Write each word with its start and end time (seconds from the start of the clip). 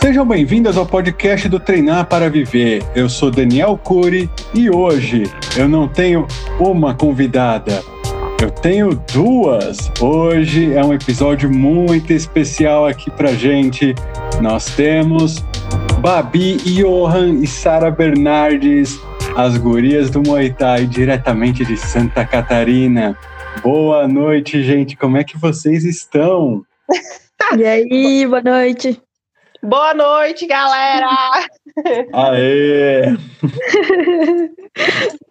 Sejam 0.00 0.26
bem-vindas 0.26 0.76
ao 0.76 0.84
podcast 0.84 1.48
do 1.48 1.60
Treinar 1.60 2.06
para 2.06 2.28
Viver. 2.28 2.82
Eu 2.94 3.08
sou 3.08 3.30
Daniel 3.30 3.78
Cury 3.78 4.28
e 4.52 4.68
hoje 4.68 5.22
eu 5.56 5.68
não 5.68 5.86
tenho 5.86 6.26
uma 6.58 6.94
convidada, 6.94 7.82
eu 8.42 8.50
tenho 8.50 8.94
duas. 9.12 9.90
Hoje 10.00 10.72
é 10.74 10.82
um 10.82 10.94
episódio 10.94 11.52
muito 11.52 12.12
especial 12.12 12.86
aqui 12.86 13.10
pra 13.10 13.32
gente. 13.34 13.94
Nós 14.40 14.74
temos 14.74 15.44
Babi 16.00 16.56
Johan 16.56 17.40
e 17.42 17.46
Sara 17.46 17.90
Bernardes, 17.90 18.98
as 19.36 19.58
gurias 19.58 20.08
do 20.08 20.22
Muay 20.22 20.52
Thai, 20.54 20.86
diretamente 20.86 21.66
de 21.66 21.76
Santa 21.76 22.24
Catarina. 22.24 23.18
Boa 23.62 24.08
noite, 24.08 24.62
gente. 24.62 24.96
Como 24.96 25.18
é 25.18 25.24
que 25.24 25.36
vocês 25.36 25.84
estão? 25.84 26.62
E 27.56 27.64
aí, 27.64 28.26
boa 28.26 28.42
noite. 28.42 29.00
Boa 29.62 29.92
noite, 29.94 30.46
galera! 30.46 31.08
Aê! 32.12 33.16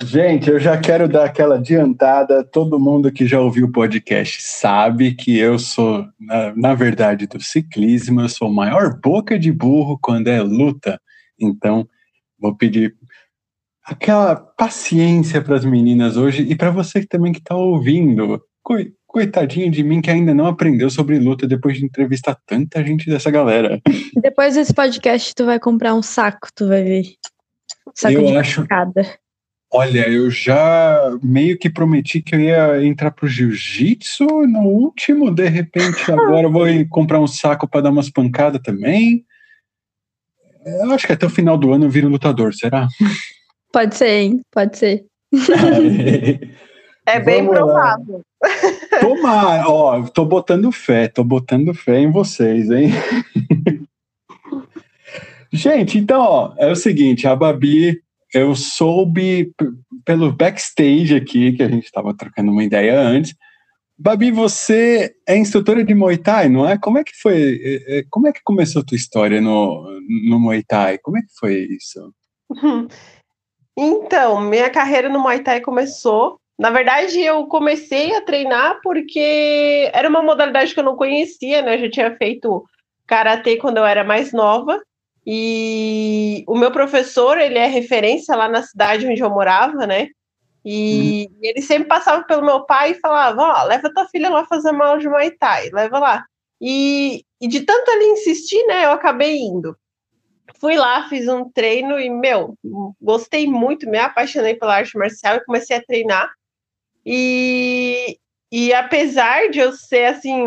Gente, 0.00 0.48
eu 0.48 0.60
já 0.60 0.78
quero 0.78 1.08
dar 1.08 1.24
aquela 1.24 1.56
adiantada. 1.56 2.44
Todo 2.44 2.78
mundo 2.78 3.10
que 3.10 3.26
já 3.26 3.40
ouviu 3.40 3.66
o 3.66 3.72
podcast 3.72 4.40
sabe 4.42 5.14
que 5.14 5.36
eu 5.36 5.58
sou, 5.58 6.06
na, 6.20 6.54
na 6.54 6.74
verdade, 6.74 7.26
do 7.26 7.42
ciclismo, 7.42 8.20
eu 8.20 8.28
sou 8.28 8.48
maior 8.48 8.98
boca 9.00 9.36
de 9.36 9.50
burro 9.50 9.98
quando 10.00 10.28
é 10.28 10.40
luta. 10.40 11.00
Então, 11.38 11.88
vou 12.38 12.54
pedir 12.56 12.94
aquela 13.84 14.36
paciência 14.36 15.42
para 15.42 15.56
as 15.56 15.64
meninas 15.64 16.16
hoje 16.16 16.42
e 16.42 16.54
para 16.54 16.70
você 16.70 17.04
também 17.04 17.32
que 17.32 17.40
está 17.40 17.56
ouvindo 17.56 18.40
coitadinho 19.06 19.70
de 19.70 19.82
mim 19.82 20.00
que 20.00 20.10
ainda 20.10 20.34
não 20.34 20.46
aprendeu 20.46 20.90
sobre 20.90 21.18
luta 21.18 21.46
depois 21.46 21.78
de 21.78 21.84
entrevistar 21.84 22.36
tanta 22.46 22.84
gente 22.84 23.10
dessa 23.10 23.30
galera. 23.30 23.80
Depois 24.14 24.54
desse 24.54 24.72
podcast, 24.72 25.34
tu 25.34 25.46
vai 25.46 25.58
comprar 25.58 25.94
um 25.94 26.02
saco, 26.02 26.48
tu 26.54 26.68
vai 26.68 26.84
ver. 26.84 27.04
Saco 27.94 28.14
eu 28.14 28.26
de 28.26 28.36
acho. 28.36 28.60
Pancada. 28.62 29.18
Olha, 29.70 30.08
eu 30.08 30.30
já 30.30 30.98
meio 31.22 31.58
que 31.58 31.68
prometi 31.68 32.22
que 32.22 32.34
eu 32.34 32.40
ia 32.40 32.84
entrar 32.84 33.10
pro 33.10 33.28
jiu-jitsu 33.28 34.24
no 34.46 34.60
último, 34.60 35.30
de 35.30 35.46
repente 35.46 36.00
agora 36.10 36.46
eu 36.46 36.52
vou 36.52 36.66
comprar 36.88 37.20
um 37.20 37.26
saco 37.26 37.68
para 37.68 37.82
dar 37.82 37.90
umas 37.90 38.08
pancadas 38.08 38.62
também. 38.62 39.24
Eu 40.64 40.92
acho 40.92 41.06
que 41.06 41.12
até 41.12 41.26
o 41.26 41.30
final 41.30 41.58
do 41.58 41.72
ano 41.72 41.84
eu 41.84 41.90
viro 41.90 42.08
lutador, 42.08 42.54
será? 42.54 42.88
Pode 43.72 43.94
ser, 43.94 44.08
hein? 44.08 44.40
Pode 44.50 44.78
ser. 44.78 45.04
É 47.10 47.18
bem 47.18 47.48
provável. 47.48 48.20
Tomar, 49.00 49.66
ó, 49.66 50.02
tô 50.08 50.26
botando 50.26 50.70
fé, 50.70 51.08
tô 51.08 51.24
botando 51.24 51.72
fé 51.72 52.00
em 52.00 52.10
vocês, 52.10 52.70
hein? 52.70 52.90
Gente, 55.50 55.96
então, 55.96 56.20
ó, 56.20 56.54
é 56.58 56.70
o 56.70 56.76
seguinte, 56.76 57.26
a 57.26 57.34
Babi, 57.34 58.02
eu 58.32 58.54
soube 58.54 59.52
pelo 60.04 60.32
backstage 60.32 61.14
aqui, 61.14 61.52
que 61.52 61.62
a 61.62 61.68
gente 61.68 61.84
estava 61.84 62.16
trocando 62.16 62.50
uma 62.50 62.64
ideia 62.64 62.98
antes. 62.98 63.34
Babi, 63.98 64.30
você 64.30 65.14
é 65.26 65.36
instrutora 65.36 65.84
de 65.84 65.94
Muay 65.94 66.18
Thai, 66.18 66.48
não 66.48 66.68
é? 66.68 66.78
Como 66.78 66.98
é 66.98 67.04
que 67.04 67.12
foi? 67.20 67.60
É, 67.62 67.98
é, 67.98 68.04
como 68.08 68.28
é 68.28 68.32
que 68.32 68.40
começou 68.44 68.82
a 68.82 68.84
tua 68.84 68.96
história 68.96 69.40
no, 69.40 70.00
no 70.28 70.38
Muay 70.38 70.62
Thai? 70.62 70.98
Como 70.98 71.18
é 71.18 71.20
que 71.20 71.34
foi 71.38 71.68
isso? 71.70 72.12
Então, 73.80 74.40
minha 74.40 74.68
carreira 74.68 75.08
no 75.08 75.20
Muay 75.20 75.40
Thai 75.40 75.60
começou 75.60 76.40
na 76.58 76.70
verdade, 76.70 77.20
eu 77.20 77.46
comecei 77.46 78.12
a 78.16 78.20
treinar 78.20 78.80
porque 78.82 79.88
era 79.94 80.08
uma 80.08 80.20
modalidade 80.20 80.74
que 80.74 80.80
eu 80.80 80.84
não 80.84 80.96
conhecia, 80.96 81.62
né? 81.62 81.76
Eu 81.76 81.82
já 81.82 81.90
tinha 81.90 82.16
feito 82.16 82.64
karatê 83.06 83.56
quando 83.56 83.76
eu 83.76 83.86
era 83.86 84.02
mais 84.02 84.32
nova. 84.32 84.82
E 85.30 86.42
o 86.46 86.56
meu 86.56 86.72
professor, 86.72 87.36
ele 87.36 87.58
é 87.58 87.66
referência 87.66 88.34
lá 88.34 88.48
na 88.48 88.62
cidade 88.62 89.06
onde 89.06 89.20
eu 89.20 89.28
morava, 89.28 89.86
né? 89.86 90.08
E 90.64 91.28
uhum. 91.30 91.38
ele 91.42 91.60
sempre 91.60 91.86
passava 91.86 92.24
pelo 92.24 92.42
meu 92.42 92.64
pai 92.64 92.92
e 92.92 93.00
falava: 93.00 93.42
Ó, 93.42 93.60
oh, 93.60 93.66
leva 93.66 93.92
tua 93.92 94.08
filha 94.08 94.30
lá 94.30 94.46
fazer 94.46 94.70
uma 94.70 94.86
aula 94.86 94.98
de 94.98 95.06
Muay 95.06 95.30
Thai, 95.32 95.68
leva 95.70 95.98
lá. 95.98 96.24
E, 96.58 97.26
e 97.38 97.46
de 97.46 97.60
tanto 97.60 97.90
ele 97.90 98.06
insistir, 98.06 98.66
né, 98.66 98.86
eu 98.86 98.92
acabei 98.92 99.36
indo. 99.36 99.76
Fui 100.58 100.76
lá, 100.76 101.06
fiz 101.10 101.28
um 101.28 101.50
treino 101.50 102.00
e, 102.00 102.08
meu, 102.08 102.54
gostei 102.98 103.46
muito, 103.46 103.86
me 103.86 103.98
apaixonei 103.98 104.54
pela 104.54 104.76
arte 104.76 104.96
marcial 104.96 105.36
e 105.36 105.44
comecei 105.44 105.76
a 105.76 105.84
treinar. 105.84 106.32
E, 107.04 108.18
e 108.50 108.72
apesar 108.72 109.50
de 109.50 109.58
eu 109.58 109.72
ser 109.72 110.06
assim 110.06 110.46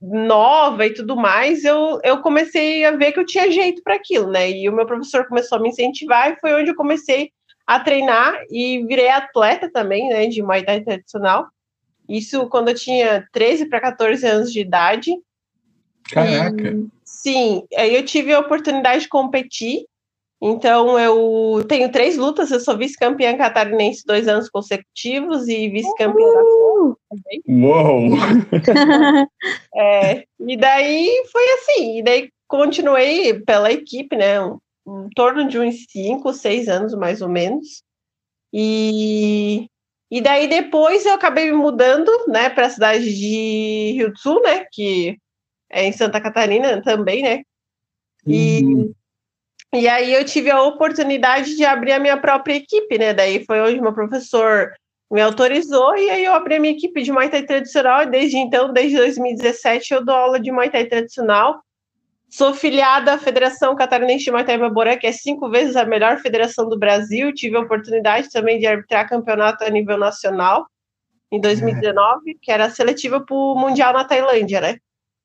nova 0.00 0.86
e 0.86 0.94
tudo 0.94 1.14
mais, 1.14 1.64
eu, 1.64 2.00
eu 2.02 2.22
comecei 2.22 2.84
a 2.84 2.92
ver 2.92 3.12
que 3.12 3.20
eu 3.20 3.26
tinha 3.26 3.50
jeito 3.50 3.82
para 3.82 3.94
aquilo, 3.94 4.30
né? 4.30 4.50
E 4.50 4.68
o 4.68 4.72
meu 4.72 4.86
professor 4.86 5.26
começou 5.28 5.58
a 5.58 5.60
me 5.60 5.68
incentivar 5.68 6.32
e 6.32 6.40
foi 6.40 6.54
onde 6.54 6.70
eu 6.70 6.74
comecei 6.74 7.30
a 7.66 7.78
treinar 7.78 8.34
e 8.50 8.84
virei 8.86 9.08
atleta 9.08 9.70
também, 9.70 10.08
né, 10.08 10.26
de 10.26 10.42
Muay 10.42 10.64
Thai 10.64 10.80
tradicional. 10.80 11.46
Isso 12.08 12.48
quando 12.48 12.68
eu 12.68 12.74
tinha 12.74 13.28
13 13.32 13.66
para 13.66 13.80
14 13.80 14.26
anos 14.26 14.52
de 14.52 14.60
idade. 14.60 15.12
Caraca. 16.10 16.70
E, 16.70 16.86
sim, 17.04 17.64
aí 17.76 17.94
eu 17.94 18.04
tive 18.04 18.32
a 18.32 18.40
oportunidade 18.40 19.02
de 19.02 19.08
competir 19.08 19.84
então, 20.44 20.98
eu 20.98 21.64
tenho 21.68 21.92
três 21.92 22.16
lutas, 22.16 22.50
eu 22.50 22.58
sou 22.58 22.76
vice-campeã 22.76 23.36
catarinense 23.36 24.02
dois 24.04 24.26
anos 24.26 24.50
consecutivos 24.50 25.46
e 25.46 25.68
vice-campeã 25.68 26.26
uh! 26.26 26.96
também. 27.08 27.42
Uou! 27.46 28.08
é, 29.72 30.24
e 30.40 30.56
daí 30.56 31.24
foi 31.30 31.44
assim, 31.52 31.98
e 31.98 32.02
daí 32.02 32.28
continuei 32.48 33.38
pela 33.38 33.70
equipe, 33.70 34.16
né, 34.16 34.40
um, 34.40 34.58
um 34.84 35.08
torno 35.14 35.46
de 35.46 35.60
uns 35.60 35.84
cinco, 35.88 36.32
seis 36.32 36.68
anos 36.68 36.92
mais 36.92 37.22
ou 37.22 37.28
menos. 37.28 37.84
E, 38.52 39.68
e 40.10 40.20
daí 40.20 40.48
depois 40.48 41.06
eu 41.06 41.14
acabei 41.14 41.52
me 41.52 41.56
mudando, 41.56 42.10
né, 42.26 42.50
para 42.50 42.66
a 42.66 42.70
cidade 42.70 43.04
de 43.04 43.92
Rio 43.92 44.10
do 44.10 44.18
Sul, 44.18 44.42
né, 44.42 44.66
que 44.72 45.16
é 45.70 45.84
em 45.84 45.92
Santa 45.92 46.20
Catarina 46.20 46.82
também, 46.82 47.22
né, 47.22 47.42
e... 48.26 48.64
Uhum 48.64 48.92
e 49.74 49.88
aí 49.88 50.12
eu 50.12 50.24
tive 50.24 50.50
a 50.50 50.62
oportunidade 50.62 51.56
de 51.56 51.64
abrir 51.64 51.92
a 51.92 51.98
minha 51.98 52.16
própria 52.16 52.54
equipe, 52.54 52.98
né? 52.98 53.14
Daí 53.14 53.44
foi 53.44 53.60
onde 53.60 53.80
meu 53.80 53.92
professor 53.92 54.70
me 55.10 55.20
autorizou 55.20 55.96
e 55.96 56.10
aí 56.10 56.24
eu 56.24 56.34
abri 56.34 56.56
a 56.56 56.60
minha 56.60 56.74
equipe 56.74 57.02
de 57.02 57.10
Muay 57.10 57.28
Thai 57.28 57.42
tradicional 57.42 58.02
e 58.02 58.06
desde 58.06 58.36
então, 58.36 58.72
desde 58.72 58.96
2017, 58.96 59.94
eu 59.94 60.04
dou 60.04 60.14
aula 60.14 60.38
de 60.38 60.52
Muay 60.52 60.70
Thai 60.70 60.84
tradicional. 60.86 61.62
Sou 62.28 62.54
filiada 62.54 63.12
à 63.12 63.18
Federação 63.18 63.76
Catarinense 63.76 64.24
de 64.24 64.30
Muay 64.30 64.44
Thai 64.44 64.56
Baborã, 64.56 64.96
que 64.96 65.06
é 65.06 65.12
cinco 65.12 65.50
vezes 65.50 65.76
a 65.76 65.84
melhor 65.84 66.18
federação 66.18 66.66
do 66.68 66.78
Brasil. 66.78 67.32
Tive 67.34 67.56
a 67.56 67.60
oportunidade 67.60 68.30
também 68.30 68.58
de 68.58 68.66
arbitrar 68.66 69.08
campeonato 69.08 69.64
a 69.64 69.70
nível 69.70 69.98
nacional 69.98 70.66
em 71.30 71.40
2019, 71.40 72.38
que 72.40 72.50
era 72.50 72.68
seletiva 72.70 73.20
para 73.20 73.34
o 73.34 73.54
Mundial 73.54 73.92
na 73.92 74.04
Tailândia, 74.04 74.60
né? 74.60 74.78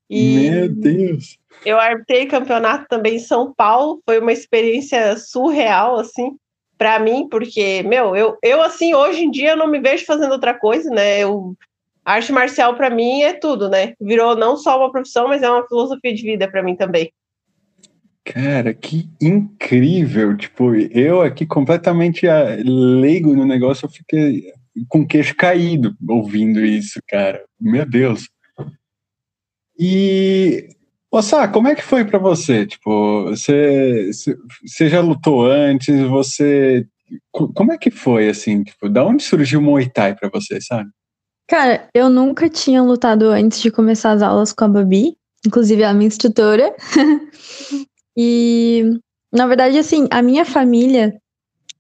E 0.10 0.50
Meu 0.50 0.70
Deus! 0.70 1.38
Eu 1.66 1.80
arbitrei 1.80 2.26
campeonato 2.26 2.86
também 2.88 3.16
em 3.16 3.20
São 3.20 3.54
Paulo, 3.54 4.02
foi 4.06 4.20
uma 4.20 4.32
experiência 4.32 5.18
surreal, 5.18 6.00
assim, 6.00 6.38
para 6.78 7.00
mim, 7.00 7.28
porque, 7.30 7.84
meu, 7.84 8.16
eu, 8.16 8.38
eu, 8.44 8.62
assim, 8.62 8.94
hoje 8.94 9.24
em 9.24 9.32
dia 9.32 9.52
eu 9.52 9.58
não 9.58 9.68
me 9.68 9.80
vejo 9.80 10.06
fazendo 10.06 10.32
outra 10.32 10.54
coisa, 10.54 10.90
né? 10.90 11.20
Eu, 11.20 11.56
arte 12.06 12.32
marcial 12.32 12.76
para 12.76 12.90
mim 12.90 13.22
é 13.22 13.34
tudo, 13.34 13.70
né? 13.70 13.94
Virou 14.00 14.36
não 14.36 14.56
só 14.56 14.78
uma 14.78 14.92
profissão, 14.92 15.28
mas 15.28 15.42
é 15.42 15.50
uma 15.50 15.68
filosofia 15.68 16.14
de 16.14 16.22
vida 16.22 16.50
para 16.50 16.64
mim 16.64 16.76
também. 16.76 17.12
Cara, 18.24 18.74
que 18.74 19.10
incrível! 19.22 20.36
Tipo, 20.36 20.76
eu 20.76 21.22
aqui 21.22 21.46
completamente 21.46 22.28
ah, 22.28 22.58
leigo 22.64 23.34
no 23.34 23.46
negócio, 23.46 23.86
eu 23.86 23.90
fiquei 23.90 24.52
com 24.90 25.08
queixo 25.08 25.36
caído 25.36 25.96
ouvindo 26.08 26.64
isso, 26.64 27.00
cara. 27.08 27.44
Meu 27.60 27.86
Deus. 27.86 28.30
E, 29.80 30.70
ô 31.18 31.22
Sá, 31.22 31.48
como 31.48 31.68
é 31.68 31.76
que 31.76 31.84
foi 31.84 32.06
para 32.06 32.20
você? 32.20 32.66
Tipo, 32.66 33.26
você, 33.26 34.12
você 34.66 34.90
já 34.90 35.02
lutou 35.02 35.46
antes? 35.46 36.00
Você, 36.08 36.88
como 37.32 37.72
é 37.72 37.78
que 37.78 37.90
foi, 37.90 38.30
assim? 38.30 38.64
Tipo, 38.64 38.88
da 38.88 39.04
onde 39.06 39.24
surgiu 39.24 39.60
o 39.60 39.64
Muay 39.64 39.90
Thai 39.90 40.16
para 40.16 40.30
você, 40.30 40.62
sabe? 40.62 40.90
Cara, 41.48 41.90
eu 41.94 42.10
nunca 42.10 42.50
tinha 42.50 42.84
lutado 42.84 43.30
antes 43.30 43.62
de 43.62 43.72
começar 43.72 44.12
as 44.12 44.22
aulas 44.22 44.54
com 44.54 44.66
a 44.66 44.68
Babi, 44.68 45.18
inclusive 45.46 45.84
a 45.84 45.94
minha 45.94 46.08
instrutora. 46.08 46.76
e, 48.16 48.84
na 49.32 49.48
verdade, 49.48 49.78
assim, 49.78 50.08
a 50.12 50.22
minha 50.22 50.46
família 50.46 51.20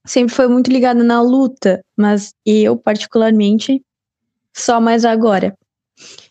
sempre 0.05 0.33
foi 0.33 0.47
muito 0.47 0.71
ligada 0.71 1.03
na 1.03 1.21
luta, 1.21 1.83
mas 1.97 2.33
eu, 2.45 2.77
particularmente, 2.77 3.83
só 4.55 4.79
mais 4.79 5.05
agora. 5.05 5.53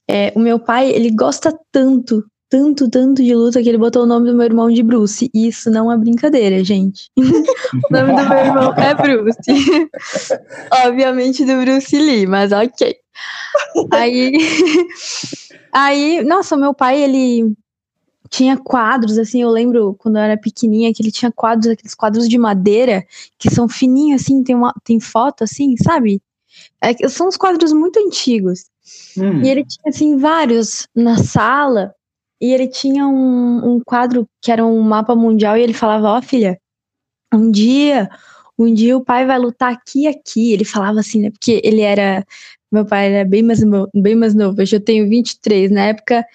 É, 0.08 0.32
o 0.34 0.38
meu 0.38 0.58
pai, 0.58 0.90
ele 0.90 1.10
gosta 1.10 1.52
tanto, 1.70 2.24
tanto, 2.48 2.88
tanto 2.88 3.22
de 3.22 3.34
luta 3.34 3.62
que 3.62 3.68
ele 3.68 3.78
botou 3.78 4.04
o 4.04 4.06
nome 4.06 4.30
do 4.30 4.36
meu 4.36 4.46
irmão 4.46 4.70
de 4.70 4.82
Bruce. 4.82 5.30
E 5.34 5.48
isso 5.48 5.70
não 5.70 5.90
é 5.90 5.96
brincadeira, 5.96 6.62
gente. 6.62 7.10
o 7.16 7.92
nome 7.92 8.14
do 8.14 8.28
meu 8.28 8.38
irmão 8.38 8.74
é 8.74 8.94
Bruce. 8.94 9.38
Obviamente 10.86 11.44
do 11.44 11.60
Bruce 11.60 11.98
Lee, 11.98 12.26
mas 12.26 12.52
ok. 12.52 12.96
Aí, 13.92 14.32
aí, 15.72 16.24
nossa, 16.24 16.56
meu 16.56 16.74
pai, 16.74 17.02
ele 17.02 17.54
tinha 18.28 18.56
quadros, 18.56 19.18
assim, 19.18 19.42
eu 19.42 19.50
lembro 19.50 19.94
quando 19.98 20.16
eu 20.16 20.22
era 20.22 20.36
pequenininha 20.36 20.92
que 20.92 21.02
ele 21.02 21.12
tinha 21.12 21.32
quadros, 21.32 21.68
aqueles 21.68 21.94
quadros 21.94 22.28
de 22.28 22.36
madeira 22.36 23.06
que 23.38 23.50
são 23.50 23.68
fininhos, 23.68 24.22
assim, 24.22 24.42
tem, 24.42 24.54
uma, 24.54 24.74
tem 24.84 25.00
foto, 25.00 25.44
assim, 25.44 25.76
sabe? 25.76 26.20
É, 26.80 27.08
são 27.08 27.28
uns 27.28 27.36
quadros 27.36 27.72
muito 27.72 27.98
antigos. 27.98 28.66
Hum. 29.16 29.42
E 29.42 29.48
ele 29.48 29.64
tinha, 29.64 29.88
assim, 29.88 30.16
vários 30.16 30.86
na 30.94 31.18
sala, 31.18 31.94
e 32.40 32.52
ele 32.52 32.68
tinha 32.68 33.06
um, 33.06 33.76
um 33.76 33.80
quadro 33.84 34.28
que 34.42 34.52
era 34.52 34.64
um 34.64 34.80
mapa 34.82 35.14
mundial, 35.14 35.56
e 35.56 35.62
ele 35.62 35.72
falava, 35.72 36.08
ó, 36.08 36.18
oh, 36.18 36.22
filha, 36.22 36.60
um 37.32 37.50
dia, 37.50 38.08
um 38.58 38.72
dia 38.72 38.96
o 38.96 39.04
pai 39.04 39.26
vai 39.26 39.38
lutar 39.38 39.72
aqui 39.72 40.02
e 40.02 40.08
aqui. 40.08 40.52
Ele 40.52 40.64
falava 40.64 41.00
assim, 41.00 41.22
né? 41.22 41.30
Porque 41.30 41.60
ele 41.64 41.82
era. 41.82 42.24
Meu 42.72 42.84
pai 42.84 43.12
era 43.12 43.28
bem 43.28 43.42
mais, 43.42 43.60
bem 43.94 44.14
mais 44.16 44.34
novo, 44.34 44.60
hoje 44.60 44.76
eu 44.76 44.80
tenho 44.80 45.08
23. 45.08 45.70
Na 45.70 45.86
época 45.86 46.26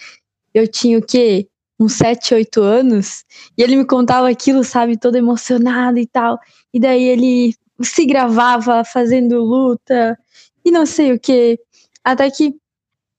eu 0.53 0.67
tinha 0.67 0.97
o 0.97 1.05
quê? 1.05 1.47
uns 1.81 1.93
7, 1.93 2.35
8 2.35 2.61
anos, 2.61 3.25
e 3.57 3.63
ele 3.63 3.75
me 3.75 3.85
contava 3.85 4.29
aquilo, 4.29 4.63
sabe, 4.63 4.97
todo 4.97 5.15
emocionado 5.15 5.97
e 5.97 6.05
tal. 6.05 6.39
E 6.73 6.79
daí 6.79 7.03
ele 7.03 7.55
se 7.81 8.05
gravava 8.05 8.83
fazendo 8.85 9.43
luta 9.43 10.17
e 10.63 10.71
não 10.71 10.85
sei 10.85 11.13
o 11.13 11.19
que. 11.19 11.59
Até 12.03 12.29
que 12.29 12.55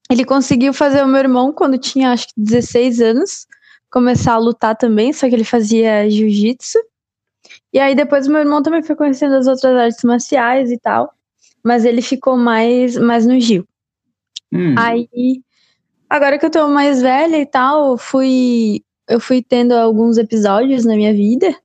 ele 0.09 0.25
conseguiu 0.25 0.73
fazer 0.73 1.03
o 1.03 1.07
meu 1.07 1.19
irmão, 1.19 1.51
quando 1.51 1.77
tinha 1.77 2.11
acho 2.11 2.27
que 2.27 2.33
16 2.37 3.01
anos, 3.01 3.47
começar 3.89 4.33
a 4.33 4.37
lutar 4.37 4.75
também, 4.75 5.13
só 5.13 5.27
que 5.27 5.35
ele 5.35 5.43
fazia 5.43 6.09
jiu-jitsu. 6.09 6.79
E 7.71 7.79
aí 7.79 7.95
depois 7.95 8.27
o 8.27 8.31
meu 8.31 8.39
irmão 8.39 8.61
também 8.61 8.83
foi 8.83 8.95
conhecendo 8.95 9.35
as 9.35 9.47
outras 9.47 9.75
artes 9.77 10.03
marciais 10.03 10.71
e 10.71 10.77
tal, 10.79 11.13
mas 11.63 11.85
ele 11.85 12.01
ficou 12.01 12.37
mais, 12.37 12.97
mais 12.97 13.25
no 13.25 13.39
Gil. 13.39 13.65
Hum. 14.51 14.75
Aí 14.77 15.41
Agora 16.13 16.37
que 16.37 16.45
eu 16.45 16.51
tô 16.51 16.67
mais 16.67 17.01
velha 17.01 17.37
e 17.37 17.45
tal, 17.45 17.97
fui, 17.97 18.83
eu 19.09 19.19
fui 19.19 19.41
tendo 19.41 19.71
alguns 19.71 20.19
episódios 20.19 20.85
na 20.85 20.95
minha 20.95 21.11
vida 21.11 21.55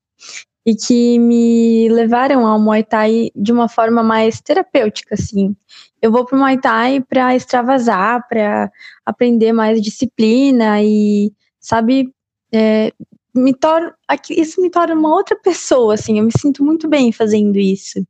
e 0.64 0.75
que 0.75 1.19
me 1.19 1.87
levaram 1.90 2.46
ao 2.46 2.58
Muay 2.58 2.82
Thai 2.82 3.31
de 3.37 3.52
uma 3.52 3.69
forma 3.69 4.02
mais 4.02 4.40
terapêutica, 4.40 5.17
assim. 5.17 5.55
Eu 6.00 6.12
vou 6.12 6.24
pro 6.24 6.38
Muay 6.38 6.60
Thai 6.60 7.00
para 7.00 7.34
extravasar, 7.34 8.26
para 8.28 8.70
aprender 9.04 9.52
mais 9.52 9.80
disciplina 9.80 10.82
e, 10.82 11.32
sabe, 11.60 12.12
é, 12.52 12.92
me 13.34 13.54
torna, 13.54 13.94
isso 14.30 14.60
me 14.60 14.70
torna 14.70 14.94
uma 14.94 15.14
outra 15.14 15.36
pessoa, 15.36 15.94
assim. 15.94 16.18
Eu 16.18 16.24
me 16.24 16.32
sinto 16.38 16.64
muito 16.64 16.88
bem 16.88 17.12
fazendo 17.12 17.58
isso. 17.58 18.06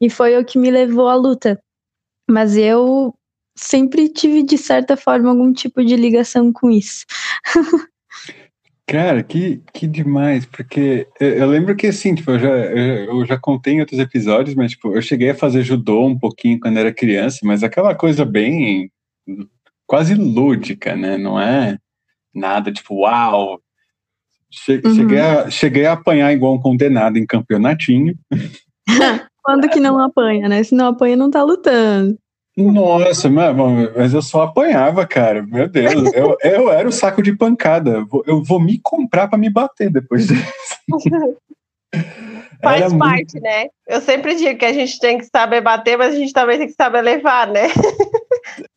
E 0.00 0.10
foi 0.10 0.36
o 0.38 0.44
que 0.44 0.58
me 0.58 0.70
levou 0.70 1.08
à 1.08 1.14
luta. 1.14 1.62
Mas 2.28 2.56
eu 2.56 3.14
sempre 3.56 4.08
tive, 4.08 4.42
de 4.42 4.58
certa 4.58 4.96
forma, 4.96 5.30
algum 5.30 5.52
tipo 5.52 5.84
de 5.84 5.96
ligação 5.96 6.52
com 6.52 6.70
isso. 6.70 7.04
Cara, 8.86 9.22
que, 9.22 9.62
que 9.72 9.86
demais, 9.86 10.44
porque 10.44 11.08
eu, 11.18 11.28
eu, 11.28 11.46
lembro 11.48 11.74
que 11.74 11.86
assim, 11.86 12.14
tipo, 12.14 12.32
eu 12.32 12.38
já, 12.38 12.48
eu, 12.48 13.20
eu, 13.20 13.26
já 13.26 13.38
contei 13.38 13.74
em 13.74 13.80
outros 13.80 13.98
episódios, 13.98 14.54
mas 14.54 14.72
tipo, 14.72 14.94
eu 14.94 15.00
cheguei 15.00 15.30
a 15.30 15.34
fazer 15.34 15.62
judô 15.62 16.04
um 16.04 16.18
pouquinho 16.18 16.60
quando 16.60 16.76
era 16.76 16.92
criança, 16.92 17.38
mas 17.44 17.62
aquela 17.62 17.94
coisa 17.94 18.26
bem 18.26 18.90
quase 19.86 20.14
lúdica, 20.14 20.94
né? 20.94 21.16
Não 21.16 21.40
é 21.40 21.78
nada 22.34 22.70
tipo, 22.70 22.96
uau! 22.96 23.58
Che, 24.50 24.80
uhum. 24.84 24.94
cheguei, 24.94 25.18
a, 25.18 25.50
cheguei 25.50 25.86
a 25.86 25.94
apanhar 25.94 26.32
igual 26.32 26.54
um 26.54 26.60
condenado 26.60 27.16
em 27.16 27.26
campeonatinho. 27.26 28.14
Quando 29.42 29.68
que 29.68 29.80
não 29.80 29.98
apanha, 29.98 30.48
né? 30.48 30.62
Se 30.62 30.74
não 30.74 30.88
apanha, 30.88 31.16
não 31.16 31.30
tá 31.30 31.42
lutando. 31.42 32.18
Nossa, 32.56 33.28
mas 33.28 34.14
eu 34.14 34.22
só 34.22 34.42
apanhava, 34.42 35.04
cara. 35.06 35.42
Meu 35.42 35.68
Deus, 35.68 36.12
eu, 36.14 36.36
eu 36.42 36.70
era 36.70 36.88
o 36.88 36.92
saco 36.92 37.20
de 37.20 37.36
pancada. 37.36 38.06
Eu 38.26 38.42
vou 38.42 38.60
me 38.60 38.78
comprar 38.80 39.26
para 39.26 39.38
me 39.38 39.50
bater 39.50 39.90
depois 39.90 40.26
disso. 40.28 41.36
Faz 42.62 42.82
era 42.82 42.96
parte, 42.96 43.34
muito... 43.34 43.42
né? 43.42 43.66
Eu 43.86 44.00
sempre 44.00 44.36
digo 44.36 44.58
que 44.58 44.64
a 44.64 44.72
gente 44.72 44.98
tem 45.00 45.18
que 45.18 45.26
saber 45.26 45.60
bater, 45.60 45.98
mas 45.98 46.14
a 46.14 46.18
gente 46.18 46.32
também 46.32 46.58
tem 46.58 46.66
que 46.68 46.74
saber 46.74 47.02
levar, 47.02 47.48
né? 47.48 47.68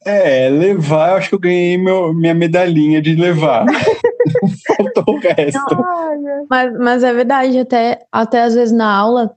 É, 0.05 0.49
levar, 0.49 1.11
eu 1.11 1.17
acho 1.17 1.29
que 1.29 1.35
eu 1.35 1.39
ganhei 1.39 1.77
meu, 1.77 2.13
minha 2.13 2.33
medalhinha 2.33 3.01
de 3.01 3.15
levar. 3.15 3.65
Faltou 4.77 5.15
o 5.15 5.19
resto. 5.19 5.59
Mas, 6.49 6.77
mas 6.77 7.03
é 7.03 7.13
verdade, 7.13 7.59
até, 7.59 7.99
até 8.11 8.41
às 8.41 8.55
vezes 8.55 8.73
na 8.73 8.91
aula, 8.91 9.35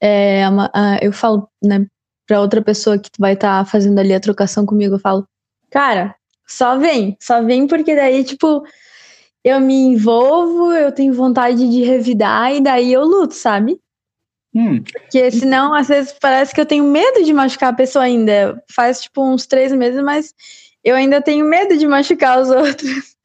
é, 0.00 0.48
uma, 0.48 0.70
eu 1.00 1.12
falo, 1.12 1.48
né, 1.62 1.86
para 2.28 2.40
outra 2.40 2.62
pessoa 2.62 2.98
que 2.98 3.10
vai 3.18 3.32
estar 3.32 3.64
tá 3.64 3.68
fazendo 3.68 3.98
ali 3.98 4.12
a 4.12 4.20
trocação 4.20 4.66
comigo, 4.66 4.96
eu 4.96 5.00
falo, 5.00 5.26
cara, 5.70 6.14
só 6.46 6.78
vem, 6.78 7.16
só 7.18 7.42
vem 7.42 7.66
porque 7.66 7.96
daí, 7.96 8.22
tipo, 8.22 8.62
eu 9.42 9.58
me 9.58 9.74
envolvo, 9.74 10.72
eu 10.72 10.92
tenho 10.92 11.14
vontade 11.14 11.68
de 11.68 11.82
revidar 11.82 12.54
e 12.54 12.60
daí 12.60 12.92
eu 12.92 13.02
luto, 13.02 13.34
sabe? 13.34 13.80
Hum. 14.54 14.82
Porque 14.82 15.30
senão, 15.30 15.74
às 15.74 15.88
vezes, 15.88 16.14
parece 16.20 16.54
que 16.54 16.60
eu 16.60 16.66
tenho 16.66 16.84
medo 16.84 17.24
de 17.24 17.32
machucar 17.32 17.72
a 17.72 17.76
pessoa 17.76 18.04
ainda. 18.04 18.62
Faz, 18.70 19.02
tipo, 19.02 19.22
uns 19.22 19.46
três 19.46 19.72
meses, 19.72 20.02
mas 20.02 20.34
eu 20.84 20.96
ainda 20.96 21.22
tenho 21.22 21.46
medo 21.46 21.76
de 21.76 21.86
machucar 21.86 22.40
os 22.40 22.48
outros. 22.52 23.16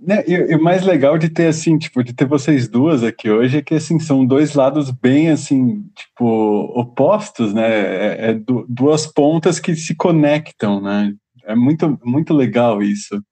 Né, 0.00 0.22
e, 0.26 0.54
o 0.54 0.62
mais 0.62 0.84
legal 0.84 1.16
de 1.16 1.28
ter 1.28 1.46
assim, 1.46 1.78
tipo, 1.78 2.02
de 2.02 2.12
ter 2.12 2.26
vocês 2.26 2.68
duas 2.68 3.02
aqui 3.02 3.30
hoje 3.30 3.58
é 3.58 3.62
que 3.62 3.74
assim 3.74 3.98
são 3.98 4.26
dois 4.26 4.54
lados 4.54 4.90
bem 4.90 5.30
assim, 5.30 5.82
tipo, 5.94 6.24
opostos, 6.74 7.54
né? 7.54 7.68
É, 7.68 8.30
é 8.30 8.34
du, 8.34 8.66
duas 8.68 9.06
pontas 9.06 9.58
que 9.58 9.74
se 9.74 9.94
conectam, 9.94 10.80
né? 10.80 11.12
É 11.44 11.54
muito 11.54 11.98
muito 12.04 12.34
legal 12.34 12.82
isso. 12.82 13.22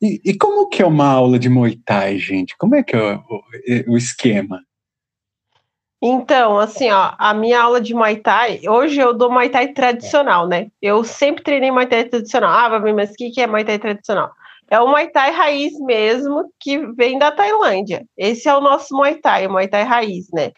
E, 0.00 0.20
e, 0.24 0.36
como 0.36 0.68
que 0.68 0.82
é 0.82 0.86
uma 0.86 1.06
aula 1.06 1.38
de 1.38 1.48
Muay 1.48 1.76
Thai, 1.84 2.18
gente? 2.18 2.54
Como 2.58 2.74
é 2.74 2.82
que 2.82 2.94
é 2.94 3.14
o, 3.14 3.18
o, 3.18 3.94
o 3.94 3.96
esquema? 3.96 4.60
Então, 6.02 6.58
assim, 6.58 6.90
ó, 6.90 7.14
a 7.18 7.32
minha 7.32 7.60
aula 7.60 7.80
de 7.80 7.94
Muay 7.94 8.16
Thai, 8.16 8.60
hoje 8.68 9.00
eu 9.00 9.14
dou 9.14 9.30
Muay 9.30 9.48
Thai 9.48 9.68
tradicional, 9.68 10.46
né? 10.46 10.68
Eu 10.80 11.02
sempre 11.02 11.42
treinei 11.42 11.70
Muay 11.70 11.86
Thai 11.86 12.04
tradicional. 12.04 12.50
Ah, 12.50 12.78
mas 12.94 13.10
o 13.10 13.14
que, 13.14 13.30
que 13.30 13.40
é 13.40 13.46
Muay 13.46 13.64
Thai 13.64 13.78
tradicional? 13.78 14.30
É 14.68 14.80
o 14.80 14.88
Muay 14.88 15.08
Thai 15.08 15.30
raiz 15.30 15.78
mesmo, 15.80 16.50
que 16.58 16.78
vem 16.94 17.18
da 17.18 17.30
Tailândia. 17.30 18.04
Esse 18.16 18.48
é 18.48 18.54
o 18.54 18.60
nosso 18.60 18.94
Muay 18.94 19.14
Thai, 19.16 19.46
o 19.46 19.52
Muay 19.52 19.68
Thai 19.68 19.84
raiz, 19.84 20.26
né? 20.32 20.52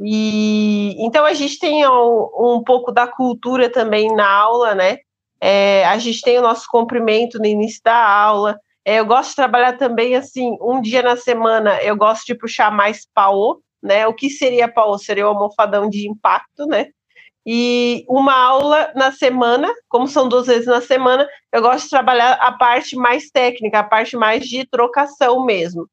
E 0.00 0.94
então 0.98 1.24
a 1.24 1.34
gente 1.34 1.58
tem 1.58 1.86
um, 1.88 2.28
um 2.38 2.62
pouco 2.64 2.92
da 2.92 3.06
cultura 3.06 3.68
também 3.68 4.14
na 4.14 4.28
aula, 4.30 4.74
né? 4.74 4.98
É, 5.40 5.84
a 5.86 5.98
gente 5.98 6.20
tem 6.20 6.38
o 6.38 6.42
nosso 6.42 6.66
comprimento 6.70 7.38
no 7.38 7.46
início 7.46 7.80
da 7.82 7.96
aula. 7.96 8.58
É, 8.84 9.00
eu 9.00 9.06
gosto 9.06 9.30
de 9.30 9.36
trabalhar 9.36 9.76
também 9.76 10.14
assim, 10.14 10.56
um 10.60 10.80
dia 10.80 11.02
na 11.02 11.16
semana 11.16 11.82
eu 11.82 11.96
gosto 11.96 12.24
de 12.26 12.34
puxar 12.34 12.70
mais 12.70 13.06
pau, 13.12 13.58
né? 13.82 14.06
O 14.06 14.14
que 14.14 14.30
seria 14.30 14.72
pau? 14.72 14.96
Seria 14.98 15.26
o 15.26 15.30
almofadão 15.30 15.88
de 15.88 16.08
impacto, 16.08 16.64
né? 16.66 16.86
E 17.50 18.04
uma 18.06 18.34
aula 18.34 18.92
na 18.94 19.10
semana, 19.10 19.72
como 19.88 20.06
são 20.06 20.28
duas 20.28 20.48
vezes 20.48 20.66
na 20.66 20.82
semana, 20.82 21.26
eu 21.50 21.62
gosto 21.62 21.84
de 21.84 21.90
trabalhar 21.90 22.34
a 22.34 22.52
parte 22.52 22.94
mais 22.94 23.30
técnica, 23.30 23.78
a 23.78 23.84
parte 23.84 24.18
mais 24.18 24.44
de 24.44 24.66
trocação 24.66 25.46
mesmo, 25.46 25.88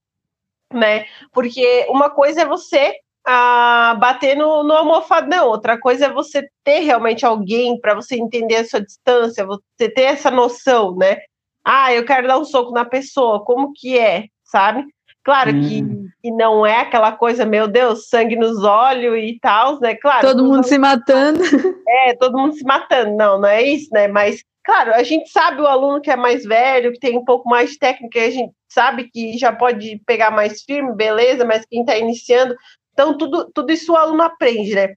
né? 0.74 1.06
Porque 1.32 1.86
uma 1.88 2.10
coisa 2.10 2.42
é 2.42 2.46
você 2.46 2.94
ah, 3.26 3.96
bater 3.98 4.36
no, 4.36 4.64
no 4.64 4.74
almofadão, 4.74 5.48
outra 5.48 5.80
coisa 5.80 6.08
é 6.08 6.14
você 6.14 6.46
ter 6.62 6.80
realmente 6.80 7.26
alguém 7.26 7.80
para 7.80 7.96
você 7.96 8.18
entender 8.18 8.58
a 8.58 8.66
sua 8.66 8.82
distância, 8.82 9.46
você 9.46 9.88
ter 9.90 10.04
essa 10.04 10.30
noção, 10.30 10.94
né? 10.98 11.20
Ah, 11.64 11.94
eu 11.94 12.06
quero 12.06 12.28
dar 12.28 12.38
um 12.38 12.44
soco 12.44 12.74
na 12.74 12.84
pessoa, 12.84 13.46
como 13.46 13.72
que 13.74 13.98
é, 13.98 14.26
sabe? 14.44 14.84
Claro 15.26 15.52
hum. 15.52 15.62
que, 15.62 16.12
que 16.22 16.32
não 16.32 16.64
é 16.64 16.82
aquela 16.82 17.12
coisa, 17.12 17.48
meu 17.48 17.68
Deus, 17.68 18.08
sangue 18.08 18.36
nos 18.36 18.64
olhos 18.64 19.18
e 19.18 19.40
tal, 19.42 19.80
né? 19.80 19.96
Claro. 19.96 20.28
Todo 20.28 20.46
mundo 20.46 20.64
se 20.64 20.78
matando. 20.78 21.42
É, 21.88 22.14
todo 22.16 22.38
mundo 22.38 22.54
se 22.54 22.64
matando. 22.64 23.16
Não, 23.16 23.40
não 23.40 23.48
é 23.48 23.64
isso, 23.64 23.90
né? 23.92 24.08
Mas, 24.08 24.44
claro, 24.64 24.94
a 24.94 25.02
gente 25.02 25.30
sabe 25.30 25.62
o 25.62 25.66
aluno 25.66 26.02
que 26.02 26.12
é 26.12 26.16
mais 26.16 26.44
velho, 26.44 26.92
que 26.92 27.00
tem 27.00 27.18
um 27.18 27.24
pouco 27.24 27.50
mais 27.50 27.72
de 27.72 27.80
técnica, 27.80 28.20
a 28.20 28.30
gente 28.30 28.54
sabe 28.70 29.10
que 29.10 29.38
já 29.38 29.52
pode 29.52 30.02
pegar 30.06 30.30
mais 30.30 30.62
firme, 30.62 30.94
beleza, 30.94 31.46
mas 31.46 31.66
quem 31.66 31.82
está 31.82 31.98
iniciando. 31.98 32.56
Então, 32.92 33.18
tudo, 33.18 33.50
tudo 33.54 33.72
isso 33.72 33.94
o 33.94 33.96
aluno 33.96 34.22
aprende, 34.22 34.76
né? 34.76 34.94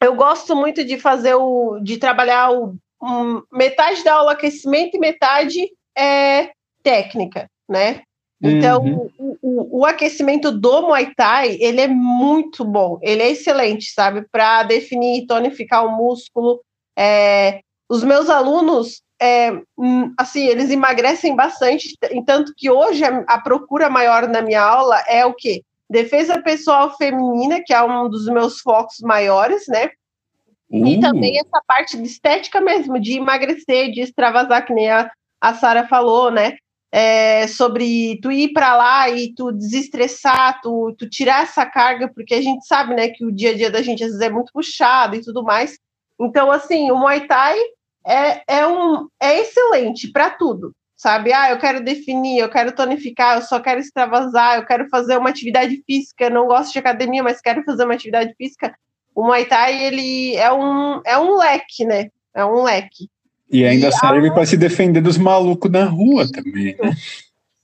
Eu 0.00 0.14
gosto 0.14 0.54
muito 0.54 0.84
de 0.84 0.98
fazer 0.98 1.34
o. 1.34 1.80
de 1.82 1.98
trabalhar 1.98 2.52
o. 2.52 2.76
Um, 3.02 3.42
metade 3.52 4.04
da 4.04 4.14
aula 4.14 4.32
aquecimento 4.32 4.96
e 4.96 5.00
metade 5.00 5.68
é 5.96 6.50
técnica, 6.82 7.48
né? 7.68 8.02
Então, 8.40 8.82
uhum. 8.82 9.10
o, 9.18 9.38
o, 9.42 9.80
o, 9.80 9.84
aquecimento 9.84 10.52
do 10.52 10.82
Muay 10.82 11.12
Thai, 11.16 11.56
ele 11.60 11.80
é 11.80 11.88
muito 11.88 12.64
bom, 12.64 12.98
ele 13.02 13.22
é 13.22 13.30
excelente, 13.30 13.92
sabe? 13.92 14.24
Para 14.30 14.62
definir 14.62 15.18
e 15.18 15.26
tonificar 15.26 15.84
o 15.84 15.96
músculo. 15.96 16.60
É, 16.96 17.60
os 17.88 18.04
meus 18.04 18.30
alunos, 18.30 19.02
é, 19.20 19.50
hum, 19.76 20.12
assim, 20.16 20.46
eles 20.46 20.70
emagrecem 20.70 21.34
bastante, 21.34 21.96
tanto 22.24 22.52
que 22.56 22.70
hoje 22.70 23.04
a, 23.04 23.24
a 23.26 23.40
procura 23.40 23.90
maior 23.90 24.28
na 24.28 24.40
minha 24.40 24.62
aula 24.62 25.02
é 25.08 25.26
o 25.26 25.34
quê? 25.34 25.62
Defesa 25.90 26.40
pessoal 26.40 26.96
feminina, 26.96 27.60
que 27.64 27.74
é 27.74 27.82
um 27.82 28.08
dos 28.08 28.26
meus 28.26 28.60
focos 28.60 28.98
maiores, 29.00 29.64
né? 29.66 29.90
Uh. 30.70 30.86
E 30.86 31.00
também 31.00 31.38
essa 31.38 31.60
parte 31.66 31.96
de 31.96 32.06
estética 32.06 32.60
mesmo, 32.60 33.00
de 33.00 33.14
emagrecer, 33.14 33.90
de 33.90 34.02
extravasar, 34.02 34.64
que 34.64 34.72
nem 34.72 34.90
a, 34.90 35.10
a 35.40 35.54
Sara 35.54 35.88
falou, 35.88 36.30
né? 36.30 36.56
É, 36.90 37.46
sobre 37.48 38.18
tu 38.22 38.32
ir 38.32 38.52
para 38.52 38.74
lá 38.74 39.10
e 39.10 39.34
tu 39.34 39.52
desestressar, 39.52 40.60
tu, 40.62 40.94
tu 40.98 41.08
tirar 41.08 41.42
essa 41.42 41.66
carga, 41.66 42.08
porque 42.08 42.34
a 42.34 42.40
gente 42.40 42.66
sabe, 42.66 42.94
né, 42.94 43.08
que 43.08 43.26
o 43.26 43.30
dia 43.30 43.50
a 43.50 43.54
dia 43.54 43.70
da 43.70 43.82
gente 43.82 44.02
às 44.02 44.10
vezes 44.10 44.24
é 44.24 44.30
muito 44.30 44.52
puxado 44.52 45.14
e 45.14 45.20
tudo 45.22 45.42
mais. 45.42 45.78
Então, 46.18 46.50
assim, 46.50 46.90
o 46.90 46.96
Muay 46.96 47.26
Thai 47.26 47.58
é, 48.06 48.42
é, 48.46 48.66
um, 48.66 49.06
é 49.20 49.40
excelente 49.40 50.10
para 50.10 50.30
tudo, 50.30 50.74
sabe? 50.96 51.32
Ah, 51.32 51.50
eu 51.50 51.58
quero 51.58 51.84
definir, 51.84 52.38
eu 52.38 52.50
quero 52.50 52.72
tonificar, 52.72 53.36
eu 53.36 53.42
só 53.42 53.60
quero 53.60 53.80
extravasar, 53.80 54.56
eu 54.56 54.66
quero 54.66 54.88
fazer 54.88 55.16
uma 55.18 55.28
atividade 55.28 55.82
física, 55.86 56.30
não 56.30 56.46
gosto 56.46 56.72
de 56.72 56.78
academia, 56.78 57.22
mas 57.22 57.40
quero 57.40 57.62
fazer 57.64 57.84
uma 57.84 57.94
atividade 57.94 58.34
física. 58.34 58.74
O 59.14 59.24
Muay 59.24 59.44
Thai, 59.44 59.84
ele 59.84 60.36
é 60.36 60.50
um, 60.52 61.00
é 61.04 61.18
um 61.18 61.36
leque, 61.36 61.84
né? 61.84 62.10
É 62.34 62.44
um 62.44 62.62
leque. 62.62 63.10
E 63.50 63.64
ainda 63.64 63.88
e 63.88 63.92
serve 63.92 64.28
a... 64.28 64.32
para 64.32 64.46
se 64.46 64.56
defender 64.56 65.00
dos 65.00 65.18
malucos 65.18 65.70
na 65.70 65.84
rua 65.84 66.30
também, 66.30 66.76
né? 66.80 66.94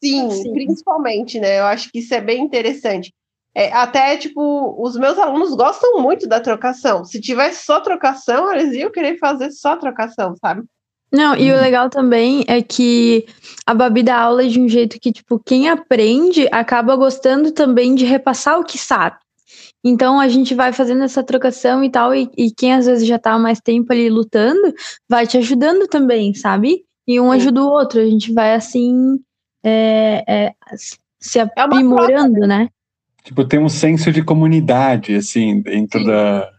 Sim, 0.03 0.31
Sim, 0.31 0.53
principalmente, 0.53 1.41
né? 1.41 1.61
Eu 1.61 1.65
acho 1.65 1.91
que 1.91 1.99
isso 1.99 2.15
é 2.15 2.21
bem 2.21 2.43
interessante. 2.43 3.13
É, 3.55 3.73
até, 3.73 4.17
tipo, 4.17 4.77
os 4.83 4.97
meus 4.97 5.17
alunos 5.17 5.55
gostam 5.55 6.03
muito 6.03 6.27
da 6.27 6.41
trocação. 6.41 7.05
Se 7.05 7.21
tivesse 7.21 7.65
só 7.65 7.81
trocação, 7.81 8.53
eles 8.53 8.75
iam 8.75 8.91
querer 8.91 9.17
fazer 9.19 9.51
só 9.53 9.77
trocação, 9.77 10.35
sabe? 10.37 10.63
Não, 11.13 11.37
e 11.37 11.53
o 11.53 11.61
legal 11.61 11.89
também 11.89 12.45
é 12.49 12.61
que 12.61 13.25
a 13.65 13.73
Babi 13.73 14.03
dá 14.03 14.19
aula 14.19 14.49
de 14.49 14.61
um 14.61 14.69
jeito 14.69 14.99
que, 14.99 15.13
tipo, 15.13 15.39
quem 15.39 15.69
aprende 15.69 16.49
acaba 16.51 16.97
gostando 16.97 17.53
também 17.53 17.95
de 17.95 18.05
repassar 18.05 18.59
o 18.59 18.65
que 18.65 18.77
sabe. 18.77 19.17
Então 19.85 20.19
a 20.19 20.29
gente 20.29 20.55
vai 20.55 20.73
fazendo 20.73 21.05
essa 21.05 21.23
trocação 21.23 21.85
e 21.85 21.91
tal, 21.91 22.15
e, 22.15 22.31
e 22.37 22.51
quem 22.51 22.73
às 22.73 22.87
vezes 22.87 23.07
já 23.07 23.19
tá 23.19 23.33
há 23.33 23.39
mais 23.39 23.61
tempo 23.61 23.93
ali 23.93 24.09
lutando, 24.09 24.73
vai 25.09 25.27
te 25.27 25.37
ajudando 25.37 25.87
também, 25.87 26.33
sabe? 26.33 26.85
E 27.07 27.21
um 27.21 27.31
ajuda 27.31 27.63
o 27.63 27.69
outro, 27.69 28.01
a 28.01 28.07
gente 28.07 28.33
vai 28.33 28.55
assim 28.55 29.21
é, 29.63 30.25
é, 30.27 30.55
se 31.21 31.39
é 31.39 31.51
aprimorando, 31.57 32.45
é 32.45 32.47
né? 32.47 32.69
Tipo, 33.23 33.47
tem 33.47 33.59
um 33.59 33.69
senso 33.71 34.13
de 34.13 34.23
comunidade, 34.23 35.15
assim, 35.15 35.63
dentro 35.63 35.99
Sim. 36.01 36.07
da. 36.07 36.53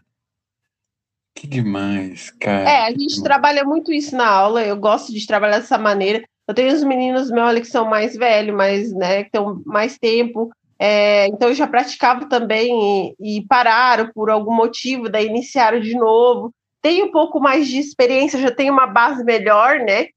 Que 1.32 1.46
demais, 1.46 2.30
cara. 2.40 2.68
É, 2.68 2.86
a 2.86 2.90
gente 2.90 3.22
trabalha 3.22 3.62
muito 3.62 3.92
isso 3.92 4.16
na 4.16 4.26
aula, 4.26 4.62
eu 4.64 4.76
gosto 4.76 5.12
de 5.12 5.24
trabalhar 5.26 5.60
dessa 5.60 5.78
maneira. 5.78 6.24
Eu 6.48 6.54
tenho 6.54 6.74
os 6.74 6.82
meninos 6.82 7.30
meus 7.30 7.48
ali 7.48 7.60
que 7.60 7.66
são 7.66 7.88
mais 7.88 8.16
velhos, 8.16 8.56
mas, 8.56 8.92
né, 8.92 9.22
que 9.22 9.28
estão 9.28 9.62
mais 9.64 9.98
tempo. 9.98 10.50
É, 10.78 11.26
então 11.28 11.48
eu 11.48 11.54
já 11.54 11.66
praticava 11.66 12.28
também 12.28 13.14
e, 13.18 13.38
e, 13.38 13.46
pararam 13.46 14.10
por 14.14 14.28
algum 14.28 14.54
motivo, 14.54 15.08
daí 15.08 15.26
iniciaram 15.26 15.80
de 15.80 15.94
novo. 15.94 16.52
Tenho 16.82 17.06
um 17.06 17.10
pouco 17.10 17.40
mais 17.40 17.66
de 17.66 17.78
experiência, 17.78 18.38
já 18.38 18.50
tenho 18.50 18.72
uma 18.72 18.86
base 18.86 19.24
melhor, 19.24 19.78
né? 19.80 20.08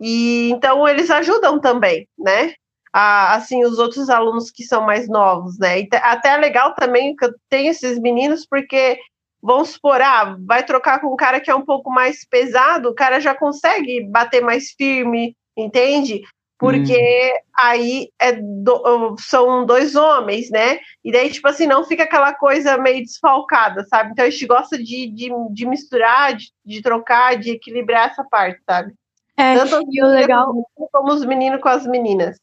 E 0.00 0.50
então 0.50 0.86
eles 0.88 1.10
ajudam 1.10 1.60
também, 1.60 2.08
né? 2.18 2.54
A, 2.92 3.34
assim, 3.34 3.64
os 3.64 3.78
outros 3.78 4.08
alunos 4.08 4.50
que 4.50 4.64
são 4.64 4.82
mais 4.86 5.08
novos, 5.08 5.58
né? 5.58 5.80
E 5.80 5.88
até 5.92 6.30
é 6.30 6.36
legal 6.38 6.74
também 6.74 7.14
que 7.14 7.26
eu 7.26 7.34
tenho 7.50 7.70
esses 7.70 7.98
meninos, 7.98 8.46
porque 8.46 8.98
vamos 9.42 9.70
supor, 9.70 10.00
ah, 10.00 10.36
vai 10.46 10.64
trocar 10.64 11.00
com 11.00 11.12
um 11.12 11.16
cara 11.16 11.40
que 11.40 11.50
é 11.50 11.54
um 11.54 11.64
pouco 11.64 11.90
mais 11.90 12.26
pesado, 12.26 12.88
o 12.88 12.94
cara 12.94 13.20
já 13.20 13.34
consegue 13.34 14.02
bater 14.08 14.42
mais 14.42 14.70
firme, 14.70 15.36
entende? 15.56 16.22
Porque 16.58 16.94
hum. 16.94 17.40
aí 17.54 18.08
é 18.18 18.32
do, 18.32 19.16
são 19.18 19.66
dois 19.66 19.94
homens, 19.94 20.50
né? 20.50 20.78
E 21.04 21.12
daí, 21.12 21.30
tipo 21.30 21.46
assim, 21.48 21.66
não 21.66 21.84
fica 21.84 22.04
aquela 22.04 22.32
coisa 22.32 22.78
meio 22.78 23.02
desfalcada, 23.02 23.84
sabe? 23.84 24.12
Então 24.12 24.24
a 24.24 24.30
gente 24.30 24.46
gosta 24.46 24.78
de, 24.78 25.08
de, 25.08 25.30
de 25.50 25.66
misturar, 25.66 26.34
de, 26.34 26.46
de, 26.64 26.82
trocar, 26.82 27.36
de 27.36 27.50
equilibrar 27.50 28.10
essa 28.10 28.24
parte, 28.24 28.60
sabe? 28.64 28.94
É, 29.36 29.54
Tanto 29.54 29.86
e 29.90 30.02
o 30.02 30.06
legal... 30.06 30.54
como 30.90 31.12
os 31.12 31.24
meninos 31.24 31.60
com 31.60 31.68
as 31.68 31.86
meninas. 31.86 32.38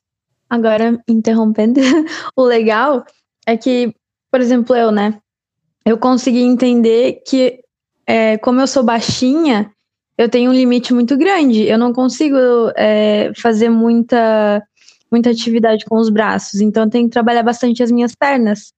Agora, 0.48 1.02
interrompendo, 1.08 1.80
o 2.36 2.44
legal 2.44 3.04
é 3.48 3.58
que, 3.58 3.96
por 4.30 4.40
exemplo, 4.40 4.76
eu, 4.76 4.92
né? 4.92 5.20
Eu 5.84 5.98
consegui 5.98 6.44
entender 6.44 7.24
que, 7.28 7.62
é, 8.06 8.38
como 8.38 8.62
eu 8.62 8.68
sou 8.68 8.84
baixinha, 8.84 9.72
eu 10.18 10.30
tenho 10.30 10.52
um 10.52 10.54
limite 10.54 10.94
muito 10.94 11.18
grande. 11.18 11.64
Eu 11.64 11.78
não 11.78 11.94
consigo 11.94 12.38
é, 12.76 13.32
fazer 13.36 13.70
muita, 13.70 14.62
muita 15.12 15.30
atividade 15.30 15.86
com 15.86 15.98
os 15.98 16.10
braços, 16.10 16.62
então 16.62 16.84
eu 16.84 16.90
tenho 16.90 17.06
que 17.06 17.14
trabalhar 17.14 17.44
bastante 17.44 17.82
as 17.82 17.92
minhas 17.92 18.16
pernas. 18.16 18.74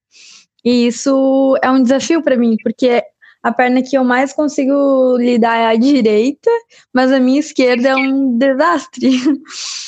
E 0.64 0.88
isso 0.88 1.58
é 1.62 1.70
um 1.70 1.84
desafio 1.84 2.22
para 2.24 2.36
mim, 2.36 2.56
porque 2.64 3.04
a 3.44 3.52
perna 3.52 3.84
que 3.84 3.96
eu 3.96 4.04
mais 4.04 4.34
consigo 4.34 5.18
lidar 5.18 5.56
é 5.58 5.68
a 5.68 5.76
direita, 5.76 6.50
mas 6.92 7.12
a 7.12 7.20
minha 7.20 7.40
esquerda 7.40 7.90
é 7.90 7.96
um 7.96 8.38
desastre. 8.38 9.12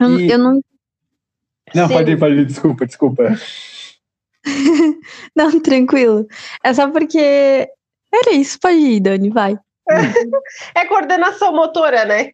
Eu, 0.00 0.18
e... 0.18 0.30
eu 0.30 0.38
não. 0.38 0.62
Não, 1.74 1.86
pode 1.86 2.10
ir, 2.10 2.18
pode 2.18 2.34
ir, 2.36 2.46
desculpa, 2.46 2.86
desculpa. 2.86 3.38
não, 5.36 5.60
tranquilo. 5.60 6.26
É 6.64 6.72
só 6.72 6.90
porque. 6.90 7.68
Era 8.10 8.32
isso, 8.32 8.58
pode 8.58 8.78
ir, 8.78 9.00
Dani, 9.00 9.28
vai. 9.28 9.58
É 10.74 10.84
coordenação 10.86 11.52
motora, 11.52 12.04
né? 12.04 12.30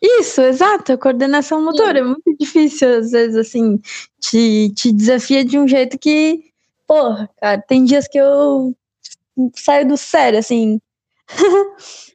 Isso, 0.00 0.40
exato, 0.40 0.92
a 0.92 0.98
coordenação 0.98 1.62
motora. 1.64 1.94
Sim. 1.94 1.98
É 1.98 2.04
muito 2.04 2.36
difícil, 2.38 2.98
às 2.98 3.10
vezes, 3.10 3.36
assim, 3.36 3.80
te, 4.20 4.72
te 4.74 4.92
desafia 4.92 5.44
de 5.44 5.58
um 5.58 5.66
jeito 5.66 5.98
que, 5.98 6.44
porra, 6.86 7.28
cara, 7.40 7.60
tem 7.60 7.84
dias 7.84 8.06
que 8.06 8.18
eu 8.18 8.74
saio 9.54 9.88
do 9.88 9.96
sério, 9.96 10.38
assim. 10.38 10.80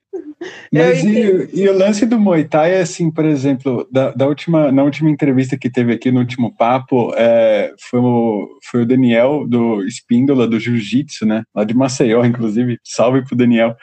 Mas 0.72 1.04
e, 1.04 1.50
e, 1.54 1.70
o 1.70 1.78
lance 1.78 2.06
do 2.06 2.20
Muay 2.20 2.44
Thai 2.44 2.76
é 2.76 2.82
assim, 2.82 3.10
por 3.10 3.26
exemplo, 3.26 3.88
da, 3.92 4.12
da, 4.12 4.28
última, 4.28 4.72
na 4.72 4.84
última 4.84 5.10
entrevista 5.10 5.58
que 5.58 5.70
teve 5.70 5.94
aqui, 5.94 6.12
no 6.12 6.20
último 6.20 6.56
papo, 6.56 7.14
é, 7.16 7.74
foi, 7.90 8.00
o, 8.00 8.60
foi 8.64 8.82
o 8.82 8.86
Daniel 8.86 9.46
do 9.48 9.84
Espíndola, 9.84 10.48
do 10.48 10.60
Jiu-Jitsu, 10.60 11.26
né? 11.26 11.44
Lá 11.54 11.64
de 11.64 11.74
Maceió, 11.74 12.24
inclusive. 12.24 12.78
Salve 12.84 13.24
pro 13.24 13.36
Daniel. 13.36 13.76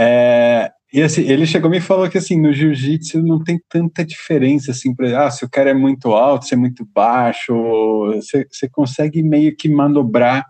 É, 0.00 0.70
e 0.92 1.02
assim, 1.02 1.22
ele 1.22 1.44
chegou 1.44 1.68
e 1.68 1.74
me 1.74 1.80
falou 1.80 2.08
que 2.08 2.18
assim, 2.18 2.40
no 2.40 2.52
jiu-jitsu 2.52 3.20
não 3.20 3.42
tem 3.42 3.60
tanta 3.68 4.04
diferença 4.04 4.70
assim, 4.70 4.94
pra, 4.94 5.26
ah, 5.26 5.30
se 5.30 5.44
o 5.44 5.50
cara 5.50 5.70
é 5.70 5.74
muito 5.74 6.12
alto, 6.12 6.46
se 6.46 6.54
é 6.54 6.56
muito 6.56 6.86
baixo, 6.94 7.52
você, 8.14 8.68
consegue 8.70 9.22
meio 9.22 9.56
que 9.56 9.68
manobrar 9.68 10.46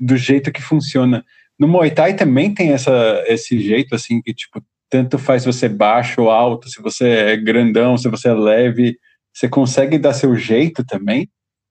do 0.00 0.16
jeito 0.16 0.50
que 0.50 0.62
funciona. 0.62 1.22
No 1.58 1.68
Muay 1.68 1.90
Thai 1.90 2.14
também 2.14 2.54
tem 2.54 2.72
essa, 2.72 3.22
esse 3.26 3.60
jeito 3.60 3.94
assim 3.94 4.22
que 4.22 4.32
tipo 4.32 4.62
tanto 4.90 5.18
faz 5.18 5.44
você 5.44 5.68
baixo 5.68 6.22
ou 6.22 6.30
alto, 6.30 6.70
se 6.70 6.80
você 6.80 7.06
é 7.08 7.36
grandão, 7.36 7.98
se 7.98 8.08
você 8.08 8.28
é 8.28 8.32
leve, 8.34 8.96
você 9.34 9.46
consegue 9.46 9.98
dar 9.98 10.14
seu 10.14 10.34
jeito 10.34 10.82
também? 10.84 11.28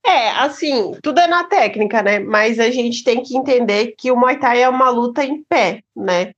É, 0.08 0.30
assim, 0.30 0.94
tudo 1.04 1.20
é 1.20 1.28
na 1.28 1.44
técnica, 1.44 2.02
né? 2.02 2.18
Mas 2.18 2.60
a 2.60 2.70
gente 2.70 3.04
tem 3.04 3.22
que 3.22 3.36
entender 3.36 3.94
que 3.98 4.10
o 4.10 4.16
Muay 4.16 4.40
Thai 4.40 4.64
é 4.64 4.70
uma 4.70 4.90
luta 4.90 5.22
em 5.22 5.44
pé, 5.44 5.84
né? 5.94 6.32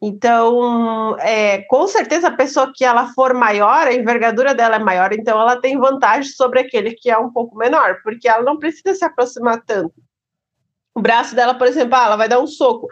Então, 0.00 1.18
é, 1.18 1.62
com 1.62 1.88
certeza 1.88 2.28
a 2.28 2.36
pessoa 2.36 2.70
que 2.72 2.84
ela 2.84 3.12
for 3.14 3.34
maior, 3.34 3.88
a 3.88 3.92
envergadura 3.92 4.54
dela 4.54 4.76
é 4.76 4.78
maior, 4.78 5.12
então 5.12 5.40
ela 5.40 5.60
tem 5.60 5.76
vantagem 5.76 6.30
sobre 6.30 6.60
aquele 6.60 6.92
que 6.92 7.10
é 7.10 7.18
um 7.18 7.32
pouco 7.32 7.56
menor, 7.56 8.00
porque 8.04 8.28
ela 8.28 8.44
não 8.44 8.58
precisa 8.58 8.94
se 8.94 9.04
aproximar 9.04 9.60
tanto. 9.66 9.94
O 10.94 11.00
braço 11.00 11.34
dela, 11.34 11.54
por 11.54 11.66
exemplo, 11.66 11.96
ah, 11.96 12.04
ela 12.04 12.16
vai 12.16 12.28
dar 12.28 12.38
um 12.38 12.46
soco. 12.46 12.86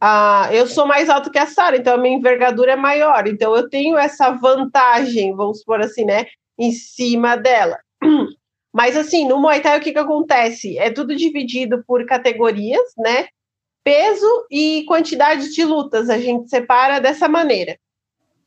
Ah, 0.00 0.48
eu 0.50 0.66
sou 0.66 0.84
mais 0.84 1.08
alto 1.08 1.30
que 1.30 1.38
a 1.38 1.46
Sara, 1.46 1.76
então 1.76 1.94
a 1.94 1.98
minha 1.98 2.16
envergadura 2.16 2.72
é 2.72 2.76
maior, 2.76 3.28
então 3.28 3.54
eu 3.54 3.68
tenho 3.68 3.96
essa 3.96 4.32
vantagem, 4.32 5.36
vamos 5.36 5.60
supor 5.60 5.80
assim, 5.80 6.04
né, 6.04 6.26
em 6.58 6.72
cima 6.72 7.36
dela. 7.36 7.78
Mas 8.76 8.94
assim, 8.94 9.26
no 9.26 9.40
Muay 9.40 9.62
Thai 9.62 9.78
o 9.78 9.80
que, 9.80 9.90
que 9.90 9.98
acontece? 9.98 10.78
É 10.78 10.90
tudo 10.90 11.16
dividido 11.16 11.82
por 11.86 12.04
categorias, 12.04 12.92
né? 12.98 13.28
Peso 13.82 14.46
e 14.50 14.84
quantidade 14.86 15.50
de 15.54 15.64
lutas. 15.64 16.10
A 16.10 16.18
gente 16.18 16.50
separa 16.50 17.00
dessa 17.00 17.26
maneira, 17.26 17.78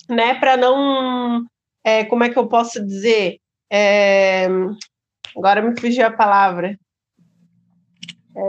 né? 0.07 0.36
Para 0.36 0.55
não. 0.55 1.48
É, 1.83 2.03
como 2.03 2.24
é 2.24 2.29
que 2.29 2.38
eu 2.38 2.45
posso 2.45 2.86
dizer? 2.86 3.39
É, 3.71 4.48
agora 5.36 5.63
me 5.63 5.79
fugiu 5.81 6.05
a 6.05 6.12
palavra. 6.12 6.77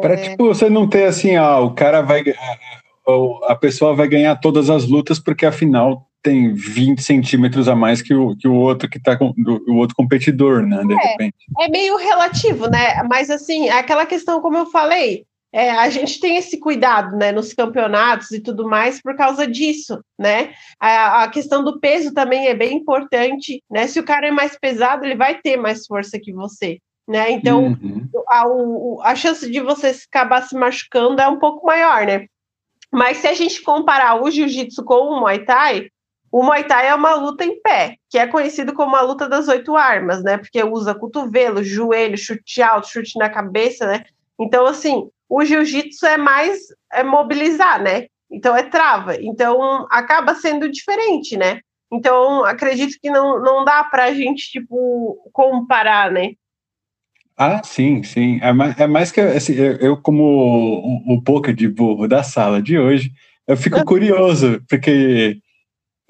Para 0.03 0.13
é... 0.13 0.29
tipo, 0.29 0.49
você 0.49 0.69
não 0.69 0.87
ter 0.87 1.05
assim, 1.07 1.37
ah, 1.37 1.61
o 1.61 1.75
cara 1.75 2.03
vai. 2.03 2.23
A 3.45 3.55
pessoa 3.55 3.95
vai 3.95 4.07
ganhar 4.07 4.37
todas 4.37 4.69
as 4.69 4.87
lutas 4.87 5.19
porque 5.19 5.47
afinal 5.47 6.10
tem 6.23 6.53
20 6.53 7.03
centímetros 7.03 7.69
a 7.69 7.75
mais 7.75 8.03
que 8.03 8.15
o, 8.15 8.37
que 8.37 8.47
o 8.47 8.55
outro 8.55 8.89
que 8.89 9.01
tá 9.01 9.17
com 9.17 9.33
do, 9.37 9.63
o 9.69 9.77
outro 9.77 9.97
competidor, 9.97 10.67
né? 10.67 10.83
De 10.85 10.93
é, 10.93 10.97
repente. 10.97 11.37
É 11.61 11.69
meio 11.69 11.97
relativo, 11.97 12.69
né? 12.69 13.03
Mas 13.09 13.31
assim, 13.31 13.69
é 13.69 13.79
aquela 13.79 14.05
questão, 14.05 14.41
como 14.41 14.59
eu 14.59 14.67
falei, 14.67 15.25
é, 15.53 15.71
a 15.71 15.91
gente 15.91 16.21
tem 16.21 16.37
esse 16.37 16.59
cuidado, 16.59 17.17
né, 17.17 17.33
nos 17.33 17.53
campeonatos 17.53 18.31
e 18.31 18.41
tudo 18.41 18.69
mais 18.69 19.03
por 19.03 19.17
causa 19.17 19.47
disso, 19.47 19.99
né? 20.19 20.53
A, 20.79 21.25
a, 21.25 21.29
questão 21.29 21.65
do 21.65 21.81
peso 21.81 22.15
também 22.15 22.47
é 22.47 22.55
bem 22.55 22.77
importante, 22.77 23.63
né? 23.69 23.87
Se 23.87 23.99
o 23.99 24.05
cara 24.05 24.29
é 24.29 24.31
mais 24.31 24.57
pesado, 24.57 25.05
ele 25.05 25.17
vai 25.17 25.41
ter 25.41 25.57
mais 25.57 25.87
força 25.87 26.21
que 26.21 26.33
você, 26.33 26.79
né? 27.09 27.33
Então, 27.33 27.77
uhum. 27.83 28.09
a, 28.29 28.47
o, 28.47 29.01
a 29.03 29.17
chance 29.17 29.51
de 29.51 29.61
você 29.61 29.93
acabar 30.09 30.43
se 30.43 30.55
machucando 30.55 31.21
é 31.21 31.27
um 31.27 31.39
pouco 31.39 31.67
maior, 31.67 32.07
né? 32.07 32.27
Mas 32.93 33.19
se 33.19 33.27
a 33.27 33.35
gente 33.35 33.63
comparar 33.63 34.23
o 34.23 34.31
jiu-jitsu 34.31 34.85
com 34.85 34.95
o 34.95 35.21
Muay 35.21 35.45
Thai, 35.45 35.89
o 36.33 36.43
Muay 36.45 36.65
Thai 36.65 36.89
é 36.89 36.95
uma 36.95 37.15
luta 37.15 37.45
em 37.45 37.61
pé, 37.61 37.97
que 38.09 38.19
é 38.19 38.27
conhecido 38.27 38.73
como 38.73 38.95
a 38.95 39.01
luta 39.01 39.29
das 39.29 39.49
oito 39.49 39.77
armas, 39.77 40.23
né? 40.23 40.39
Porque 40.39 40.63
usa 40.63 40.95
cotovelo, 40.95 41.63
joelho, 41.63 42.17
chute 42.17 42.63
alto, 42.63 42.89
chute 42.89 43.19
na 43.19 43.29
cabeça, 43.29 43.87
né? 43.87 44.05
Então, 44.39 44.65
assim, 44.65 45.09
o 45.29 45.45
jiu-jitsu 45.45 46.07
é 46.07 46.17
mais 46.17 46.59
é 46.93 47.03
mobilizar, 47.03 47.83
né? 47.83 48.07
Então 48.31 48.57
é 48.57 48.63
trava. 48.63 49.17
Então 49.21 49.87
acaba 49.91 50.35
sendo 50.35 50.71
diferente, 50.71 51.37
né? 51.37 51.61
Então 51.93 52.45
acredito 52.45 52.97
que 53.01 53.11
não, 53.11 53.43
não 53.43 53.65
dá 53.65 53.83
para 53.85 54.05
a 54.05 54.15
gente 54.15 54.51
tipo 54.51 55.19
comparar, 55.33 56.11
né? 56.11 56.33
Ah, 57.37 57.63
sim, 57.65 58.03
sim. 58.03 58.39
É 58.43 58.53
mais, 58.53 58.79
é 58.79 58.87
mais 58.87 59.11
que 59.11 59.21
assim, 59.21 59.55
eu, 59.55 59.97
como 59.97 60.23
o, 60.23 61.15
o 61.15 61.23
poker 61.23 61.55
de 61.55 61.67
burro 61.69 62.07
da 62.07 62.23
sala 62.23 62.61
de 62.61 62.79
hoje, 62.79 63.13
eu 63.47 63.57
fico 63.57 63.83
curioso, 63.87 64.63
porque 64.69 65.39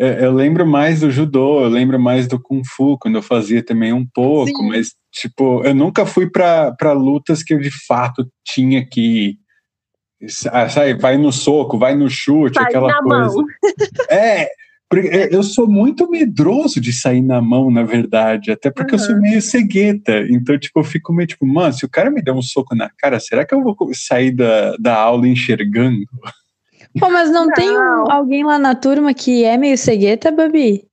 eu, 0.00 0.12
eu, 0.14 0.32
lembro 0.32 0.66
mais 0.66 1.00
do 1.00 1.10
judô, 1.10 1.62
eu 1.62 1.68
lembro 1.68 2.00
mais 2.00 2.26
do 2.26 2.40
kung 2.40 2.62
fu, 2.64 2.98
quando 2.98 3.16
eu 3.16 3.22
fazia 3.22 3.62
também 3.62 3.92
um 3.92 4.06
pouco, 4.06 4.62
sim. 4.62 4.68
mas 4.68 4.94
Tipo, 5.12 5.64
eu 5.64 5.74
nunca 5.74 6.06
fui 6.06 6.30
para 6.30 6.92
lutas 6.92 7.42
que 7.42 7.52
eu 7.52 7.58
de 7.58 7.70
fato 7.86 8.30
tinha 8.44 8.86
que. 8.86 9.36
Sai, 10.28 10.94
vai 10.94 11.16
no 11.16 11.32
soco, 11.32 11.78
vai 11.78 11.96
no 11.96 12.08
chute, 12.08 12.54
vai 12.54 12.64
aquela 12.64 13.02
coisa. 13.02 13.34
Mão. 13.34 13.44
É, 14.92 15.32
eu 15.32 15.44
sou 15.44 15.68
muito 15.68 16.10
medroso 16.10 16.80
de 16.80 16.92
sair 16.92 17.20
na 17.20 17.40
mão, 17.40 17.70
na 17.70 17.84
verdade, 17.84 18.50
até 18.50 18.72
porque 18.72 18.96
uhum. 18.96 19.00
eu 19.00 19.06
sou 19.06 19.20
meio 19.20 19.40
cegueta. 19.40 20.26
Então, 20.28 20.58
tipo, 20.58 20.80
eu 20.80 20.84
fico 20.84 21.12
meio 21.12 21.28
tipo, 21.28 21.46
mano, 21.46 21.72
se 21.72 21.84
o 21.84 21.88
cara 21.88 22.10
me 22.10 22.20
der 22.20 22.32
um 22.32 22.42
soco 22.42 22.74
na 22.74 22.90
cara, 22.98 23.20
será 23.20 23.46
que 23.46 23.54
eu 23.54 23.62
vou 23.62 23.76
sair 23.94 24.32
da, 24.32 24.76
da 24.78 24.96
aula 24.96 25.28
enxergando? 25.28 26.04
Pô, 26.98 27.08
mas 27.08 27.30
não, 27.30 27.46
não. 27.46 27.52
tem 27.52 27.70
um, 27.70 28.10
alguém 28.10 28.44
lá 28.44 28.58
na 28.58 28.74
turma 28.74 29.14
que 29.14 29.44
é 29.44 29.56
meio 29.56 29.78
cegueta, 29.78 30.30
Babi? 30.30 30.84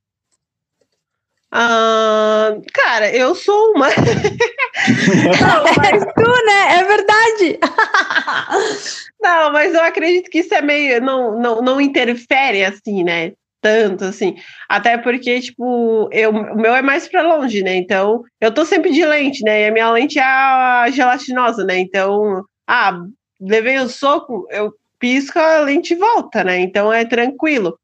Uh, 1.54 2.62
cara, 2.74 3.10
eu 3.16 3.34
sou 3.34 3.72
uma. 3.72 3.88
não, 3.98 5.64
mas... 5.78 6.06
tu, 6.14 6.46
né? 6.46 6.80
É 6.80 6.84
verdade. 6.84 7.60
não, 9.22 9.52
mas 9.54 9.74
eu 9.74 9.82
acredito 9.82 10.30
que 10.30 10.40
isso 10.40 10.54
é 10.54 10.62
meio. 10.62 11.02
Não, 11.02 11.40
não, 11.40 11.62
não 11.62 11.82
interfere 11.82 12.66
assim, 12.66 13.04
né? 13.04 13.32
Tanto 13.62 14.06
assim. 14.06 14.36
Até 14.70 14.98
porque, 14.98 15.40
tipo, 15.40 16.10
eu, 16.12 16.32
o 16.32 16.56
meu 16.58 16.76
é 16.76 16.82
mais 16.82 17.08
para 17.08 17.24
longe, 17.24 17.64
né? 17.64 17.76
Então, 17.76 18.24
eu 18.42 18.54
tô 18.54 18.66
sempre 18.66 18.92
de 18.92 19.04
lente, 19.06 19.42
né? 19.44 19.62
E 19.64 19.68
a 19.68 19.72
minha 19.72 19.90
lente 19.90 20.20
é 20.20 20.24
a 20.24 20.90
gelatinosa, 20.92 21.64
né? 21.64 21.80
Então, 21.80 22.44
ah, 22.68 23.00
levei 23.40 23.80
o 23.80 23.88
soco, 23.88 24.46
eu 24.52 24.74
pisco, 25.00 25.40
a 25.40 25.60
lente 25.60 25.96
volta, 25.96 26.44
né? 26.44 26.60
Então 26.60 26.92
é 26.92 27.06
tranquilo. 27.06 27.78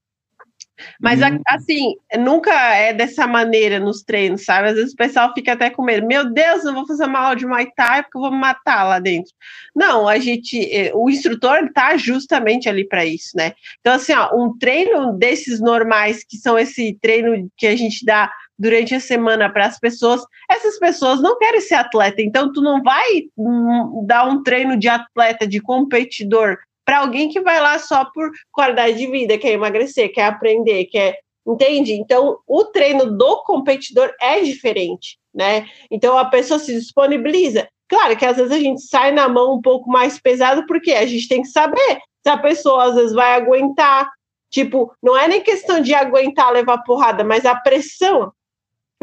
Mas 1.00 1.22
hum. 1.22 1.39
assim, 1.48 1.96
nunca 2.20 2.51
é 2.75 2.93
dessa 2.93 3.27
maneira 3.27 3.79
nos 3.79 4.01
treinos, 4.01 4.43
sabe? 4.43 4.70
Às 4.70 4.75
vezes 4.75 4.93
o 4.93 4.98
pessoal 4.98 5.32
fica 5.34 5.53
até 5.53 5.70
com 5.70 5.84
medo. 5.84 6.08
Meu 6.08 6.32
Deus, 6.32 6.65
eu 6.65 6.74
vou 6.74 6.86
fazer 6.88 7.05
uma 7.05 7.20
aula 7.20 7.36
de 7.36 7.46
Muay 7.46 7.67
Thai 7.75 8.03
porque 8.03 8.17
eu 8.17 8.22
vou 8.22 8.32
me 8.32 8.38
matar 8.38 8.84
lá 8.84 9.00
dentro. 9.00 9.32
Não, 9.75 10.08
a 10.08 10.17
gente, 10.17 10.60
eh, 10.72 10.91
o 10.93 11.10
instrutor 11.10 11.65
está 11.65 11.96
justamente 11.98 12.67
ali 12.67 12.88
para 12.88 13.05
isso, 13.05 13.32
né? 13.36 13.53
Então 13.79 13.93
assim, 13.93 14.13
ó, 14.13 14.36
um 14.36 14.58
treino 14.58 15.13
desses 15.13 15.60
normais 15.60 16.24
que 16.24 16.38
são 16.38 16.58
esse 16.58 16.98
treino 17.01 17.50
que 17.55 17.67
a 17.67 17.75
gente 17.75 18.05
dá 18.05 18.32
durante 18.58 18.93
a 18.95 18.99
semana 18.99 19.52
para 19.52 19.65
as 19.65 19.80
pessoas, 19.80 20.21
essas 20.49 20.78
pessoas 20.78 21.21
não 21.21 21.38
querem 21.38 21.60
ser 21.60 21.73
atleta, 21.73 22.21
então 22.21 22.52
tu 22.54 22.62
não 22.62 22.82
vai 22.84 23.23
hum, 23.36 24.06
dar 24.06 24.28
um 24.28 24.43
treino 24.43 24.78
de 24.78 24.88
atleta, 24.88 25.47
de 25.47 25.60
competidor 25.60 26.58
para 26.86 27.00
alguém 27.00 27.30
que 27.30 27.41
vai 27.41 27.60
lá 27.60 27.80
só 27.80 28.06
por 28.06 28.30
qualidade 28.52 28.98
de 28.98 29.08
vida, 29.08 29.38
quer 29.38 29.52
emagrecer, 29.52 30.12
quer 30.12 30.26
aprender, 30.26 30.86
quer. 30.86 31.19
Entende? 31.46 31.93
Então, 31.93 32.38
o 32.48 32.65
treino 32.65 33.17
do 33.17 33.43
competidor 33.43 34.13
é 34.22 34.39
diferente, 34.41 35.17
né? 35.34 35.67
Então, 35.91 36.17
a 36.17 36.26
pessoa 36.26 36.58
se 36.58 36.74
disponibiliza. 36.74 37.67
Claro 37.89 38.15
que 38.15 38.26
às 38.26 38.38
vezes 38.38 38.52
a 38.52 38.60
gente 38.60 38.82
sai 38.82 39.12
na 39.12 39.28
mão 39.28 39.56
um 39.56 39.62
pouco 39.62 39.89
mais 39.89 40.19
pesado, 40.19 40.65
porque 40.65 40.93
a 40.93 41.06
gente 41.06 41.28
tem 41.28 41.41
que 41.41 41.50
saber 41.50 42.00
se 42.24 42.30
a 42.30 42.38
pessoa 42.38 42.86
às 42.86 42.96
vezes 42.96 43.13
vai 43.13 43.34
aguentar. 43.34 44.10
Tipo, 44.50 44.93
não 45.02 45.17
é 45.17 45.28
nem 45.28 45.41
questão 45.41 45.82
de 45.82 45.93
aguentar 45.93 46.52
levar 46.52 46.78
porrada, 46.84 47.24
mas 47.24 47.46
a 47.46 47.56
pressão, 47.56 48.32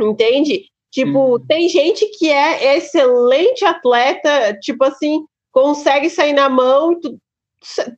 entende? 0.00 0.64
Tipo, 0.90 1.36
hum. 1.36 1.46
tem 1.46 1.68
gente 1.68 2.06
que 2.18 2.30
é 2.30 2.76
excelente 2.76 3.64
atleta, 3.64 4.56
tipo 4.60 4.82
assim, 4.84 5.24
consegue 5.52 6.08
sair 6.08 6.32
na 6.32 6.48
mão, 6.48 6.98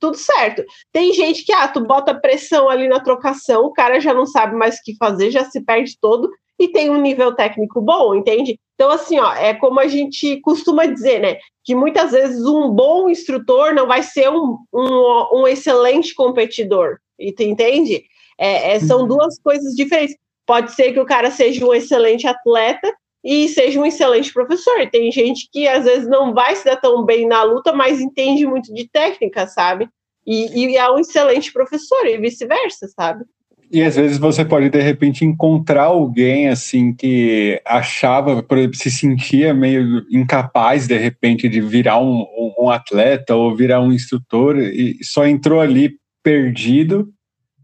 tudo 0.00 0.16
certo. 0.16 0.64
Tem 0.92 1.12
gente 1.12 1.44
que, 1.44 1.52
ah, 1.52 1.68
tu 1.68 1.80
bota 1.80 2.14
pressão 2.14 2.68
ali 2.68 2.88
na 2.88 3.00
trocação, 3.00 3.64
o 3.64 3.72
cara 3.72 4.00
já 4.00 4.12
não 4.12 4.26
sabe 4.26 4.56
mais 4.56 4.76
o 4.76 4.82
que 4.82 4.96
fazer, 4.96 5.30
já 5.30 5.44
se 5.44 5.60
perde 5.64 5.98
todo 6.00 6.30
e 6.58 6.68
tem 6.68 6.90
um 6.90 7.00
nível 7.00 7.34
técnico 7.34 7.80
bom, 7.80 8.14
entende? 8.14 8.58
Então, 8.74 8.90
assim, 8.90 9.18
ó, 9.18 9.32
é 9.34 9.54
como 9.54 9.80
a 9.80 9.86
gente 9.86 10.40
costuma 10.40 10.86
dizer, 10.86 11.20
né? 11.20 11.38
Que 11.64 11.74
muitas 11.74 12.12
vezes 12.12 12.44
um 12.44 12.70
bom 12.70 13.08
instrutor 13.08 13.74
não 13.74 13.86
vai 13.86 14.02
ser 14.02 14.28
um, 14.30 14.58
um, 14.72 15.40
um 15.40 15.48
excelente 15.48 16.14
competidor, 16.14 16.98
e 17.18 17.32
tu 17.32 17.42
entende? 17.42 18.04
É, 18.38 18.74
é, 18.74 18.80
são 18.80 19.02
uhum. 19.02 19.08
duas 19.08 19.38
coisas 19.40 19.74
diferentes. 19.74 20.16
Pode 20.46 20.72
ser 20.72 20.92
que 20.92 21.00
o 21.00 21.06
cara 21.06 21.30
seja 21.30 21.64
um 21.64 21.72
excelente 21.72 22.26
atleta, 22.26 22.92
e 23.24 23.48
seja 23.48 23.80
um 23.80 23.86
excelente 23.86 24.32
professor. 24.32 24.88
Tem 24.90 25.10
gente 25.12 25.48
que 25.50 25.68
às 25.68 25.84
vezes 25.84 26.08
não 26.08 26.34
vai 26.34 26.56
se 26.56 26.64
dar 26.64 26.76
tão 26.76 27.04
bem 27.04 27.26
na 27.26 27.42
luta, 27.42 27.72
mas 27.72 28.00
entende 28.00 28.46
muito 28.46 28.72
de 28.74 28.88
técnica, 28.88 29.46
sabe? 29.46 29.88
E, 30.26 30.66
e 30.66 30.76
é 30.76 30.90
um 30.90 30.98
excelente 30.98 31.52
professor, 31.52 32.06
e 32.06 32.18
vice-versa, 32.18 32.88
sabe? 32.88 33.24
E 33.72 33.82
às 33.82 33.96
vezes 33.96 34.18
você 34.18 34.44
pode, 34.44 34.68
de 34.68 34.80
repente, 34.82 35.24
encontrar 35.24 35.84
alguém 35.84 36.48
assim 36.48 36.94
que 36.94 37.58
achava, 37.64 38.42
por 38.42 38.58
exemplo, 38.58 38.76
se 38.76 38.90
sentia 38.90 39.54
meio 39.54 40.04
incapaz, 40.10 40.86
de 40.86 40.98
repente, 40.98 41.48
de 41.48 41.62
virar 41.62 41.98
um, 41.98 42.26
um, 42.58 42.68
atleta 42.68 43.34
ou 43.34 43.56
virar 43.56 43.80
um 43.80 43.90
instrutor 43.90 44.58
e 44.58 44.98
só 45.02 45.26
entrou 45.26 45.58
ali 45.58 45.94
perdido. 46.22 47.08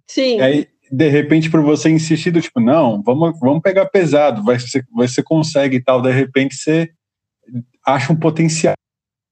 Sim. 0.07 0.40
Aí, 0.40 0.66
de 0.90 1.09
repente, 1.09 1.51
por 1.51 1.62
você 1.62 1.90
insistir, 1.90 2.31
do 2.31 2.40
tipo, 2.40 2.61
não, 2.61 3.03
vamos, 3.03 3.38
vamos 3.38 3.62
pegar 3.62 3.87
pesado, 3.87 4.42
vai, 4.42 4.59
você, 4.59 4.83
você 4.92 5.22
consegue 5.22 5.77
e 5.77 5.83
tal, 5.83 6.01
de 6.01 6.11
repente 6.11 6.55
você 6.55 6.90
acha 7.85 8.12
um 8.12 8.16
potencial. 8.16 8.74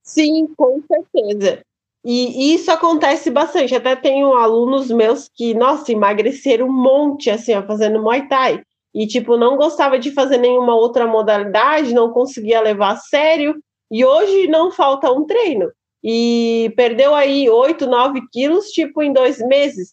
Sim, 0.03 0.47
com 0.57 0.81
certeza. 0.87 1.61
E, 2.05 2.55
isso 2.55 2.71
acontece 2.71 3.31
bastante. 3.31 3.75
Até 3.75 3.97
tenho 3.97 4.35
alunos 4.35 4.90
meus 4.90 5.29
que, 5.35 5.53
nossa, 5.55 5.90
emagreceram 5.90 6.69
um 6.69 6.73
monte, 6.73 7.29
assim, 7.29 7.53
ó, 7.55 7.62
fazendo 7.64 8.01
Muay 8.01 8.29
Thai. 8.29 8.62
E, 8.95 9.09
tipo, 9.09 9.37
não 9.37 9.57
gostava 9.57 9.99
de 9.99 10.12
fazer 10.12 10.38
nenhuma 10.38 10.77
outra 10.77 11.07
modalidade, 11.07 11.92
não 11.92 12.12
conseguia 12.12 12.61
levar 12.61 12.92
a 12.92 12.97
sério. 12.97 13.57
E 13.90 14.05
hoje 14.05 14.47
não 14.47 14.71
falta 14.71 15.11
um 15.11 15.27
treino. 15.27 15.71
E 16.03 16.73
perdeu 16.77 17.12
aí 17.12 17.51
8, 17.51 17.87
9 17.87 18.23
quilos, 18.33 18.66
tipo, 18.66 19.03
em 19.03 19.12
dois 19.12 19.38
meses. 19.38 19.92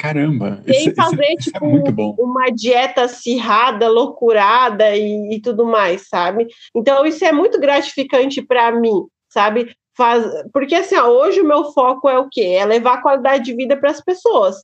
Caramba! 0.00 0.62
Sem 0.66 0.94
fazer, 0.94 1.22
esse, 1.24 1.50
é 1.50 1.52
tipo, 1.52 2.16
é 2.18 2.22
uma 2.22 2.48
dieta 2.48 3.02
acirrada, 3.02 3.86
loucurada 3.86 4.96
e, 4.96 5.34
e, 5.34 5.42
tudo 5.42 5.66
mais, 5.66 6.08
sabe? 6.08 6.46
Então, 6.74 7.04
isso 7.04 7.22
é 7.22 7.32
muito 7.32 7.60
gratificante 7.60 8.40
para 8.40 8.72
mim, 8.72 9.06
sabe? 9.28 9.76
Faz, 9.94 10.24
porque, 10.54 10.74
assim, 10.74 10.96
ó, 10.96 11.06
hoje 11.06 11.42
o 11.42 11.46
meu 11.46 11.64
foco 11.72 12.08
é 12.08 12.18
o 12.18 12.30
quê? 12.30 12.56
É 12.58 12.64
levar 12.64 13.02
qualidade 13.02 13.44
de 13.44 13.54
vida 13.54 13.76
para 13.76 13.90
as 13.90 14.00
pessoas. 14.00 14.56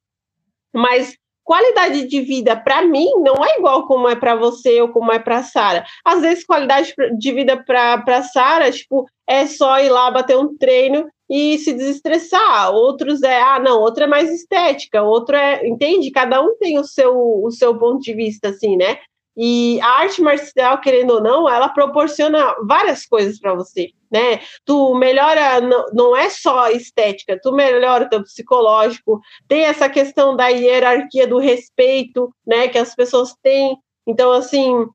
Mas 0.75 1.15
qualidade 1.45 2.09
de 2.09 2.21
vida 2.23 2.57
para 2.57 2.83
mim 2.83 3.07
não 3.19 3.45
é 3.45 3.59
igual 3.59 3.87
como 3.87 4.09
é 4.09 4.17
para 4.17 4.35
você 4.35 4.81
ou 4.81 4.89
como 4.89 5.13
é 5.13 5.19
para 5.19 5.43
Sara. 5.43 5.85
Às 6.03 6.23
vezes 6.23 6.47
qualidade 6.47 6.95
de 7.19 7.33
vida 7.33 7.63
para 7.63 8.23
Sara, 8.23 8.73
tipo, 8.73 9.07
é 9.29 9.47
só 9.47 9.79
ir 9.81 9.91
lá 9.91 10.11
bater 10.11 10.39
um 10.39 10.57
treino 10.57 11.07
e 11.29 11.59
se 11.59 11.73
desestressar. 11.73 12.73
Outros 12.73 13.23
é, 13.23 13.41
ah, 13.41 13.59
não, 13.59 13.81
outro 13.81 14.05
é 14.05 14.07
mais 14.07 14.31
estética, 14.31 15.03
outro 15.03 15.37
é, 15.37 15.67
entende? 15.67 16.11
Cada 16.11 16.41
um 16.41 16.57
tem 16.59 16.79
o 16.79 16.85
seu 16.85 17.17
o 17.17 17.51
seu 17.51 17.77
ponto 17.79 18.01
de 18.01 18.15
vista 18.15 18.49
assim, 18.49 18.77
né? 18.77 18.99
E 19.37 19.79
a 19.83 19.89
arte 19.99 20.23
marcial, 20.23 20.81
querendo 20.81 21.11
ou 21.11 21.21
não, 21.21 21.47
ela 21.47 21.69
proporciona 21.69 22.55
várias 22.67 23.05
coisas 23.05 23.39
para 23.39 23.55
você, 23.55 23.91
né? 24.11 24.41
Tu 24.65 24.95
melhora, 24.95 25.61
não, 25.93 26.17
é 26.17 26.31
só 26.31 26.71
estética, 26.71 27.39
tu 27.43 27.53
melhora 27.53 28.07
o 28.07 28.09
teu 28.09 28.23
psicológico, 28.23 29.21
tem 29.47 29.65
essa 29.65 29.91
questão 29.91 30.35
da 30.35 30.49
hierarquia 30.49 31.27
do 31.27 31.39
respeito, 31.39 32.33
né, 32.47 32.69
que 32.69 32.79
as 32.79 32.95
pessoas 32.95 33.35
têm. 33.43 33.77
Então, 34.07 34.33
assim, 34.33 34.87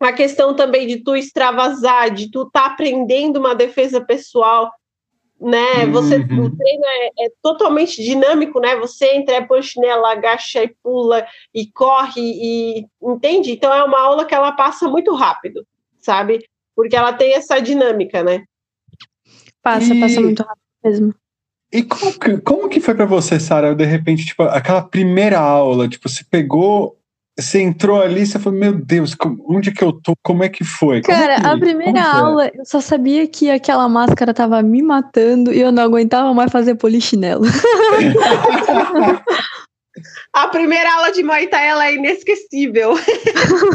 a 0.00 0.12
questão 0.12 0.54
também 0.54 0.86
de 0.86 1.02
tu 1.02 1.16
extravasar, 1.16 2.10
de 2.10 2.30
tu 2.30 2.48
tá 2.50 2.66
aprendendo 2.66 3.38
uma 3.38 3.56
defesa 3.56 4.00
pessoal, 4.00 4.70
né? 5.44 5.86
Você, 5.86 6.16
uhum. 6.16 6.44
O 6.44 6.56
treino 6.56 6.84
é, 6.84 7.26
é, 7.26 7.32
totalmente 7.42 8.02
dinâmico, 8.02 8.58
né? 8.60 8.76
Você 8.76 9.14
entra, 9.14 9.46
põe 9.46 9.62
chinela, 9.62 10.12
agacha 10.12 10.62
e 10.64 10.74
pula 10.82 11.26
e 11.52 11.66
corre 11.66 12.20
e 12.20 12.86
entende? 13.02 13.52
Então 13.52 13.72
é 13.72 13.84
uma 13.84 14.00
aula 14.00 14.24
que 14.24 14.34
ela 14.34 14.52
passa 14.52 14.88
muito 14.88 15.14
rápido, 15.14 15.66
sabe? 15.98 16.44
Porque 16.74 16.96
ela 16.96 17.12
tem 17.12 17.34
essa 17.34 17.60
dinâmica, 17.60 18.22
né? 18.22 18.44
Passa, 19.62 19.94
e... 19.94 20.00
passa 20.00 20.20
muito 20.20 20.42
rápido 20.42 20.62
mesmo. 20.82 21.14
E 21.70 21.82
como 21.82 22.18
que, 22.18 22.38
como 22.38 22.68
que 22.68 22.80
foi 22.80 22.94
para 22.94 23.04
você, 23.04 23.38
Sara? 23.38 23.74
De 23.74 23.84
repente, 23.84 24.24
tipo, 24.24 24.44
aquela 24.44 24.82
primeira 24.82 25.40
aula, 25.40 25.88
tipo, 25.88 26.08
você 26.08 26.24
pegou 26.24 26.96
você 27.38 27.60
entrou 27.60 28.00
ali, 28.00 28.24
você 28.24 28.38
falou, 28.38 28.58
meu 28.58 28.72
Deus, 28.72 29.16
onde 29.48 29.72
que 29.72 29.82
eu 29.82 29.92
tô? 29.92 30.14
Como 30.22 30.44
é 30.44 30.48
que 30.48 30.62
foi? 30.62 31.02
Cara, 31.02 31.40
que, 31.40 31.46
a 31.46 31.58
primeira 31.58 32.02
aula, 32.02 32.50
eu 32.54 32.64
só 32.64 32.80
sabia 32.80 33.26
que 33.26 33.50
aquela 33.50 33.88
máscara 33.88 34.32
tava 34.32 34.62
me 34.62 34.80
matando 34.82 35.52
e 35.52 35.60
eu 35.60 35.72
não 35.72 35.82
aguentava 35.82 36.32
mais 36.32 36.52
fazer 36.52 36.76
polichinelo. 36.76 37.42
a 40.32 40.48
primeira 40.48 40.94
aula 40.94 41.10
de 41.10 41.24
Muay 41.24 41.48
Thai, 41.48 41.68
ela 41.68 41.86
é 41.86 41.94
inesquecível. 41.94 42.94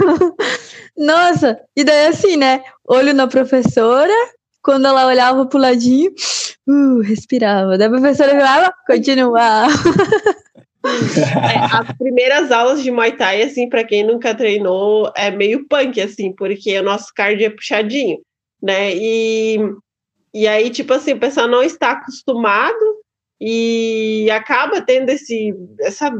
Nossa, 0.97 1.59
e 1.75 1.83
daí 1.83 2.07
assim, 2.07 2.37
né? 2.37 2.63
Olho 2.87 3.13
na 3.13 3.27
professora, 3.27 4.13
quando 4.61 4.87
ela 4.87 5.05
olhava 5.05 5.45
pro 5.45 5.59
ladinho, 5.59 6.11
uh, 6.67 7.01
respirava. 7.01 7.77
Daí 7.77 7.87
a 7.87 7.91
professora 7.91 8.31
falava, 8.31 8.73
continuava. 8.87 9.67
É, 10.85 11.59
as 11.75 11.97
primeiras 11.97 12.51
aulas 12.51 12.81
de 12.81 12.91
Muay 12.91 13.11
Thai, 13.15 13.41
assim, 13.41 13.67
para 13.67 13.83
quem 13.83 14.03
nunca 14.03 14.33
treinou, 14.33 15.11
é 15.15 15.29
meio 15.29 15.67
punk, 15.67 15.99
assim, 15.99 16.33
porque 16.33 16.79
o 16.79 16.83
nosso 16.83 17.13
cardio 17.13 17.47
é 17.47 17.49
puxadinho, 17.49 18.19
né? 18.61 18.95
E, 18.95 19.57
e 20.33 20.47
aí, 20.47 20.69
tipo 20.69 20.93
assim, 20.93 21.13
o 21.13 21.19
pessoal 21.19 21.47
não 21.47 21.61
está 21.61 21.91
acostumado 21.91 22.77
e 23.41 24.29
acaba 24.31 24.81
tendo 24.81 25.09
esse, 25.09 25.53
essa 25.79 26.11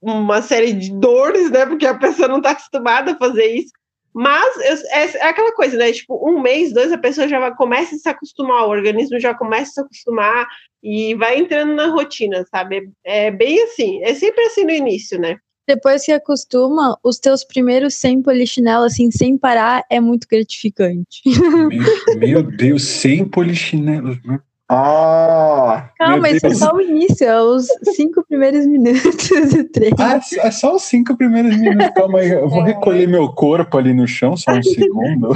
uma 0.00 0.42
série 0.42 0.72
de 0.72 0.92
dores, 0.92 1.50
né? 1.50 1.64
Porque 1.64 1.86
a 1.86 1.96
pessoa 1.96 2.28
não 2.28 2.38
está 2.38 2.50
acostumada 2.50 3.12
a 3.12 3.16
fazer 3.16 3.46
isso. 3.46 3.72
Mas 4.14 4.56
é, 4.90 5.16
é, 5.16 5.24
aquela 5.24 5.52
coisa, 5.52 5.76
né? 5.76 5.90
Tipo, 5.90 6.20
um 6.28 6.40
mês, 6.40 6.72
dois, 6.72 6.92
a 6.92 6.98
pessoa 6.98 7.26
já 7.26 7.40
vai, 7.40 7.54
começa 7.54 7.96
a 7.96 7.98
se 7.98 8.08
acostumar, 8.08 8.66
o 8.66 8.70
organismo 8.70 9.18
já 9.18 9.34
começa 9.34 9.70
a 9.70 9.74
se 9.74 9.80
acostumar 9.80 10.46
e 10.82 11.14
vai 11.16 11.38
entrando 11.38 11.74
na 11.74 11.88
rotina, 11.88 12.44
sabe? 12.48 12.88
É 13.02 13.30
bem 13.32 13.60
assim, 13.64 14.02
é 14.04 14.14
sempre 14.14 14.44
assim 14.44 14.64
no 14.64 14.70
início, 14.70 15.18
né? 15.18 15.36
Depois 15.66 16.04
que 16.04 16.12
acostuma, 16.12 16.96
os 17.02 17.18
teus 17.18 17.42
primeiros 17.42 17.94
100 17.94 18.22
polichinelo, 18.22 18.84
assim, 18.84 19.10
sem 19.10 19.36
parar, 19.36 19.82
é 19.90 19.98
muito 19.98 20.28
gratificante. 20.28 21.22
Meu, 21.24 22.18
meu 22.18 22.42
Deus, 22.42 22.84
100 22.84 23.28
polichinelos, 23.30 24.22
né? 24.24 24.38
Ah! 24.68 25.90
Calma, 25.98 26.30
isso 26.30 26.46
é 26.46 26.54
só 26.54 26.74
o 26.74 26.80
início, 26.80 27.26
é 27.26 27.42
os 27.42 27.66
cinco 27.94 28.24
primeiros 28.26 28.66
minutos 28.66 29.28
do 29.52 29.68
treino. 29.68 29.96
Ah, 29.98 30.20
é 30.38 30.50
só 30.50 30.74
os 30.74 30.82
cinco 30.82 31.16
primeiros 31.16 31.56
minutos. 31.56 31.90
Calma 31.94 32.20
aí, 32.20 32.30
eu 32.30 32.48
vou 32.48 32.62
é. 32.62 32.72
recolher 32.72 33.06
meu 33.06 33.30
corpo 33.32 33.76
ali 33.76 33.92
no 33.92 34.06
chão, 34.06 34.36
só 34.36 34.52
um 34.52 34.62
segundo. 34.62 35.30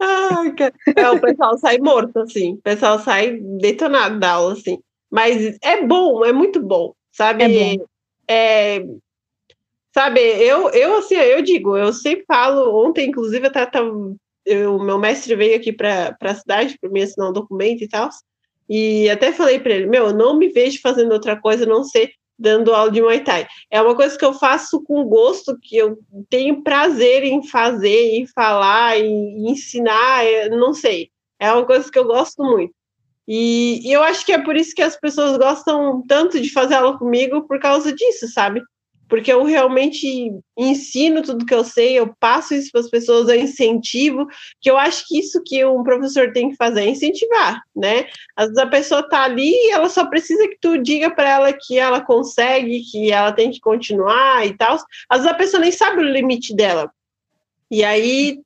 Ai, 0.00 0.54
é, 0.96 1.10
o 1.10 1.20
pessoal 1.20 1.58
sai 1.58 1.78
morto, 1.78 2.18
assim. 2.20 2.54
O 2.54 2.62
pessoal 2.62 2.98
sai 2.98 3.38
detonado 3.60 4.18
da 4.18 4.32
aula, 4.32 4.54
assim. 4.54 4.80
Mas 5.10 5.58
é 5.62 5.84
bom, 5.86 6.24
é 6.24 6.32
muito 6.32 6.60
bom, 6.60 6.94
sabe? 7.12 7.44
É 7.44 7.48
bom. 7.76 7.84
É, 8.26 8.84
sabe, 9.92 10.20
eu, 10.20 10.70
eu, 10.70 10.98
assim, 10.98 11.14
eu 11.14 11.42
digo, 11.42 11.76
eu 11.76 11.92
sempre 11.92 12.24
falo, 12.26 12.86
ontem, 12.86 13.08
inclusive, 13.08 13.46
eu 13.46 13.52
tava, 13.52 13.90
o 13.90 14.78
meu 14.82 14.98
mestre 14.98 15.34
veio 15.34 15.56
aqui 15.56 15.72
para 15.72 16.16
a 16.20 16.34
cidade 16.34 16.78
para 16.80 16.90
me 16.90 17.02
assinar 17.02 17.30
um 17.30 17.32
documento 17.32 17.82
e 17.82 17.88
tal. 17.88 18.08
E 18.70 19.10
até 19.10 19.32
falei 19.32 19.58
para 19.58 19.72
ele, 19.72 19.86
meu, 19.86 20.06
eu 20.06 20.14
não 20.14 20.38
me 20.38 20.48
vejo 20.48 20.80
fazendo 20.80 21.10
outra 21.10 21.34
coisa, 21.34 21.66
não 21.66 21.82
ser 21.82 22.12
dando 22.38 22.72
aula 22.72 22.90
de 22.90 23.02
Muay 23.02 23.24
Thai. 23.24 23.46
É 23.68 23.82
uma 23.82 23.96
coisa 23.96 24.16
que 24.16 24.24
eu 24.24 24.32
faço 24.32 24.82
com 24.84 25.04
gosto, 25.04 25.58
que 25.60 25.76
eu 25.76 25.98
tenho 26.30 26.62
prazer 26.62 27.24
em 27.24 27.42
fazer, 27.42 28.14
em 28.14 28.26
falar, 28.28 28.96
em 28.96 29.50
ensinar, 29.50 30.24
é, 30.24 30.48
não 30.48 30.72
sei. 30.72 31.10
É 31.38 31.52
uma 31.52 31.66
coisa 31.66 31.90
que 31.90 31.98
eu 31.98 32.04
gosto 32.04 32.42
muito. 32.44 32.72
E, 33.26 33.80
e, 33.84 33.92
eu 33.92 34.02
acho 34.02 34.24
que 34.24 34.32
é 34.32 34.38
por 34.42 34.56
isso 34.56 34.74
que 34.74 34.82
as 34.82 34.96
pessoas 34.96 35.36
gostam 35.36 36.02
tanto 36.08 36.40
de 36.40 36.50
fazer 36.52 36.74
aula 36.74 36.96
comigo, 36.96 37.46
por 37.46 37.58
causa 37.58 37.92
disso, 37.92 38.28
sabe? 38.28 38.62
Porque 39.10 39.32
eu 39.32 39.42
realmente 39.42 40.32
ensino 40.56 41.20
tudo 41.20 41.44
que 41.44 41.52
eu 41.52 41.64
sei, 41.64 41.98
eu 41.98 42.14
passo 42.20 42.54
isso 42.54 42.70
para 42.70 42.80
as 42.80 42.88
pessoas, 42.88 43.28
eu 43.28 43.34
incentivo, 43.34 44.26
que 44.60 44.70
eu 44.70 44.78
acho 44.78 45.04
que 45.06 45.18
isso 45.18 45.42
que 45.44 45.62
um 45.64 45.82
professor 45.82 46.32
tem 46.32 46.50
que 46.50 46.56
fazer 46.56 46.82
é 46.82 46.88
incentivar, 46.88 47.60
né? 47.74 48.06
Às 48.36 48.46
vezes 48.46 48.58
a 48.58 48.66
pessoa 48.68 49.00
está 49.00 49.24
ali 49.24 49.50
e 49.50 49.70
ela 49.72 49.88
só 49.88 50.06
precisa 50.06 50.46
que 50.48 50.56
tu 50.60 50.78
diga 50.78 51.10
para 51.10 51.28
ela 51.28 51.52
que 51.52 51.76
ela 51.76 52.00
consegue, 52.00 52.84
que 52.84 53.10
ela 53.10 53.32
tem 53.32 53.50
que 53.50 53.60
continuar 53.60 54.46
e 54.46 54.56
tal. 54.56 54.76
Às 55.08 55.18
vezes 55.18 55.32
a 55.32 55.34
pessoa 55.34 55.60
nem 55.60 55.72
sabe 55.72 56.00
o 56.00 56.04
limite 56.04 56.54
dela. 56.54 56.90
E 57.68 57.82
aí 57.82 58.40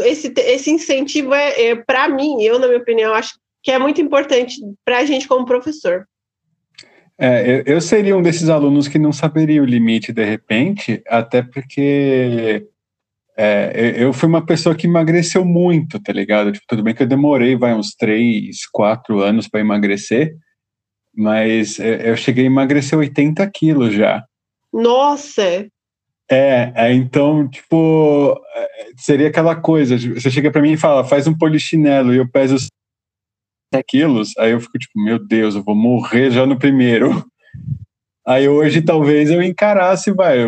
esse, 0.00 0.32
esse 0.36 0.70
incentivo 0.70 1.32
é, 1.32 1.68
é 1.68 1.76
para 1.76 2.08
mim, 2.08 2.42
eu 2.42 2.58
na 2.58 2.66
minha 2.66 2.80
opinião 2.80 3.14
acho 3.14 3.38
que 3.62 3.70
é 3.70 3.78
muito 3.78 4.00
importante 4.00 4.60
para 4.84 4.98
a 4.98 5.04
gente 5.04 5.28
como 5.28 5.46
professor. 5.46 6.06
É, 7.18 7.62
eu, 7.64 7.80
seria 7.80 8.16
um 8.16 8.22
desses 8.22 8.48
alunos 8.48 8.88
que 8.88 8.98
não 8.98 9.12
saberia 9.12 9.62
o 9.62 9.66
limite 9.66 10.12
de 10.12 10.24
repente, 10.24 11.02
até 11.06 11.42
porque 11.42 12.66
é, 13.36 13.94
eu 13.96 14.12
fui 14.12 14.28
uma 14.28 14.44
pessoa 14.44 14.74
que 14.74 14.86
emagreceu 14.86 15.44
muito, 15.44 16.00
tá 16.00 16.12
ligado? 16.12 16.50
Tipo, 16.50 16.66
tudo 16.66 16.82
bem 16.82 16.94
que 16.94 17.02
eu 17.02 17.06
demorei, 17.06 17.56
vai, 17.56 17.74
uns 17.74 17.94
três, 17.94 18.66
quatro 18.66 19.20
anos 19.20 19.48
para 19.48 19.60
emagrecer, 19.60 20.36
mas 21.16 21.78
eu 21.78 22.16
cheguei 22.16 22.44
a 22.44 22.46
emagrecer 22.46 22.98
80 22.98 23.48
quilos 23.50 23.94
já. 23.94 24.24
Nossa! 24.72 25.68
É, 26.30 26.72
é, 26.74 26.92
então, 26.92 27.46
tipo, 27.48 28.40
é, 28.56 28.68
seria 28.96 29.28
aquela 29.28 29.54
coisa, 29.54 29.96
você 29.96 30.30
chega 30.30 30.50
para 30.50 30.62
mim 30.62 30.72
e 30.72 30.76
fala, 30.76 31.04
faz 31.04 31.26
um 31.26 31.36
polichinelo, 31.36 32.14
e 32.14 32.16
eu 32.16 32.28
peso 32.28 32.56
quilos, 33.82 34.32
aí 34.38 34.52
eu 34.52 34.60
fico 34.60 34.78
tipo, 34.78 35.00
meu 35.00 35.18
Deus, 35.18 35.54
eu 35.54 35.62
vou 35.62 35.74
morrer 35.74 36.30
já 36.30 36.46
no 36.46 36.58
primeiro. 36.58 37.24
Aí 38.26 38.48
hoje 38.48 38.80
talvez 38.80 39.30
eu 39.30 39.42
encarasse, 39.42 40.10
vai, 40.10 40.38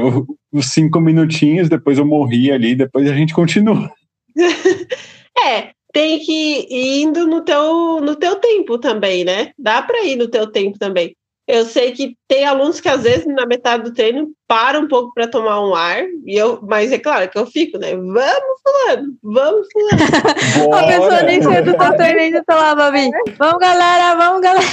os 0.53 0.67
cinco 0.67 0.99
minutinhos, 1.01 1.69
depois 1.69 1.99
eu 1.99 2.07
morri 2.07 2.51
ali, 2.51 2.75
depois 2.75 3.09
a 3.11 3.15
gente 3.15 3.35
continua. 3.35 3.91
é, 5.39 5.71
tem 5.93 6.19
que 6.21 6.67
ir 6.71 7.03
indo 7.03 7.27
no 7.27 7.43
teu, 7.43 8.01
no 8.01 8.17
teu 8.17 8.37
tempo 8.37 8.79
também, 8.79 9.25
né? 9.25 9.53
Dá 9.59 9.83
para 9.83 10.05
ir 10.05 10.17
no 10.17 10.29
teu 10.29 10.47
tempo 10.47 10.79
também. 10.79 11.15
Eu 11.47 11.65
sei 11.65 11.93
que 11.93 12.17
tem 12.27 12.45
alunos 12.45 12.81
que 12.81 12.89
às 12.89 13.05
vezes 13.05 13.25
na 13.27 13.47
metade 13.47 13.85
do 13.85 13.95
treino 13.95 14.33
param 14.49 14.83
um 14.83 14.89
pouco 14.89 15.15
para 15.15 15.29
tomar 15.29 15.61
um 15.61 15.75
ar, 15.75 16.03
e 16.25 16.37
eu, 16.37 16.61
mas 16.63 16.91
é 16.91 16.99
claro 16.99 17.29
que 17.31 17.39
eu 17.39 17.47
fico, 17.47 17.79
né? 17.79 17.95
Vamos 17.95 18.61
fulano, 18.63 19.15
vamos 19.23 19.69
fulano. 19.73 20.75
A 20.75 20.87
pessoa 20.87 21.23
nem 21.23 21.41
saiu 21.41 21.65
do 21.65 21.79
teu 21.79 21.97
treino 21.97 22.21
ainda 22.21 22.45
tá 22.45 22.55
lá, 22.57 22.75
Babi. 22.75 23.11
Vamos 23.39 23.59
galera, 23.59 24.17
vamos 24.17 24.41
galera. 24.41 24.67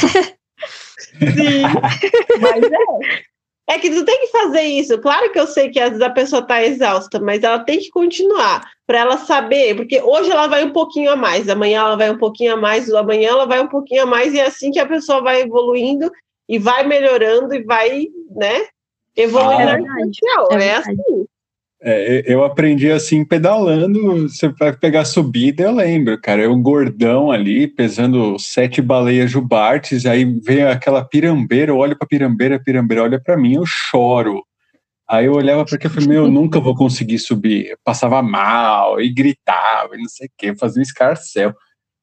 Sim, 1.20 1.62
mas 2.42 2.64
é. 2.64 3.34
É 3.66 3.80
que 3.80 3.90
tu 3.90 4.04
tem 4.04 4.20
que 4.20 4.28
fazer 4.28 4.64
isso. 4.64 4.98
Claro 5.00 5.32
que 5.32 5.40
eu 5.40 5.48
sei 5.48 5.70
que 5.70 5.80
às 5.80 5.92
vezes 5.92 6.04
a 6.04 6.10
pessoa 6.10 6.42
está 6.42 6.62
exausta, 6.62 7.20
mas 7.20 7.44
ela 7.44 7.60
tem 7.60 7.80
que 7.80 7.90
continuar 7.92 8.70
para 8.86 9.00
ela 9.00 9.18
saber, 9.18 9.76
porque 9.76 10.02
hoje 10.02 10.30
ela 10.30 10.48
vai 10.48 10.66
um 10.66 10.74
pouquinho 10.74 11.12
a 11.12 11.16
mais, 11.16 11.48
amanhã 11.48 11.80
ela 11.80 11.96
vai 11.96 12.12
um 12.12 12.18
pouquinho 12.18 12.54
a 12.54 12.58
mais, 12.58 12.94
amanhã 12.94 13.30
ela 13.30 13.46
vai 13.46 13.62
um 13.62 13.68
pouquinho 13.68 14.04
a 14.04 14.06
mais, 14.06 14.34
e 14.34 14.40
é 14.40 14.46
assim 14.46 14.72
que 14.72 14.80
a 14.80 14.86
pessoa 14.86 15.22
vai 15.22 15.42
evoluindo 15.42 16.12
e 16.48 16.60
vai 16.60 16.86
melhorando 16.86 17.54
e 17.54 17.64
vai, 17.64 18.06
né, 18.36 18.68
evoluindo 19.16 19.70
ah, 19.70 20.58
é, 20.60 20.64
é, 20.64 20.68
é 20.68 20.76
assim. 20.76 20.96
É, 21.86 22.24
eu 22.26 22.46
aprendi 22.46 22.90
assim 22.90 23.26
pedalando. 23.26 24.30
Você 24.30 24.48
vai 24.48 24.72
pegar 24.72 25.04
subida, 25.04 25.64
eu 25.64 25.76
lembro, 25.76 26.20
cara. 26.20 26.42
Eu 26.42 26.54
um 26.54 26.62
gordão 26.62 27.30
ali, 27.30 27.68
pesando 27.68 28.40
sete 28.40 28.82
baleias 28.82 29.30
jubartes. 29.30 30.06
Aí 30.06 30.24
vem 30.24 30.64
aquela 30.64 31.04
pirambeira, 31.04 31.72
eu 31.72 31.78
olho 31.78 31.98
pra 31.98 32.08
pirambeira, 32.08 32.56
a 32.56 32.60
pirambeira 32.60 33.04
olha 33.04 33.20
para 33.20 33.36
mim, 33.36 33.56
eu 33.56 33.66
choro. 33.66 34.46
Aí 35.06 35.26
eu 35.26 35.34
olhava 35.34 35.66
porque 35.66 35.88
eu 35.88 35.92
falei, 35.92 36.08
meu, 36.08 36.24
eu 36.24 36.32
nunca 36.32 36.60
vou 36.62 36.74
conseguir 36.74 37.20
subir. 37.20 37.72
Eu 37.72 37.78
passava 37.84 38.22
mal 38.22 39.02
e 39.02 39.14
gritava 39.14 39.96
e 39.96 40.00
não 40.00 40.08
sei 40.08 40.28
o 40.28 40.32
que, 40.38 40.56
fazia 40.56 40.80
um 40.80 40.84
escarcel. 40.84 41.54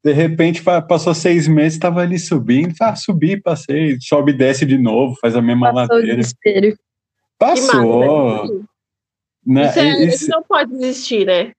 De 0.03 0.13
repente, 0.13 0.63
passou 0.63 1.15
seis 1.15 1.47
meses, 1.47 1.75
estava 1.75 2.01
ali 2.01 2.19
subindo. 2.19 2.75
Ah, 2.81 2.97
subi, 2.97 3.41
passei, 3.41 3.99
sobe 4.01 4.33
e 4.33 4.37
desce 4.37 4.65
de 4.65 4.79
novo, 4.79 5.15
faz 5.21 5.37
a 5.37 5.43
mesma 5.43 5.73
Passou 5.73 5.97
ladeira. 5.97 6.23
O 6.23 6.77
Passou. 7.39 8.65
Né? 9.47 9.67
Isso, 9.67 9.79
é, 9.79 10.05
isso... 10.05 10.31
não 10.31 10.43
pode 10.43 10.73
desistir, 10.73 11.27
né? 11.27 11.53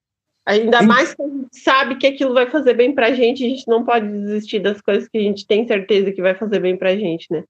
Ainda 0.46 0.82
mais 0.82 1.14
que 1.14 1.22
a 1.22 1.28
gente 1.28 1.58
sabe 1.64 1.96
que 1.96 2.08
aquilo 2.08 2.34
vai 2.34 2.50
fazer 2.50 2.74
bem 2.74 2.94
pra 2.94 3.12
gente, 3.12 3.46
a 3.46 3.50
gente 3.50 3.68
não 3.68 3.86
pode 3.86 4.08
desistir 4.08 4.60
das 4.60 4.82
coisas 4.82 5.08
que 5.08 5.18
a 5.18 5.22
gente 5.22 5.46
tem 5.46 5.68
certeza 5.68 6.12
que 6.12 6.22
vai 6.22 6.34
fazer 6.34 6.60
bem 6.60 6.76
pra 6.76 6.96
gente, 6.96 7.28
né? 7.30 7.44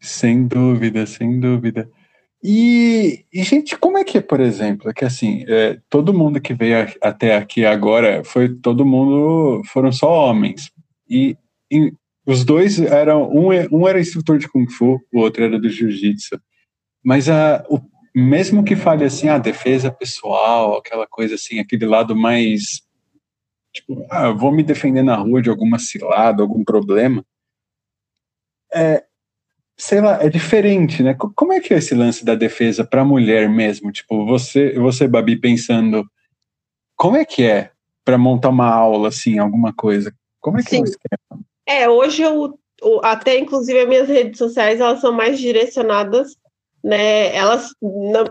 Sem 0.00 0.46
dúvida, 0.46 1.04
sem 1.04 1.38
dúvida. 1.38 1.88
E, 2.42 3.26
e, 3.30 3.42
gente, 3.42 3.76
como 3.76 3.98
é 3.98 4.04
que 4.04 4.16
é, 4.16 4.20
por 4.20 4.40
exemplo, 4.40 4.88
é 4.90 4.94
que 4.94 5.04
assim, 5.04 5.44
é, 5.46 5.78
todo 5.90 6.14
mundo 6.14 6.40
que 6.40 6.54
veio 6.54 6.88
até 7.02 7.36
aqui 7.36 7.66
agora 7.66 8.24
foi 8.24 8.48
todo 8.48 8.86
mundo, 8.86 9.62
foram 9.66 9.92
só 9.92 10.10
homens. 10.10 10.70
E, 11.08 11.36
e 11.70 11.92
os 12.24 12.44
dois 12.44 12.80
eram. 12.80 13.30
Um, 13.30 13.48
um 13.70 13.86
era 13.86 14.00
instrutor 14.00 14.38
de 14.38 14.48
Kung 14.48 14.68
Fu, 14.70 14.98
o 15.12 15.20
outro 15.20 15.44
era 15.44 15.58
do 15.58 15.68
Jiu-Jitsu. 15.68 16.40
Mas 17.04 17.28
a, 17.28 17.64
o, 17.68 17.80
mesmo 18.14 18.64
que 18.64 18.74
fale 18.74 19.04
assim, 19.04 19.28
a 19.28 19.38
defesa 19.38 19.90
pessoal, 19.90 20.78
aquela 20.78 21.06
coisa 21.06 21.34
assim, 21.34 21.58
aquele 21.58 21.86
lado 21.86 22.16
mais. 22.16 22.82
Tipo, 23.72 24.06
ah, 24.10 24.30
vou 24.30 24.50
me 24.50 24.62
defender 24.62 25.02
na 25.02 25.16
rua 25.16 25.42
de 25.42 25.50
alguma 25.50 25.78
cilada, 25.78 26.42
algum 26.42 26.64
problema. 26.64 27.24
É, 28.72 29.04
sei 29.80 30.00
lá, 30.02 30.22
é 30.22 30.28
diferente, 30.28 31.02
né? 31.02 31.16
Como 31.34 31.54
é 31.54 31.58
que 31.58 31.72
é 31.72 31.78
esse 31.78 31.94
lance 31.94 32.22
da 32.22 32.34
defesa 32.34 32.84
para 32.84 33.00
a 33.00 33.04
mulher 33.04 33.48
mesmo? 33.48 33.90
Tipo, 33.90 34.26
você, 34.26 34.74
você, 34.74 35.08
Babi, 35.08 35.36
pensando, 35.36 36.06
como 36.94 37.16
é 37.16 37.24
que 37.24 37.42
é 37.42 37.70
para 38.04 38.18
montar 38.18 38.50
uma 38.50 38.68
aula, 38.68 39.08
assim, 39.08 39.38
alguma 39.38 39.72
coisa? 39.72 40.12
Como 40.38 40.58
é 40.58 40.62
que 40.62 40.76
Sim. 40.76 40.84
é? 41.66 41.84
É, 41.84 41.88
hoje 41.88 42.22
eu, 42.22 42.58
até 43.02 43.38
inclusive 43.38 43.80
as 43.80 43.88
minhas 43.88 44.08
redes 44.08 44.36
sociais, 44.36 44.80
elas 44.80 45.00
são 45.00 45.12
mais 45.12 45.38
direcionadas, 45.38 46.36
né? 46.84 47.34
Elas, 47.34 47.70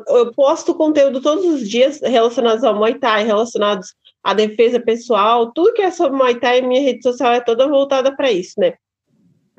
eu 0.07 0.31
posto 0.33 0.75
conteúdo 0.75 1.19
todos 1.19 1.45
os 1.45 1.67
dias 1.67 1.99
relacionados 1.99 2.63
ao 2.63 2.75
Muay 2.75 2.93
Thai, 2.99 3.25
relacionados 3.25 3.95
à 4.23 4.35
defesa 4.35 4.79
pessoal, 4.79 5.51
tudo 5.51 5.73
que 5.73 5.81
é 5.81 5.89
sobre 5.89 6.15
Muay 6.15 6.39
Thai, 6.39 6.62
minha 6.62 6.81
rede 6.81 7.01
social 7.01 7.33
é 7.33 7.41
toda 7.41 7.67
voltada 7.67 8.15
para 8.15 8.31
isso, 8.31 8.53
né? 8.59 8.75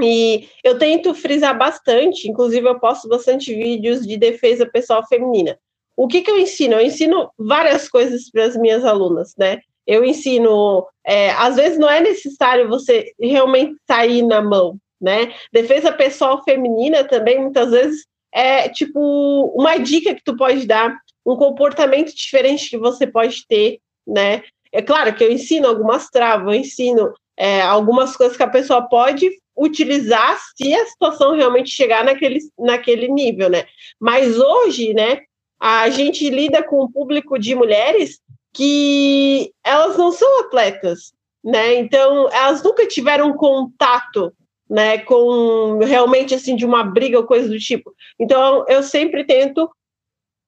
E 0.03 0.49
eu 0.63 0.79
tento 0.79 1.15
frisar 1.15 1.57
bastante, 1.57 2.29
inclusive 2.29 2.69
eu 2.69 2.79
posto 2.79 3.09
bastante 3.09 3.55
vídeos 3.55 4.07
de 4.07 4.17
defesa 4.17 4.67
pessoal 4.67 5.07
feminina. 5.07 5.59
O 5.97 6.09
que, 6.09 6.23
que 6.23 6.31
eu 6.31 6.39
ensino? 6.39 6.75
Eu 6.75 6.81
ensino 6.81 7.31
várias 7.39 7.89
coisas 7.89 8.31
para 8.31 8.45
as 8.45 8.57
minhas 8.57 8.85
alunas, 8.85 9.35
né? 9.39 9.59
Eu 9.87 10.05
ensino, 10.05 10.87
é, 11.05 11.31
às 11.33 11.57
vezes 11.57 11.79
não 11.79 11.91
é 11.91 12.01
necessário 12.01 12.69
você 12.69 13.13
realmente 13.21 13.77
sair 13.87 14.23
na 14.23 14.41
mão, 14.41 14.79
né? 15.01 15.33
Defesa 15.53 15.93
pessoal 15.93 16.43
feminina 16.45 17.05
também, 17.05 17.41
muitas 17.41 17.71
vezes, 17.71 18.07
é 18.33 18.69
tipo 18.69 19.53
uma 19.55 19.77
dica 19.79 20.15
que 20.15 20.23
tu 20.23 20.37
pode 20.37 20.67
dar, 20.67 20.97
um 21.27 21.37
comportamento 21.37 22.15
diferente 22.15 22.71
que 22.71 22.79
você 22.79 23.07
pode 23.07 23.47
ter, 23.47 23.79
né? 24.07 24.43
É 24.73 24.81
claro 24.81 25.15
que 25.15 25.23
eu 25.23 25.33
ensino 25.33 25.67
algumas 25.67 26.09
travas, 26.09 26.47
eu 26.47 26.61
ensino 26.61 27.13
é, 27.37 27.61
algumas 27.63 28.17
coisas 28.17 28.37
que 28.37 28.43
a 28.43 28.49
pessoa 28.49 28.89
pode 28.89 29.31
utilizar 29.57 30.39
se 30.57 30.75
a 30.75 30.87
situação 30.87 31.35
realmente 31.35 31.71
chegar 31.71 32.05
naquele, 32.05 32.39
naquele 32.59 33.09
nível, 33.09 33.49
né? 33.49 33.65
Mas 33.99 34.39
hoje, 34.39 34.95
né, 34.95 35.21
a 35.61 35.89
gente 35.91 36.29
lida 36.31 36.63
com 36.63 36.85
um 36.85 36.91
público 36.91 37.39
de 37.39 37.55
mulheres 37.55 38.21
que 38.53 39.53
elas 39.65 39.97
não 39.97 40.11
são 40.11 40.41
atletas, 40.41 41.13
né? 41.45 41.75
Então, 41.75 42.29
elas 42.33 42.63
nunca 42.63 42.87
tiveram 42.87 43.33
contato, 43.35 44.33
né, 44.69 44.99
com 44.99 45.79
realmente 45.79 46.35
assim 46.35 46.55
de 46.57 46.65
uma 46.65 46.85
briga 46.85 47.19
ou 47.19 47.27
coisa 47.27 47.49
do 47.49 47.59
tipo. 47.59 47.93
Então, 48.19 48.65
eu 48.69 48.83
sempre 48.83 49.25
tento 49.25 49.71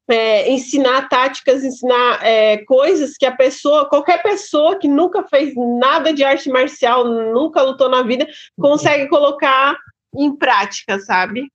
é, 0.09 0.51
ensinar 0.51 1.09
táticas, 1.09 1.65
ensinar 1.65 2.25
é, 2.25 2.59
coisas 2.65 3.17
que 3.17 3.25
a 3.25 3.35
pessoa, 3.35 3.89
qualquer 3.89 4.23
pessoa 4.23 4.79
que 4.79 4.89
nunca 4.89 5.23
fez 5.29 5.55
nada 5.57 6.13
de 6.13 6.25
arte 6.25 6.49
marcial, 6.49 7.05
nunca 7.05 7.63
lutou 7.63 7.89
na 7.89 8.03
vida, 8.03 8.27
consegue 8.59 9.09
colocar 9.09 9.77
em 10.17 10.35
prática, 10.35 10.99
sabe? 11.01 11.51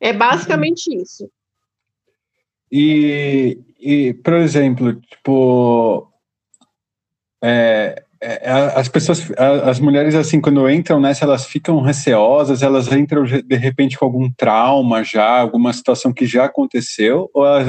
É 0.00 0.12
basicamente 0.12 0.94
isso. 0.94 1.30
E, 2.70 3.58
e, 3.78 4.14
por 4.14 4.34
exemplo, 4.34 5.00
tipo, 5.00 6.12
é, 7.42 8.04
as 8.74 8.88
pessoas, 8.88 9.30
as 9.64 9.78
mulheres, 9.78 10.14
assim, 10.14 10.40
quando 10.40 10.68
entram 10.68 11.00
nessa, 11.00 11.24
elas 11.24 11.44
ficam 11.46 11.80
receosas, 11.80 12.62
elas 12.62 12.90
entram 12.90 13.24
de 13.24 13.56
repente 13.56 13.98
com 13.98 14.04
algum 14.04 14.30
trauma 14.36 15.04
já, 15.04 15.40
alguma 15.40 15.72
situação 15.72 16.12
que 16.12 16.26
já 16.26 16.46
aconteceu, 16.46 17.30
ou 17.32 17.46
elas 17.46 17.66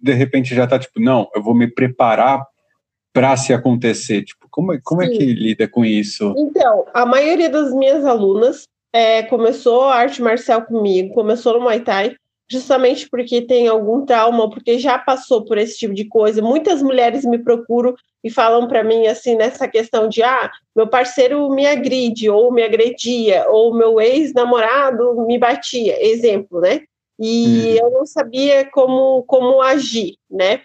de 0.00 0.12
repente 0.12 0.54
já 0.54 0.66
tá 0.66 0.78
tipo, 0.78 1.00
não, 1.00 1.28
eu 1.34 1.42
vou 1.42 1.54
me 1.54 1.66
preparar 1.66 2.44
para 3.12 3.36
se 3.36 3.52
acontecer? 3.52 4.22
Tipo, 4.22 4.46
como, 4.50 4.74
é, 4.74 4.80
como 4.84 5.02
é 5.02 5.08
que 5.08 5.24
lida 5.24 5.66
com 5.66 5.84
isso? 5.84 6.34
Então, 6.36 6.84
a 6.92 7.06
maioria 7.06 7.48
das 7.48 7.72
minhas 7.72 8.04
alunas 8.04 8.68
é, 8.92 9.22
começou 9.22 9.84
a 9.84 9.96
arte 9.96 10.22
marcial 10.22 10.62
comigo, 10.62 11.14
começou 11.14 11.54
no 11.54 11.60
Muay 11.60 11.80
Thai, 11.80 12.14
justamente 12.48 13.08
porque 13.08 13.42
tem 13.42 13.66
algum 13.68 14.04
trauma, 14.04 14.48
porque 14.50 14.78
já 14.78 14.98
passou 14.98 15.44
por 15.44 15.58
esse 15.58 15.78
tipo 15.78 15.94
de 15.94 16.06
coisa. 16.06 16.42
Muitas 16.42 16.82
mulheres 16.82 17.24
me 17.24 17.38
procuram 17.38 17.94
e 18.26 18.30
falam 18.30 18.66
para 18.66 18.82
mim 18.82 19.06
assim 19.06 19.36
nessa 19.36 19.68
questão 19.68 20.08
de 20.08 20.20
ah, 20.20 20.50
meu 20.74 20.88
parceiro 20.88 21.48
me 21.48 21.64
agride 21.64 22.28
ou 22.28 22.52
me 22.52 22.60
agredia 22.60 23.48
ou 23.48 23.72
meu 23.72 24.00
ex-namorado 24.00 25.24
me 25.24 25.38
batia, 25.38 26.04
exemplo, 26.04 26.60
né? 26.60 26.82
E 27.20 27.46
hum. 27.46 27.84
eu 27.84 27.90
não 27.92 28.04
sabia 28.04 28.68
como 28.68 29.22
como 29.22 29.62
agir, 29.62 30.16
né? 30.28 30.62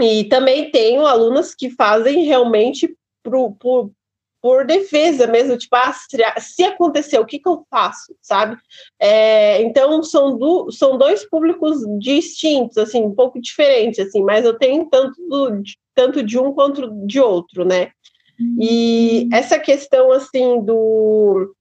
E 0.00 0.24
também 0.24 0.68
tenho 0.72 1.06
alunas 1.06 1.54
que 1.54 1.70
fazem 1.70 2.24
realmente 2.24 2.92
por, 3.22 3.52
por, 3.52 3.90
por 4.44 4.66
defesa 4.66 5.26
mesmo, 5.26 5.56
tipo, 5.56 5.74
ah, 5.74 5.90
se 6.38 6.62
acontecer, 6.64 7.18
o 7.18 7.24
que, 7.24 7.38
que 7.38 7.48
eu 7.48 7.64
faço, 7.70 8.14
sabe? 8.20 8.58
É, 9.00 9.62
então, 9.62 10.02
são, 10.02 10.36
do, 10.36 10.70
são 10.70 10.98
dois 10.98 11.24
públicos 11.24 11.78
distintos, 11.98 12.76
assim, 12.76 13.02
um 13.02 13.14
pouco 13.14 13.40
diferentes, 13.40 14.00
assim, 14.00 14.22
mas 14.22 14.44
eu 14.44 14.52
tenho 14.58 14.84
tanto, 14.90 15.14
do, 15.30 15.62
tanto 15.94 16.22
de 16.22 16.38
um 16.38 16.52
quanto 16.52 16.90
de 17.06 17.18
outro, 17.18 17.64
né? 17.64 17.90
E 18.60 19.22
uhum. 19.22 19.28
essa 19.32 19.58
questão, 19.58 20.12
assim, 20.12 20.60
do, 20.60 21.54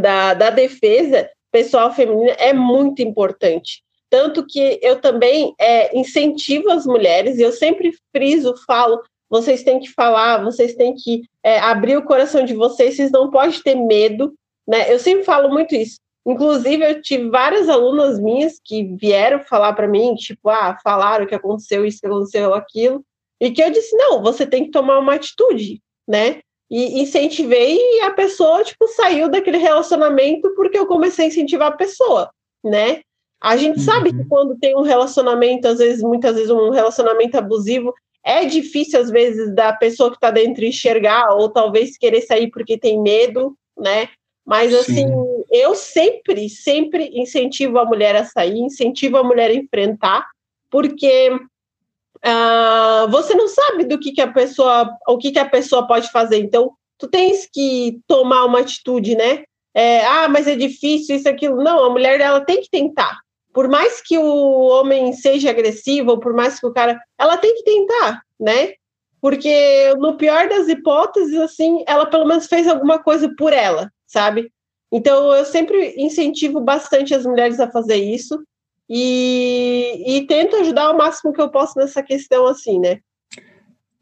da, 0.00 0.34
da 0.34 0.50
defesa 0.50 1.30
pessoal 1.52 1.94
feminina 1.94 2.32
é 2.40 2.52
muito 2.52 3.02
importante. 3.02 3.84
Tanto 4.10 4.44
que 4.44 4.80
eu 4.82 5.00
também 5.00 5.54
é, 5.60 5.96
incentivo 5.96 6.72
as 6.72 6.84
mulheres, 6.86 7.38
e 7.38 7.42
eu 7.42 7.52
sempre 7.52 7.92
friso, 8.10 8.52
falo, 8.66 9.00
vocês 9.34 9.64
têm 9.64 9.80
que 9.80 9.90
falar, 9.90 10.44
vocês 10.44 10.76
têm 10.76 10.94
que 10.94 11.22
é, 11.42 11.58
abrir 11.58 11.96
o 11.96 12.04
coração 12.04 12.44
de 12.44 12.54
vocês, 12.54 12.94
vocês 12.94 13.10
não 13.10 13.32
podem 13.32 13.60
ter 13.62 13.74
medo, 13.74 14.32
né? 14.64 14.92
Eu 14.92 15.00
sempre 15.00 15.24
falo 15.24 15.48
muito 15.48 15.74
isso. 15.74 15.98
Inclusive, 16.24 16.88
eu 16.88 17.02
tive 17.02 17.28
várias 17.30 17.68
alunas 17.68 18.20
minhas 18.20 18.60
que 18.64 18.84
vieram 18.96 19.40
falar 19.40 19.72
para 19.72 19.88
mim, 19.88 20.14
tipo, 20.14 20.48
ah, 20.48 20.78
falaram 20.84 21.26
que 21.26 21.34
aconteceu 21.34 21.84
isso, 21.84 21.98
que 22.00 22.06
aconteceu 22.06 22.54
aquilo, 22.54 23.04
e 23.40 23.50
que 23.50 23.60
eu 23.60 23.70
disse, 23.70 23.96
não, 23.96 24.22
você 24.22 24.46
tem 24.46 24.66
que 24.66 24.70
tomar 24.70 25.00
uma 25.00 25.16
atitude, 25.16 25.82
né? 26.06 26.38
E 26.70 27.02
incentivei 27.02 27.76
e 27.76 28.00
a 28.02 28.12
pessoa, 28.12 28.62
tipo, 28.62 28.86
saiu 28.86 29.28
daquele 29.28 29.58
relacionamento 29.58 30.54
porque 30.54 30.78
eu 30.78 30.86
comecei 30.86 31.24
a 31.24 31.28
incentivar 31.28 31.72
a 31.72 31.76
pessoa, 31.76 32.30
né? 32.62 33.00
A 33.42 33.56
gente 33.56 33.80
uhum. 33.80 33.84
sabe 33.84 34.12
que 34.12 34.24
quando 34.26 34.56
tem 34.60 34.76
um 34.76 34.82
relacionamento, 34.82 35.66
às 35.66 35.78
vezes, 35.78 36.02
muitas 36.04 36.36
vezes 36.36 36.50
um 36.50 36.70
relacionamento 36.70 37.36
abusivo, 37.36 37.92
é 38.24 38.44
difícil, 38.46 38.98
às 38.98 39.10
vezes, 39.10 39.54
da 39.54 39.72
pessoa 39.72 40.10
que 40.10 40.16
está 40.16 40.30
dentro 40.30 40.64
enxergar, 40.64 41.34
ou 41.34 41.50
talvez 41.50 41.98
querer 41.98 42.22
sair 42.22 42.50
porque 42.50 42.78
tem 42.78 43.00
medo, 43.00 43.54
né? 43.78 44.08
Mas, 44.46 44.70
Sim. 44.70 44.78
assim, 44.78 45.06
eu 45.50 45.74
sempre, 45.74 46.48
sempre 46.48 47.10
incentivo 47.14 47.78
a 47.78 47.84
mulher 47.84 48.16
a 48.16 48.24
sair, 48.24 48.58
incentivo 48.58 49.18
a 49.18 49.24
mulher 49.24 49.50
a 49.50 49.54
enfrentar, 49.54 50.26
porque 50.70 51.30
uh, 51.32 53.10
você 53.10 53.34
não 53.34 53.48
sabe 53.48 53.84
do 53.84 53.98
que, 53.98 54.12
que 54.12 54.20
a 54.20 54.32
pessoa, 54.32 54.90
o 55.06 55.18
que, 55.18 55.30
que 55.30 55.38
a 55.38 55.48
pessoa 55.48 55.86
pode 55.86 56.10
fazer. 56.10 56.38
Então, 56.38 56.72
tu 56.98 57.08
tens 57.08 57.46
que 57.52 58.00
tomar 58.06 58.46
uma 58.46 58.60
atitude, 58.60 59.14
né? 59.14 59.44
É, 59.74 60.04
ah, 60.06 60.28
mas 60.28 60.46
é 60.46 60.56
difícil, 60.56 61.16
isso, 61.16 61.28
aquilo. 61.28 61.56
Não, 61.62 61.84
a 61.84 61.90
mulher 61.90 62.20
ela 62.20 62.40
tem 62.40 62.62
que 62.62 62.70
tentar 62.70 63.18
por 63.54 63.68
mais 63.68 64.02
que 64.02 64.18
o 64.18 64.66
homem 64.66 65.12
seja 65.12 65.50
agressivo, 65.50 66.10
ou 66.10 66.18
por 66.18 66.34
mais 66.34 66.58
que 66.58 66.66
o 66.66 66.72
cara. 66.72 67.00
Ela 67.16 67.38
tem 67.38 67.54
que 67.54 67.62
tentar, 67.62 68.20
né? 68.38 68.72
Porque 69.20 69.94
no 69.94 70.16
pior 70.16 70.48
das 70.48 70.68
hipóteses, 70.68 71.38
assim, 71.38 71.84
ela 71.86 72.04
pelo 72.04 72.26
menos 72.26 72.46
fez 72.46 72.66
alguma 72.66 72.98
coisa 72.98 73.32
por 73.38 73.52
ela, 73.52 73.90
sabe? 74.06 74.50
Então 74.92 75.32
eu 75.32 75.44
sempre 75.44 75.94
incentivo 75.96 76.60
bastante 76.60 77.14
as 77.14 77.24
mulheres 77.24 77.60
a 77.60 77.70
fazer 77.70 77.96
isso 77.96 78.42
e, 78.90 80.02
e 80.04 80.26
tento 80.26 80.56
ajudar 80.56 80.90
o 80.90 80.98
máximo 80.98 81.32
que 81.32 81.40
eu 81.40 81.48
posso 81.48 81.78
nessa 81.78 82.02
questão, 82.02 82.46
assim, 82.46 82.80
né? 82.80 82.98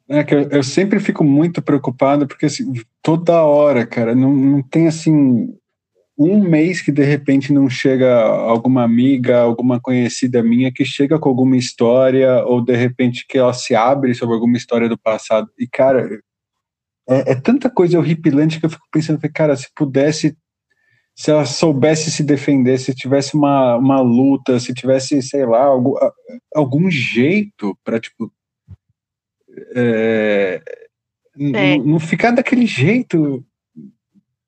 É 0.08 0.24
que 0.24 0.34
eu, 0.34 0.48
eu 0.50 0.62
sempre 0.62 0.98
fico 0.98 1.22
muito 1.22 1.62
preocupado 1.62 2.26
porque 2.26 2.46
assim, 2.46 2.72
toda 3.02 3.44
hora, 3.44 3.86
cara, 3.86 4.14
não, 4.14 4.32
não 4.32 4.62
tem 4.62 4.88
assim 4.88 5.54
um 6.16 6.42
mês 6.42 6.82
que 6.82 6.92
de 6.92 7.02
repente 7.02 7.52
não 7.52 7.68
chega 7.68 8.22
alguma 8.22 8.82
amiga, 8.82 9.40
alguma 9.40 9.80
conhecida 9.80 10.42
minha 10.42 10.72
que 10.72 10.84
chega 10.84 11.18
com 11.18 11.28
alguma 11.28 11.56
história, 11.56 12.44
ou 12.44 12.62
de 12.62 12.76
repente 12.76 13.24
que 13.26 13.38
ela 13.38 13.52
se 13.52 13.74
abre 13.74 14.14
sobre 14.14 14.34
alguma 14.34 14.56
história 14.56 14.88
do 14.88 14.98
passado. 14.98 15.48
E, 15.58 15.66
cara, 15.66 16.20
é, 17.08 17.32
é 17.32 17.34
tanta 17.34 17.70
coisa 17.70 17.98
horripilante 17.98 18.60
que 18.60 18.66
eu 18.66 18.70
fico 18.70 18.86
pensando, 18.92 19.18
cara, 19.34 19.56
se 19.56 19.68
pudesse, 19.74 20.36
se 21.16 21.30
ela 21.30 21.46
soubesse 21.46 22.10
se 22.10 22.22
defender, 22.22 22.78
se 22.78 22.94
tivesse 22.94 23.34
uma, 23.34 23.76
uma 23.76 24.00
luta, 24.00 24.60
se 24.60 24.74
tivesse, 24.74 25.20
sei 25.22 25.46
lá, 25.46 25.64
algum, 25.64 25.94
algum 26.54 26.90
jeito 26.90 27.76
para, 27.82 27.98
tipo. 27.98 28.30
É, 29.74 30.62
é. 31.54 31.78
Não 31.78 31.98
ficar 31.98 32.30
daquele 32.30 32.66
jeito 32.66 33.44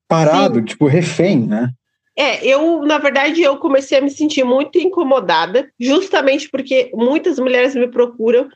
parado, 0.09 0.59
Sim. 0.61 0.64
tipo, 0.64 0.87
refém, 0.87 1.47
né? 1.47 1.71
É, 2.17 2.47
eu, 2.47 2.83
na 2.83 2.99
verdade, 2.99 3.43
eu 3.43 3.57
comecei 3.57 3.99
a 3.99 4.01
me 4.01 4.11
sentir 4.11 4.45
muito 4.45 4.79
incomodada, 4.79 5.69
justamente 5.81 6.49
porque 6.49 6.90
muitas 6.95 7.38
mulheres 7.38 7.75
me 7.75 7.88
procuram 7.88 8.49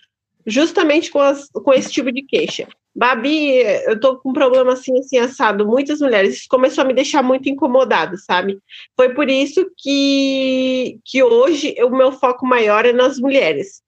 justamente 0.46 1.11
com, 1.11 1.20
as, 1.20 1.48
com 1.48 1.72
esse 1.72 1.90
tipo 1.90 2.12
de 2.12 2.22
queixa. 2.22 2.68
Babi, 2.94 3.58
eu 3.87 3.98
tô 4.00 4.16
com 4.18 4.30
um 4.30 4.32
problema 4.32 4.72
assim, 4.72 4.98
assim, 4.98 5.18
assado. 5.18 5.66
Muitas 5.66 6.00
mulheres, 6.00 6.37
isso 6.37 6.46
começou 6.48 6.82
a 6.82 6.87
me 6.87 6.94
deixar 6.94 7.22
muito 7.22 7.48
incomodada, 7.48 8.16
sabe? 8.16 8.58
Foi 8.96 9.14
por 9.14 9.28
isso 9.28 9.70
que, 9.76 10.98
que 11.04 11.22
hoje 11.22 11.76
o 11.82 11.90
meu 11.90 12.11
foco 12.12 12.46
maior 12.46 12.84
é 12.84 12.92
nas 12.92 13.18
mulheres. 13.18 13.82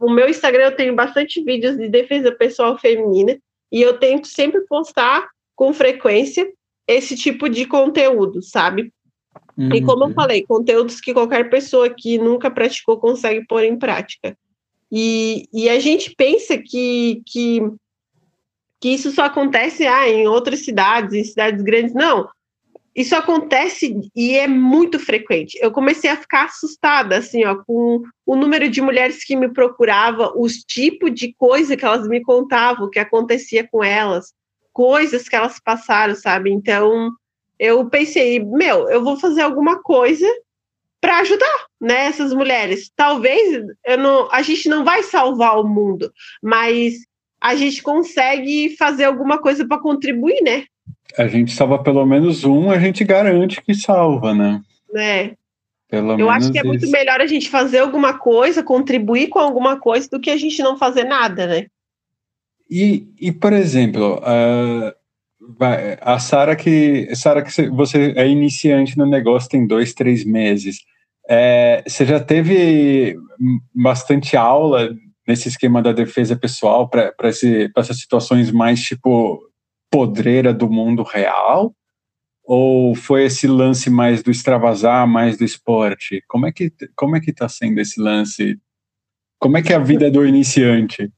O 0.00 0.10
meu 0.10 0.28
Instagram 0.28 0.64
eu 0.64 0.76
tenho 0.76 0.94
bastante 0.94 1.42
vídeos 1.42 1.76
de 1.76 1.88
defesa 1.88 2.32
pessoal 2.32 2.78
feminina 2.78 3.38
e 3.70 3.82
eu 3.82 3.98
tento 3.98 4.26
sempre 4.26 4.62
postar 4.62 5.28
com 5.54 5.72
frequência 5.72 6.50
esse 6.88 7.14
tipo 7.14 7.48
de 7.48 7.66
conteúdo, 7.66 8.42
sabe? 8.42 8.90
Uhum. 9.56 9.74
E 9.74 9.82
como 9.82 10.04
eu 10.04 10.08
uhum. 10.08 10.14
falei, 10.14 10.46
conteúdos 10.46 11.00
que 11.00 11.12
qualquer 11.12 11.50
pessoa 11.50 11.90
que 11.90 12.16
nunca 12.16 12.50
praticou 12.50 12.98
consegue 12.98 13.46
pôr 13.46 13.62
em 13.62 13.78
prática. 13.78 14.36
E, 14.90 15.46
e 15.52 15.68
a 15.68 15.78
gente 15.78 16.14
pensa 16.16 16.56
que, 16.56 17.22
que, 17.26 17.60
que 18.80 18.88
isso 18.88 19.10
só 19.10 19.24
acontece 19.24 19.86
ah, 19.86 20.08
em 20.08 20.26
outras 20.26 20.64
cidades, 20.64 21.12
em 21.12 21.24
cidades 21.24 21.62
grandes. 21.62 21.92
Não, 21.92 22.26
isso 22.98 23.14
acontece 23.14 24.00
e 24.16 24.34
é 24.36 24.48
muito 24.48 24.98
frequente. 24.98 25.58
Eu 25.60 25.70
comecei 25.70 26.10
a 26.10 26.16
ficar 26.16 26.46
assustada, 26.46 27.18
assim, 27.18 27.44
ó, 27.44 27.54
com 27.64 28.02
o 28.26 28.34
número 28.34 28.68
de 28.68 28.80
mulheres 28.80 29.24
que 29.24 29.36
me 29.36 29.52
procurava, 29.52 30.32
os 30.36 30.54
tipos 30.64 31.12
de 31.14 31.34
coisa 31.34 31.76
que 31.76 31.84
elas 31.84 32.08
me 32.08 32.22
contavam, 32.22 32.86
o 32.86 32.90
que 32.90 32.98
acontecia 32.98 33.68
com 33.70 33.84
elas, 33.84 34.32
coisas 34.78 35.28
que 35.28 35.34
elas 35.34 35.58
passaram, 35.58 36.14
sabe? 36.14 36.52
Então, 36.52 37.10
eu 37.58 37.90
pensei, 37.90 38.38
meu, 38.38 38.88
eu 38.88 39.02
vou 39.02 39.16
fazer 39.16 39.42
alguma 39.42 39.82
coisa 39.82 40.24
para 41.00 41.18
ajudar 41.18 41.66
né, 41.80 42.06
essas 42.06 42.32
mulheres. 42.32 42.88
Talvez 42.94 43.60
eu 43.84 43.98
não, 43.98 44.28
a 44.30 44.40
gente 44.40 44.68
não 44.68 44.84
vai 44.84 45.02
salvar 45.02 45.58
o 45.58 45.66
mundo, 45.66 46.12
mas 46.40 46.94
a 47.40 47.56
gente 47.56 47.82
consegue 47.82 48.76
fazer 48.78 49.02
alguma 49.02 49.38
coisa 49.38 49.66
para 49.66 49.80
contribuir, 49.80 50.40
né? 50.42 50.64
A 51.18 51.26
gente 51.26 51.50
salva 51.50 51.82
pelo 51.82 52.06
menos 52.06 52.44
um, 52.44 52.70
a 52.70 52.78
gente 52.78 53.02
garante 53.02 53.60
que 53.60 53.74
salva, 53.74 54.32
né? 54.32 54.60
É. 54.94 55.34
Pelo 55.90 56.20
eu 56.20 56.30
acho 56.30 56.52
que 56.52 56.58
é 56.58 56.60
isso. 56.60 56.68
muito 56.68 56.88
melhor 56.88 57.20
a 57.20 57.26
gente 57.26 57.50
fazer 57.50 57.80
alguma 57.80 58.16
coisa, 58.16 58.62
contribuir 58.62 59.26
com 59.26 59.40
alguma 59.40 59.76
coisa, 59.80 60.08
do 60.08 60.20
que 60.20 60.30
a 60.30 60.36
gente 60.36 60.62
não 60.62 60.78
fazer 60.78 61.02
nada, 61.02 61.48
né? 61.48 61.66
E, 62.70 63.08
e 63.18 63.32
por 63.32 63.52
exemplo, 63.52 64.18
uh, 64.18 64.92
a 66.00 66.18
Sara 66.18 66.54
que 66.54 67.14
Sara 67.14 67.42
que 67.42 67.68
você 67.70 68.12
é 68.16 68.28
iniciante 68.28 68.98
no 68.98 69.06
negócio 69.06 69.48
tem 69.48 69.66
dois, 69.66 69.94
três 69.94 70.24
meses. 70.24 70.80
É, 71.28 71.82
você 71.86 72.04
já 72.04 72.20
teve 72.20 73.16
bastante 73.74 74.36
aula 74.36 74.94
nesse 75.26 75.48
esquema 75.48 75.82
da 75.82 75.92
defesa 75.92 76.36
pessoal 76.36 76.88
para 76.88 77.12
essas 77.20 77.98
situações 77.98 78.50
mais 78.50 78.82
tipo 78.82 79.40
podreira 79.90 80.52
do 80.52 80.70
mundo 80.70 81.02
real? 81.02 81.74
Ou 82.44 82.94
foi 82.94 83.24
esse 83.24 83.46
lance 83.46 83.90
mais 83.90 84.22
do 84.22 84.30
extravasar, 84.30 85.06
mais 85.06 85.36
do 85.36 85.44
esporte? 85.44 86.22
Como 86.26 86.46
é 86.46 86.52
que 86.52 86.72
como 86.96 87.16
é 87.16 87.20
que 87.20 87.30
está 87.30 87.48
sendo 87.48 87.78
esse 87.78 88.00
lance? 88.00 88.58
Como 89.38 89.56
é 89.56 89.62
que 89.62 89.72
é 89.72 89.76
a 89.76 89.80
vida 89.80 90.10
do 90.10 90.26
iniciante? 90.26 91.12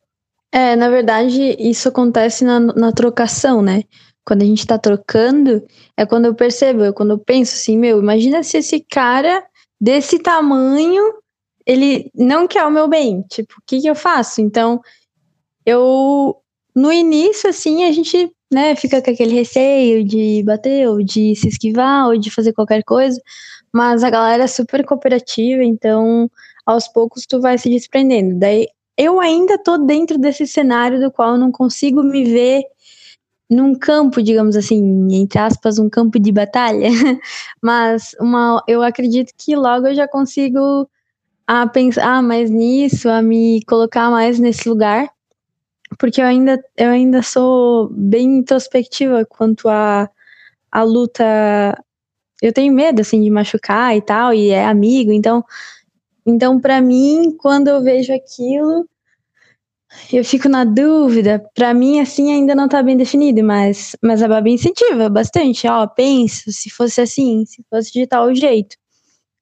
É, 0.52 0.74
na 0.74 0.88
verdade, 0.88 1.56
isso 1.58 1.88
acontece 1.88 2.44
na, 2.44 2.58
na 2.58 2.92
trocação, 2.92 3.62
né? 3.62 3.84
quando 4.24 4.42
a 4.42 4.44
gente 4.44 4.66
tá 4.66 4.78
trocando, 4.78 5.66
é 5.96 6.06
quando 6.06 6.26
eu 6.26 6.34
percebo, 6.34 6.84
é 6.84 6.92
quando 6.92 7.10
eu 7.10 7.18
penso 7.18 7.54
assim, 7.54 7.76
meu, 7.76 7.98
imagina 7.98 8.42
se 8.44 8.58
esse 8.58 8.78
cara 8.78 9.44
desse 9.80 10.20
tamanho, 10.20 11.14
ele 11.66 12.10
não 12.14 12.46
quer 12.46 12.64
o 12.64 12.70
meu 12.70 12.86
bem. 12.86 13.22
Tipo, 13.22 13.54
o 13.58 13.62
que, 13.66 13.80
que 13.80 13.88
eu 13.88 13.94
faço? 13.94 14.40
Então, 14.40 14.80
eu. 15.66 16.36
No 16.74 16.92
início, 16.92 17.50
assim, 17.50 17.84
a 17.84 17.92
gente 17.92 18.30
né, 18.52 18.76
fica 18.76 19.02
com 19.02 19.10
aquele 19.10 19.34
receio 19.34 20.04
de 20.04 20.42
bater, 20.44 20.88
ou 20.88 21.02
de 21.02 21.34
se 21.34 21.48
esquivar, 21.48 22.06
ou 22.06 22.16
de 22.16 22.30
fazer 22.30 22.52
qualquer 22.52 22.84
coisa. 22.84 23.20
Mas 23.72 24.04
a 24.04 24.10
galera 24.10 24.44
é 24.44 24.46
super 24.46 24.84
cooperativa, 24.84 25.64
então 25.64 26.30
aos 26.64 26.86
poucos 26.86 27.26
tu 27.26 27.40
vai 27.40 27.58
se 27.58 27.68
desprendendo. 27.68 28.38
Daí 28.38 28.68
eu 29.00 29.18
ainda 29.18 29.56
tô 29.56 29.78
dentro 29.78 30.18
desse 30.18 30.46
cenário 30.46 31.00
do 31.00 31.10
qual 31.10 31.30
eu 31.30 31.38
não 31.38 31.50
consigo 31.50 32.02
me 32.02 32.22
ver 32.22 32.62
num 33.48 33.74
campo, 33.74 34.22
digamos 34.22 34.56
assim, 34.56 35.08
entre 35.10 35.38
aspas, 35.38 35.78
um 35.78 35.88
campo 35.88 36.18
de 36.20 36.30
batalha, 36.30 36.88
mas 37.62 38.14
uma, 38.20 38.62
eu 38.68 38.82
acredito 38.82 39.32
que 39.38 39.56
logo 39.56 39.86
eu 39.88 39.94
já 39.94 40.06
consigo 40.06 40.86
a 41.46 41.66
pensar 41.66 42.22
mais 42.22 42.50
nisso, 42.50 43.08
a 43.08 43.22
me 43.22 43.64
colocar 43.64 44.10
mais 44.10 44.38
nesse 44.38 44.68
lugar, 44.68 45.10
porque 45.98 46.20
eu 46.20 46.26
ainda, 46.26 46.62
eu 46.76 46.90
ainda 46.90 47.22
sou 47.22 47.88
bem 47.90 48.40
introspectiva 48.40 49.24
quanto 49.24 49.66
a, 49.66 50.10
a 50.70 50.82
luta. 50.82 51.24
Eu 52.42 52.52
tenho 52.52 52.72
medo, 52.72 53.00
assim, 53.00 53.22
de 53.22 53.30
machucar 53.30 53.96
e 53.96 54.02
tal, 54.02 54.34
e 54.34 54.50
é 54.50 54.66
amigo, 54.66 55.10
então, 55.10 55.42
então 56.26 56.60
para 56.60 56.82
mim, 56.82 57.34
quando 57.38 57.68
eu 57.68 57.82
vejo 57.82 58.12
aquilo, 58.12 58.86
eu 60.12 60.24
fico 60.24 60.48
na 60.48 60.64
dúvida. 60.64 61.42
Para 61.55 61.74
mim, 61.74 62.00
assim, 62.00 62.33
ainda 62.33 62.55
não 62.55 62.68
tá 62.68 62.83
bem 62.83 62.96
definido, 62.96 63.42
mas, 63.42 63.96
mas 64.03 64.22
a 64.22 64.29
Babi 64.29 64.53
incentiva 64.53 65.09
bastante. 65.09 65.66
Ó, 65.66 65.87
pensa, 65.87 66.50
se 66.50 66.70
fosse 66.70 67.00
assim, 67.00 67.44
se 67.46 67.64
fosse 67.68 67.92
de 67.92 68.07
tal 68.07 68.35
jeito. 68.35 68.76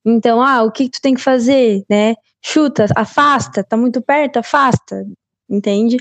Então, 0.04 0.42
ah, 0.42 0.62
o 0.62 0.72
que, 0.72 0.84
que 0.84 0.90
tu 0.92 1.00
tem 1.02 1.14
que 1.14 1.20
fazer, 1.20 1.84
né? 1.88 2.14
Chuta, 2.42 2.86
afasta, 2.96 3.62
tá 3.64 3.76
muito 3.76 4.00
perto, 4.00 4.38
afasta, 4.38 5.04
entende? 5.48 5.98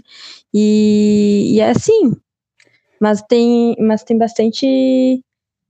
E, 0.53 1.55
e 1.55 1.59
é 1.59 1.71
assim. 1.71 2.13
Mas 3.01 3.21
tem, 3.23 3.75
mas 3.79 4.03
tem 4.03 4.17
bastante, 4.17 5.23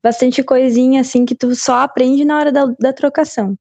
bastante 0.03 0.43
coisinha 0.43 1.01
assim 1.01 1.25
que 1.25 1.35
tu 1.35 1.55
só 1.55 1.79
aprende 1.79 2.23
na 2.25 2.37
hora 2.37 2.51
da, 2.51 2.65
da 2.79 2.93
trocação. 2.93 3.57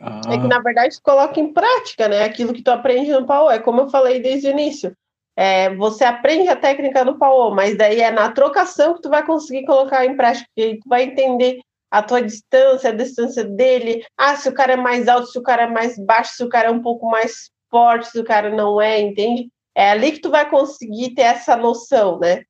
Ah. 0.00 0.20
É 0.30 0.38
que, 0.38 0.46
na 0.46 0.60
verdade, 0.60 0.96
tu 0.96 1.02
coloca 1.02 1.38
em 1.38 1.52
prática, 1.52 2.08
né? 2.08 2.24
Aquilo 2.24 2.52
que 2.52 2.62
tu 2.62 2.70
aprende 2.70 3.10
no 3.12 3.26
pau. 3.26 3.50
É 3.50 3.58
como 3.58 3.82
eu 3.82 3.90
falei 3.90 4.20
desde 4.20 4.48
o 4.48 4.50
início. 4.50 4.96
É, 5.36 5.74
você 5.74 6.04
aprende 6.04 6.48
a 6.48 6.56
técnica 6.56 7.04
do 7.04 7.18
pau, 7.18 7.52
mas 7.54 7.76
daí 7.76 8.00
é 8.00 8.10
na 8.10 8.30
trocação 8.30 8.94
que 8.94 9.02
tu 9.02 9.10
vai 9.10 9.24
conseguir 9.26 9.66
colocar 9.66 10.06
em 10.06 10.16
prática, 10.16 10.46
e 10.56 10.78
tu 10.78 10.88
vai 10.88 11.02
entender 11.02 11.58
a 11.90 12.02
tua 12.02 12.22
distância, 12.22 12.90
a 12.90 12.94
distância 12.94 13.44
dele. 13.44 14.04
Ah, 14.16 14.36
se 14.36 14.48
o 14.48 14.54
cara 14.54 14.74
é 14.74 14.76
mais 14.76 15.08
alto, 15.08 15.26
se 15.26 15.38
o 15.38 15.42
cara 15.42 15.62
é 15.62 15.66
mais 15.66 15.98
baixo, 15.98 16.34
se 16.34 16.44
o 16.44 16.48
cara 16.48 16.68
é 16.68 16.70
um 16.70 16.82
pouco 16.82 17.08
mais 17.08 17.50
forte, 17.70 18.10
se 18.10 18.18
o 18.20 18.24
cara 18.24 18.50
não 18.50 18.80
é, 18.80 19.00
entende? 19.00 19.48
É 19.76 19.90
ali 19.90 20.12
que 20.12 20.20
tu 20.20 20.30
vai 20.30 20.48
conseguir 20.48 21.14
ter 21.14 21.22
essa 21.22 21.56
noção, 21.56 22.18
né? 22.20 22.42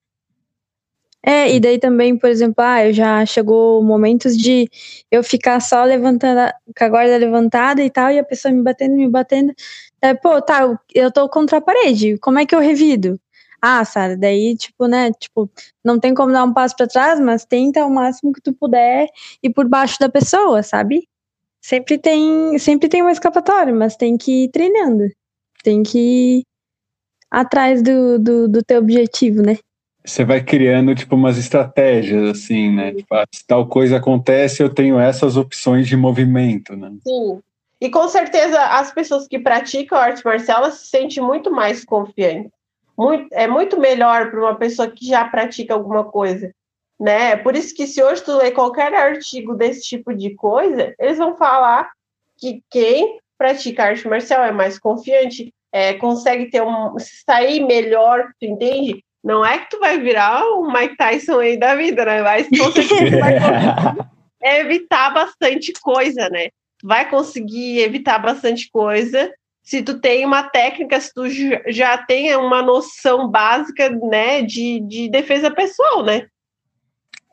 É, 1.26 1.54
e 1.54 1.58
daí 1.58 1.78
também, 1.78 2.18
por 2.18 2.28
exemplo, 2.28 2.56
ah, 2.62 2.92
já 2.92 3.24
chegou 3.24 3.82
momentos 3.82 4.37
de 4.37 4.68
eu 5.10 5.24
ficar 5.24 5.58
só 5.60 5.82
levantando, 5.82 6.52
com 6.76 6.84
a 6.84 6.88
guarda 6.88 7.16
levantada 7.16 7.82
e 7.82 7.88
tal, 7.90 8.10
e 8.10 8.18
a 8.18 8.24
pessoa 8.24 8.52
me 8.52 8.62
batendo, 8.62 8.94
me 8.94 9.08
batendo. 9.08 9.54
É, 10.02 10.12
pô, 10.12 10.42
tá, 10.42 10.78
eu 10.94 11.10
tô 11.10 11.26
contra 11.30 11.58
a 11.58 11.60
parede, 11.62 12.18
como 12.18 12.38
é 12.38 12.44
que 12.44 12.54
eu 12.54 12.60
revido? 12.60 13.18
Ah, 13.62 13.82
Sara, 13.87 14.16
daí, 14.18 14.54
tipo, 14.56 14.87
né, 14.87 15.10
tipo, 15.12 15.50
não 15.82 15.98
tem 15.98 16.12
como 16.14 16.30
dar 16.32 16.44
um 16.44 16.52
passo 16.52 16.76
para 16.76 16.87
trás, 16.87 17.18
mas 17.18 17.46
tenta 17.46 17.87
o 17.87 17.90
máximo 17.90 18.30
que 18.32 18.42
tu 18.42 18.52
puder 18.52 19.08
ir 19.42 19.50
por 19.50 19.66
baixo 19.66 19.96
da 19.98 20.10
pessoa, 20.10 20.62
sabe? 20.62 21.08
Sempre 21.62 21.96
tem, 21.98 22.58
sempre 22.58 22.88
tem 22.90 23.00
uma 23.02 23.12
escapatória, 23.12 23.74
mas 23.74 23.96
tem 23.96 24.18
que 24.18 24.44
ir 24.44 24.50
treinando. 24.50 25.04
Tem 25.64 25.82
que 25.82 25.98
ir 26.40 26.44
atrás 27.30 27.82
do, 27.82 28.18
do, 28.18 28.48
do 28.48 28.62
teu 28.62 28.80
objetivo, 28.80 29.42
né? 29.42 29.58
Você 30.04 30.24
vai 30.24 30.42
criando 30.42 30.94
tipo 30.94 31.16
umas 31.16 31.38
estratégias 31.38 32.29
assim, 32.29 32.70
né? 32.70 32.92
Tipo, 32.92 33.14
ah, 33.14 33.24
se 33.33 33.46
tal 33.46 33.66
coisa 33.66 33.96
acontece, 33.96 34.62
eu 34.62 34.68
tenho 34.68 34.98
essas 35.00 35.37
opções 35.37 35.88
de 35.88 35.96
movimento, 35.96 36.76
né? 36.76 36.92
Sim. 37.02 37.40
E 37.81 37.88
com 37.88 38.06
certeza 38.08 38.60
as 38.60 38.92
pessoas 38.92 39.26
que 39.26 39.38
praticam 39.38 39.98
arte 39.98 40.24
marcial 40.24 40.70
se 40.70 40.87
sentem 40.87 41.22
muito 41.22 41.50
mais 41.50 41.85
confiantes. 41.85 42.52
Muito, 42.96 43.29
é 43.33 43.48
muito 43.48 43.81
melhor 43.81 44.31
para 44.31 44.40
uma 44.40 44.54
pessoa 44.54 44.88
que 44.88 45.06
já 45.06 45.24
pratica 45.24 45.74
alguma 45.74 46.04
coisa, 46.04 46.54
né? 47.00 47.37
Por 47.37 47.56
isso 47.56 47.74
que 47.74 47.87
se 47.87 48.02
hoje 48.02 48.22
tu 48.22 48.37
lê 48.37 48.52
qualquer 48.52 48.94
artigo 48.94 49.54
desse 49.54 49.83
tipo 49.83 50.14
de 50.14 50.35
coisa, 50.35 50.94
eles 50.98 51.18
vão 51.18 51.37
falar 51.37 51.90
que 52.37 52.62
quem 52.70 53.18
pratica 53.37 53.85
arte 53.85 54.06
marcial 54.06 54.44
é 54.44 54.52
mais 54.52 54.79
confiante, 54.79 55.52
é, 55.72 55.94
consegue 55.94 56.50
ter 56.50 56.62
um 56.62 56.94
sair 56.98 57.66
melhor, 57.66 58.29
tu 58.38 58.46
entende? 58.46 59.02
Não 59.25 59.44
é 59.44 59.58
que 59.58 59.70
tu 59.70 59.81
vai 59.81 59.98
virar 59.98 60.44
o 60.44 60.70
Mike 60.70 60.96
Tyson 60.96 61.40
aí 61.40 61.56
da 61.56 61.75
vida, 61.75 62.04
né? 62.04 62.22
Mas 62.22 62.46
com 62.48 62.70
certeza 62.70 63.18
vai 63.18 63.33
conseguir 63.40 64.58
evitar 64.60 65.10
bastante 65.10 65.72
coisa, 65.81 66.29
né? 66.29 66.48
Vai 66.83 67.08
conseguir 67.08 67.79
evitar 67.81 68.18
bastante 68.18 68.68
coisa 68.70 69.33
se 69.64 69.83
tu 69.83 69.98
tem 69.98 70.27
uma 70.27 70.42
técnica, 70.42 71.00
se 71.00 71.10
tu 71.14 71.25
já 71.68 71.96
tem 71.96 72.37
uma 72.37 72.60
noção 72.62 73.27
básica, 73.27 73.88
né, 73.88 74.42
de, 74.42 74.79
de 74.81 75.08
defesa 75.08 75.50
pessoal, 75.50 76.04
né? 76.04 76.27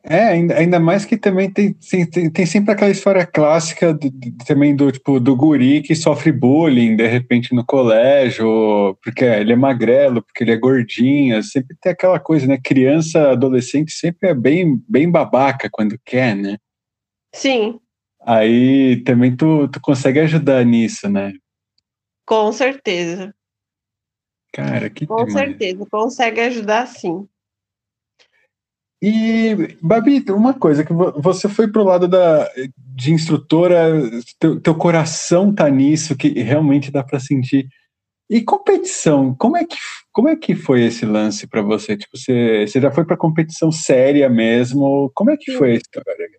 É, 0.04 0.24
ainda, 0.30 0.58
ainda 0.58 0.80
mais 0.80 1.06
que 1.06 1.16
também 1.16 1.52
tem, 1.52 1.74
tem, 2.12 2.30
tem 2.30 2.46
sempre 2.46 2.72
aquela 2.72 2.90
história 2.90 3.24
clássica 3.26 3.94
do, 3.94 4.10
do, 4.10 4.32
também 4.46 4.76
do 4.76 4.92
tipo 4.92 5.20
do 5.20 5.36
guri 5.36 5.82
que 5.84 5.94
sofre 5.94 6.32
bullying 6.32 6.96
de 6.96 7.06
repente 7.06 7.54
no 7.54 7.64
colégio, 7.64 8.98
porque 9.04 9.24
ele 9.24 9.54
é 9.54 9.56
magrelo, 9.56 10.24
porque 10.24 10.44
ele 10.44 10.54
é 10.54 10.58
gordinho, 10.58 11.42
sempre 11.44 11.78
tem 11.80 11.92
aquela 11.92 12.20
coisa, 12.20 12.48
né? 12.48 12.58
Criança, 12.64 13.32
adolescente 13.32 13.92
sempre 13.92 14.30
é 14.30 14.34
bem, 14.34 14.82
bem 14.90 15.10
babaca 15.10 15.70
quando 15.72 16.00
quer, 16.04 16.36
né? 16.36 16.58
Sim. 17.34 17.80
Aí 18.24 19.04
também 19.04 19.36
tu, 19.36 19.68
tu 19.68 19.80
consegue 19.80 20.20
ajudar 20.20 20.66
nisso, 20.66 21.08
né? 21.08 21.32
Com 22.26 22.52
certeza. 22.52 23.34
Cara, 24.52 24.90
que 24.90 25.06
Com 25.06 25.26
demais. 25.26 25.48
certeza, 25.48 25.86
consegue 25.90 26.42
ajudar 26.42 26.88
sim. 26.88 27.28
E, 29.02 29.76
Babi, 29.82 30.24
uma 30.30 30.54
coisa, 30.54 30.84
que 30.84 30.94
você 30.94 31.50
foi 31.50 31.68
pro 31.68 31.84
lado 31.84 32.08
da, 32.08 32.48
de 32.78 33.12
instrutora, 33.12 34.00
teu, 34.40 34.60
teu 34.62 34.76
coração 34.76 35.54
tá 35.54 35.68
nisso, 35.70 36.16
que 36.16 36.30
realmente 36.30 36.92
dá 36.92 37.04
para 37.04 37.20
sentir. 37.20 37.68
E 38.30 38.42
competição, 38.44 39.36
como 39.36 39.58
é 39.58 39.66
que, 39.66 39.76
como 40.12 40.30
é 40.30 40.36
que 40.36 40.54
foi 40.54 40.84
esse 40.84 41.06
lance 41.06 41.48
para 41.48 41.64
você? 41.64 41.98
Tipo, 41.98 42.16
você, 42.16 42.66
você 42.68 42.80
já 42.80 42.92
foi 42.92 43.04
para 43.04 43.18
competição 43.18 43.72
séria 43.72 44.30
mesmo? 44.30 45.12
Como 45.16 45.32
é 45.32 45.38
que 45.38 45.52
foi 45.54 45.72
a 45.72 45.76
história? 45.76 46.30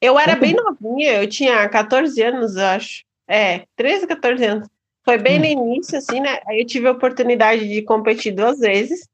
Eu 0.00 0.18
era 0.18 0.34
bem 0.34 0.54
novinha, 0.54 1.22
eu 1.22 1.28
tinha 1.28 1.68
14 1.68 2.20
anos, 2.22 2.56
eu 2.56 2.64
acho. 2.64 3.04
É, 3.28 3.64
13, 3.76 4.06
14 4.06 4.44
anos. 4.44 4.68
Foi 5.04 5.18
bem 5.18 5.36
hum. 5.36 5.40
no 5.40 5.46
início, 5.46 5.98
assim, 5.98 6.20
né? 6.20 6.38
Aí 6.46 6.60
eu 6.60 6.66
tive 6.66 6.88
a 6.88 6.92
oportunidade 6.92 7.68
de 7.68 7.82
competir 7.82 8.32
duas 8.34 8.58
vezes. 8.58 9.06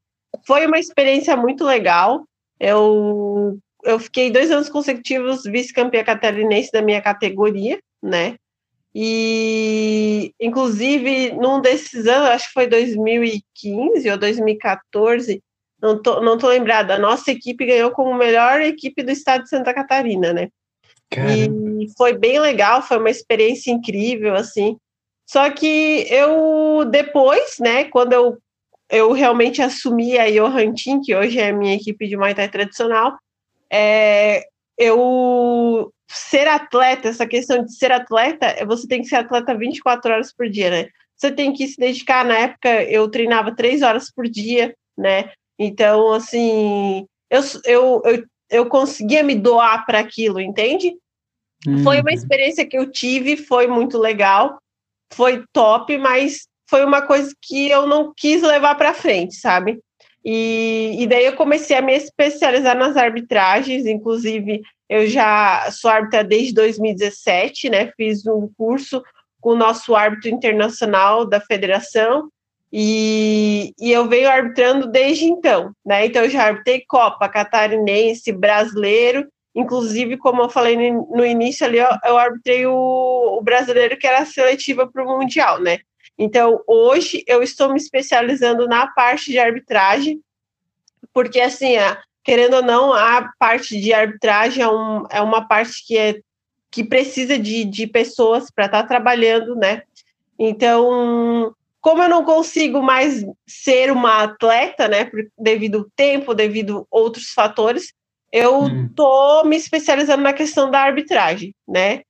Foi 0.47 0.65
uma 0.65 0.79
experiência 0.79 1.35
muito 1.35 1.63
legal. 1.65 2.25
Eu, 2.59 3.57
eu 3.83 3.99
fiquei 3.99 4.31
dois 4.31 4.51
anos 4.51 4.69
consecutivos 4.69 5.43
vice-campeã 5.43 6.03
catarinense 6.03 6.71
da 6.71 6.81
minha 6.81 7.01
categoria, 7.01 7.79
né? 8.01 8.35
E, 8.97 10.33
inclusive, 10.39 11.33
num 11.33 11.59
desses 11.59 12.07
anos, 12.07 12.29
acho 12.29 12.47
que 12.47 12.53
foi 12.53 12.67
2015 12.67 14.09
ou 14.09 14.17
2014, 14.17 15.43
não 15.81 16.01
tô, 16.01 16.21
não 16.21 16.37
tô 16.37 16.47
lembrada, 16.47 16.95
a 16.95 16.99
nossa 16.99 17.29
equipe 17.29 17.65
ganhou 17.65 17.91
como 17.91 18.15
melhor 18.15 18.61
equipe 18.61 19.03
do 19.03 19.11
estado 19.11 19.43
de 19.43 19.49
Santa 19.49 19.73
Catarina, 19.73 20.31
né? 20.31 20.47
Caramba. 21.11 21.83
E 21.83 21.87
foi 21.97 22.13
bem 22.13 22.39
legal, 22.39 22.81
foi 22.81 22.97
uma 22.97 23.09
experiência 23.09 23.69
incrível, 23.69 24.33
assim. 24.33 24.77
Só 25.27 25.49
que 25.49 26.07
eu, 26.09 26.85
depois, 26.89 27.57
né, 27.59 27.85
quando 27.85 28.13
eu 28.13 28.37
eu 28.89 29.11
realmente 29.11 29.61
assumi 29.61 30.17
a 30.17 30.29
Johan 30.29 30.73
Team, 30.73 31.01
que 31.03 31.15
hoje 31.15 31.39
é 31.39 31.49
a 31.49 31.53
minha 31.53 31.75
equipe 31.75 32.07
de 32.07 32.15
Muay 32.15 32.35
Thai 32.35 32.49
tradicional, 32.49 33.17
é, 33.71 34.43
eu 34.77 35.91
ser 36.07 36.47
atleta, 36.47 37.09
essa 37.09 37.25
questão 37.25 37.63
de 37.63 37.75
ser 37.75 37.91
atleta, 37.91 38.63
você 38.65 38.87
tem 38.87 39.01
que 39.01 39.07
ser 39.07 39.17
atleta 39.17 39.57
24 39.57 40.11
horas 40.11 40.33
por 40.33 40.47
dia, 40.47 40.69
né? 40.69 40.89
Você 41.15 41.31
tem 41.31 41.53
que 41.53 41.67
se 41.67 41.77
dedicar, 41.77 42.25
na 42.25 42.37
época 42.37 42.83
eu 42.83 43.09
treinava 43.09 43.55
três 43.55 43.81
horas 43.81 44.11
por 44.11 44.27
dia, 44.27 44.75
né? 44.97 45.31
Então, 45.57 46.11
assim, 46.11 47.07
eu, 47.29 47.41
eu, 47.65 48.01
eu, 48.05 48.25
eu 48.49 48.65
conseguia 48.67 49.23
me 49.23 49.33
doar 49.33 49.85
para 49.85 49.99
aquilo, 49.99 50.39
entende? 50.39 50.93
Uhum. 51.65 51.83
Foi 51.83 52.01
uma 52.01 52.09
uhum. 52.09 52.15
experiência 52.15 52.67
que 52.67 52.77
eu 52.77 52.91
tive, 52.91 53.37
foi 53.37 53.65
muito 53.67 53.97
legal, 53.97 54.59
foi 55.11 55.43
top, 55.53 55.97
mas 55.97 56.47
foi 56.67 56.83
uma 56.83 57.01
coisa 57.01 57.33
que 57.41 57.69
eu 57.69 57.85
não 57.87 58.13
quis 58.15 58.41
levar 58.41 58.75
para 58.75 58.93
frente, 58.93 59.35
sabe? 59.35 59.79
E, 60.23 60.95
e, 60.99 61.07
daí 61.07 61.25
eu 61.25 61.35
comecei 61.35 61.77
a 61.77 61.81
me 61.81 61.95
especializar 61.95 62.75
nas 62.75 62.97
arbitragens, 62.97 63.85
inclusive 63.85 64.63
eu 64.89 65.07
já 65.07 65.69
sou 65.69 65.89
árbitra 65.89 66.23
desde 66.23 66.53
2017, 66.53 67.69
né? 67.69 67.91
Fiz 67.95 68.25
um 68.25 68.49
curso 68.57 69.03
com 69.39 69.51
o 69.51 69.55
nosso 69.55 69.95
árbitro 69.95 70.29
internacional 70.29 71.25
da 71.25 71.39
federação 71.39 72.29
e, 72.73 73.71
e 73.79 73.91
eu 73.91 74.09
venho 74.09 74.27
arbitrando 74.27 74.87
desde 74.87 75.25
então, 75.25 75.71
né? 75.85 76.07
Então 76.07 76.23
eu 76.23 76.29
já 76.29 76.45
arbitrei 76.45 76.83
Copa, 76.87 77.29
Catarinense, 77.29 78.31
Brasileiro, 78.31 79.27
inclusive, 79.55 80.17
como 80.17 80.41
eu 80.41 80.49
falei 80.49 80.75
no, 80.91 81.25
início 81.25 81.65
ali, 81.65 81.77
eu, 81.77 81.87
eu 82.03 82.17
arbitrei 82.17 82.65
o, 82.65 83.37
o 83.39 83.41
brasileiro 83.41 83.97
que 83.97 84.05
era 84.05 84.25
seletiva 84.25 84.87
para 84.91 85.03
o 85.03 85.17
Mundial, 85.17 85.61
né? 85.61 85.79
Então, 86.17 86.61
hoje 86.65 87.23
eu 87.27 87.43
estou 87.43 87.69
me 87.69 87.77
especializando 87.77 88.67
na 88.67 88.87
parte 88.87 89.31
de 89.31 89.39
arbitragem, 89.39 90.21
porque, 91.13 91.39
assim, 91.39 91.75
querendo 92.23 92.55
ou 92.57 92.63
não, 92.63 92.93
a 92.93 93.31
parte 93.37 93.79
de 93.79 93.93
arbitragem 93.93 94.63
é, 94.63 94.67
um, 94.67 95.05
é 95.09 95.21
uma 95.21 95.47
parte 95.47 95.85
que, 95.85 95.97
é, 95.97 96.19
que 96.71 96.83
precisa 96.83 97.37
de, 97.37 97.65
de 97.65 97.85
pessoas 97.85 98.49
para 98.49 98.65
estar 98.65 98.83
tá 98.83 98.87
trabalhando, 98.87 99.55
né? 99.55 99.83
Então, 100.37 101.53
como 101.79 102.01
eu 102.01 102.09
não 102.09 102.23
consigo 102.23 102.81
mais 102.81 103.23
ser 103.47 103.91
uma 103.91 104.23
atleta, 104.23 104.87
né, 104.87 105.09
devido 105.37 105.77
ao 105.77 105.85
tempo, 105.95 106.33
devido 106.33 106.87
a 106.91 106.97
outros 106.97 107.31
fatores, 107.31 107.93
eu 108.31 108.67
estou 108.87 109.43
hum. 109.43 109.47
me 109.47 109.55
especializando 109.55 110.23
na 110.23 110.33
questão 110.33 110.71
da 110.71 110.81
arbitragem, 110.81 111.53
né? 111.67 112.01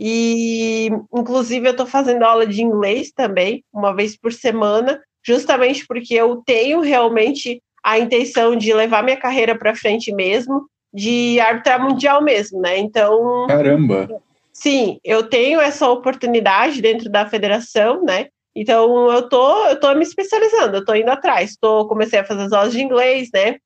E, 0.00 0.90
inclusive, 1.14 1.68
eu 1.68 1.72
estou 1.72 1.86
fazendo 1.86 2.24
aula 2.24 2.46
de 2.46 2.62
inglês 2.62 3.12
também, 3.12 3.64
uma 3.72 3.94
vez 3.94 4.16
por 4.16 4.32
semana, 4.32 5.00
justamente 5.24 5.86
porque 5.86 6.14
eu 6.14 6.42
tenho 6.44 6.80
realmente 6.80 7.62
a 7.82 7.98
intenção 7.98 8.56
de 8.56 8.72
levar 8.72 9.04
minha 9.04 9.16
carreira 9.16 9.56
para 9.56 9.74
frente 9.74 10.12
mesmo, 10.12 10.66
de 10.92 11.38
arbitrar 11.40 11.82
mundial 11.82 12.22
mesmo, 12.22 12.60
né? 12.60 12.78
Então. 12.78 13.46
Caramba! 13.46 14.08
Sim, 14.52 14.98
eu 15.04 15.28
tenho 15.28 15.60
essa 15.60 15.88
oportunidade 15.88 16.80
dentro 16.80 17.10
da 17.10 17.26
federação, 17.26 18.02
né? 18.04 18.28
Então 18.54 19.10
eu 19.10 19.28
tô, 19.28 19.66
eu 19.66 19.80
tô 19.80 19.92
me 19.94 20.04
especializando, 20.04 20.76
eu 20.76 20.84
tô 20.84 20.94
indo 20.94 21.10
atrás. 21.10 21.56
Tô, 21.60 21.86
comecei 21.88 22.20
a 22.20 22.24
fazer 22.24 22.42
as 22.42 22.52
aulas 22.52 22.72
de 22.72 22.80
inglês, 22.80 23.28
né? 23.34 23.56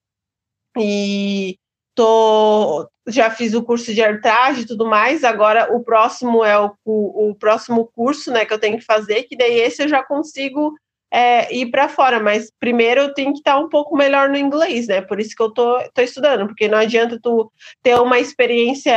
E 0.78 1.58
tô, 1.98 2.88
já 3.08 3.28
fiz 3.28 3.54
o 3.54 3.62
curso 3.64 3.92
de 3.92 4.00
arbitragem 4.00 4.62
e 4.62 4.66
tudo 4.66 4.86
mais. 4.86 5.24
Agora 5.24 5.74
o 5.74 5.82
próximo 5.82 6.44
é 6.44 6.56
o, 6.56 6.72
o, 6.84 7.30
o, 7.30 7.34
próximo 7.34 7.90
curso, 7.92 8.30
né, 8.30 8.44
que 8.44 8.54
eu 8.54 8.60
tenho 8.60 8.78
que 8.78 8.84
fazer, 8.84 9.24
que 9.24 9.36
daí 9.36 9.58
esse 9.58 9.82
eu 9.82 9.88
já 9.88 10.00
consigo 10.04 10.78
é, 11.12 11.52
ir 11.52 11.72
para 11.72 11.88
fora. 11.88 12.20
Mas 12.20 12.52
primeiro 12.60 13.00
eu 13.00 13.14
tenho 13.14 13.32
que 13.32 13.38
estar 13.38 13.58
um 13.58 13.68
pouco 13.68 13.96
melhor 13.96 14.28
no 14.28 14.36
inglês, 14.36 14.86
né? 14.86 15.00
Por 15.00 15.18
isso 15.18 15.34
que 15.34 15.42
eu 15.42 15.50
tô, 15.50 15.76
tô 15.92 16.00
estudando, 16.00 16.46
porque 16.46 16.68
não 16.68 16.78
adianta 16.78 17.18
tu 17.20 17.50
ter 17.82 17.96
uma 17.96 18.20
experiência 18.20 18.96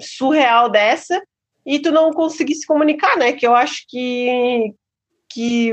surreal 0.00 0.70
dessa 0.70 1.20
e 1.66 1.78
tu 1.78 1.92
não 1.92 2.10
conseguir 2.10 2.54
se 2.54 2.66
comunicar, 2.66 3.18
né? 3.18 3.34
Que 3.34 3.46
eu 3.46 3.54
acho 3.54 3.84
que 3.86 4.72
que 5.32 5.72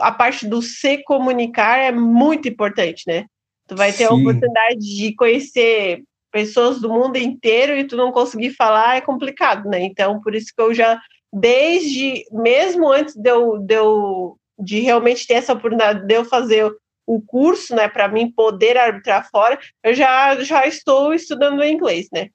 a 0.00 0.12
parte 0.12 0.46
do 0.46 0.60
se 0.60 1.02
comunicar 1.04 1.78
é 1.78 1.92
muito 1.92 2.48
importante, 2.48 3.04
né? 3.06 3.24
Tu 3.68 3.76
vai 3.76 3.92
ter 3.92 3.98
Sim. 3.98 4.04
a 4.04 4.14
oportunidade 4.14 4.80
de 4.80 5.14
conhecer 5.14 6.02
pessoas 6.30 6.80
do 6.80 6.88
mundo 6.88 7.16
inteiro 7.16 7.76
e 7.76 7.84
tu 7.84 7.96
não 7.96 8.12
conseguir 8.12 8.50
falar 8.50 8.96
é 8.96 9.00
complicado, 9.00 9.68
né? 9.68 9.80
Então, 9.82 10.20
por 10.20 10.34
isso 10.34 10.52
que 10.54 10.62
eu 10.62 10.74
já, 10.74 11.00
desde, 11.32 12.24
mesmo 12.32 12.90
antes 12.90 13.14
de 13.14 13.30
eu, 13.30 13.58
de, 13.58 13.74
eu, 13.74 14.36
de 14.58 14.80
realmente 14.80 15.26
ter 15.26 15.34
essa 15.34 15.52
oportunidade 15.52 16.06
de 16.06 16.14
eu 16.14 16.24
fazer 16.24 16.70
o 17.06 17.22
curso, 17.22 17.74
né, 17.74 17.88
para 17.88 18.06
mim 18.06 18.30
poder 18.30 18.76
arbitrar 18.76 19.26
fora, 19.30 19.58
eu 19.82 19.94
já, 19.94 20.38
já 20.42 20.66
estou 20.66 21.14
estudando 21.14 21.64
inglês, 21.64 22.06
né? 22.12 22.28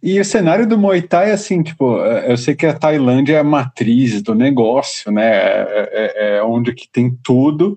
E 0.00 0.20
o 0.20 0.24
cenário 0.24 0.68
do 0.68 0.78
Muay 0.78 1.02
Thai, 1.02 1.32
assim, 1.32 1.60
tipo, 1.60 2.00
é, 2.04 2.30
eu 2.30 2.36
sei 2.36 2.54
que 2.54 2.64
a 2.64 2.78
Tailândia 2.78 3.34
é 3.34 3.38
a 3.40 3.44
matriz 3.44 4.22
do 4.22 4.34
negócio, 4.34 5.10
né? 5.10 5.28
É, 5.28 5.88
é, 5.92 6.36
é 6.36 6.42
onde 6.44 6.72
que 6.72 6.88
tem 6.88 7.18
tudo. 7.24 7.76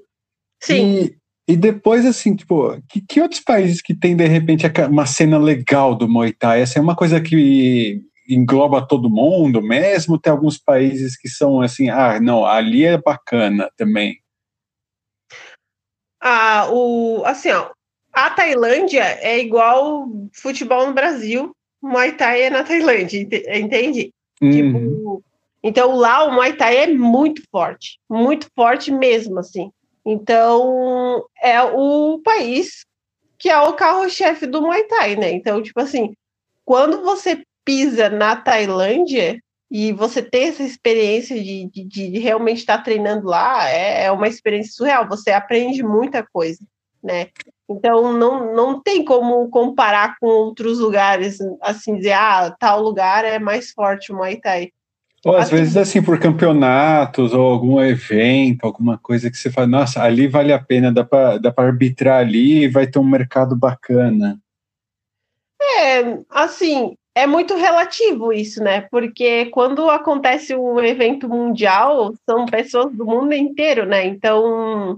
Sim. 0.61 1.05
E 1.05 1.20
e 1.47 1.55
depois, 1.55 2.05
assim, 2.05 2.35
tipo, 2.35 2.79
que, 2.87 3.01
que 3.01 3.21
outros 3.21 3.41
países 3.41 3.81
que 3.81 3.95
tem, 3.95 4.15
de 4.15 4.25
repente, 4.25 4.65
uma 4.89 5.05
cena 5.05 5.37
legal 5.37 5.95
do 5.95 6.07
Muay 6.07 6.31
Thai? 6.31 6.61
Essa 6.61 6.79
é 6.79 6.81
uma 6.81 6.95
coisa 6.95 7.19
que 7.19 8.01
engloba 8.29 8.85
todo 8.85 9.09
mundo 9.09 9.61
mesmo? 9.61 10.19
Tem 10.19 10.31
alguns 10.31 10.57
países 10.57 11.17
que 11.17 11.27
são 11.27 11.61
assim, 11.61 11.89
ah, 11.89 12.19
não, 12.19 12.45
ali 12.45 12.85
é 12.85 12.97
bacana 12.97 13.69
também. 13.75 14.17
Ah, 16.21 16.67
o, 16.71 17.23
assim, 17.25 17.49
ó, 17.49 17.71
a 18.13 18.29
Tailândia 18.29 19.03
é 19.03 19.39
igual 19.39 20.07
futebol 20.33 20.87
no 20.87 20.93
Brasil, 20.93 21.55
Muay 21.81 22.11
Thai 22.11 22.43
é 22.43 22.49
na 22.49 22.63
Tailândia, 22.63 23.19
entende? 23.57 24.13
Uhum. 24.39 24.51
Tipo, 24.51 25.23
então 25.63 25.95
lá 25.95 26.23
o 26.25 26.33
Muay 26.33 26.53
Thai 26.53 26.77
é 26.77 26.87
muito 26.87 27.41
forte, 27.51 27.99
muito 28.09 28.47
forte 28.55 28.91
mesmo, 28.91 29.39
assim. 29.39 29.71
Então, 30.05 31.25
é 31.41 31.61
o 31.61 32.19
país 32.23 32.85
que 33.37 33.49
é 33.49 33.59
o 33.59 33.73
carro-chefe 33.73 34.45
do 34.45 34.61
Muay 34.61 34.83
Thai, 34.83 35.15
né? 35.15 35.31
Então, 35.31 35.63
tipo 35.63 35.79
assim, 35.79 36.13
quando 36.63 37.01
você 37.01 37.43
pisa 37.65 38.07
na 38.09 38.35
Tailândia 38.35 39.41
e 39.69 39.91
você 39.91 40.21
tem 40.21 40.49
essa 40.49 40.61
experiência 40.63 41.41
de, 41.41 41.67
de, 41.71 41.83
de 41.85 42.19
realmente 42.19 42.59
estar 42.59 42.79
treinando 42.83 43.27
lá, 43.27 43.67
é, 43.69 44.03
é, 44.05 44.11
uma 44.11 44.27
experiência 44.27 44.73
surreal. 44.73 45.07
Você 45.07 45.31
aprende 45.31 45.81
muita 45.81 46.23
coisa. 46.31 46.59
né? 47.01 47.29
Então 47.69 48.13
não, 48.13 48.53
não 48.53 48.81
tem 48.81 49.03
como 49.03 49.49
comparar 49.49 50.17
com 50.19 50.27
outros 50.27 50.77
lugares, 50.79 51.39
assim, 51.61 51.95
dizer, 51.97 52.13
ah, 52.13 52.55
tal 52.59 52.81
lugar 52.81 53.25
é 53.25 53.39
mais 53.39 53.71
forte 53.71 54.11
o 54.11 54.15
Muay 54.15 54.39
Thai. 54.39 54.71
Ou 55.23 55.35
às 55.35 55.43
assim, 55.43 55.55
vezes 55.55 55.77
assim 55.77 56.01
por 56.01 56.19
campeonatos 56.19 57.33
ou 57.33 57.51
algum 57.51 57.79
evento, 57.79 58.63
alguma 58.63 58.97
coisa 58.97 59.29
que 59.29 59.37
você 59.37 59.51
fala, 59.51 59.67
nossa, 59.67 60.01
ali 60.01 60.27
vale 60.27 60.51
a 60.51 60.59
pena, 60.59 60.91
dá 60.91 61.03
para 61.03 61.37
dá 61.37 61.53
arbitrar 61.57 62.19
ali 62.19 62.63
e 62.63 62.67
vai 62.67 62.87
ter 62.87 62.97
um 62.97 63.03
mercado 63.03 63.55
bacana. 63.55 64.39
É, 65.61 66.17
assim, 66.27 66.95
é 67.13 67.27
muito 67.27 67.55
relativo 67.55 68.33
isso, 68.33 68.63
né? 68.63 68.81
Porque 68.89 69.45
quando 69.47 69.89
acontece 69.89 70.55
um 70.55 70.79
evento 70.79 71.29
mundial, 71.29 72.13
são 72.27 72.47
pessoas 72.47 72.91
do 72.91 73.05
mundo 73.05 73.33
inteiro, 73.33 73.85
né? 73.85 74.05
Então, 74.05 74.97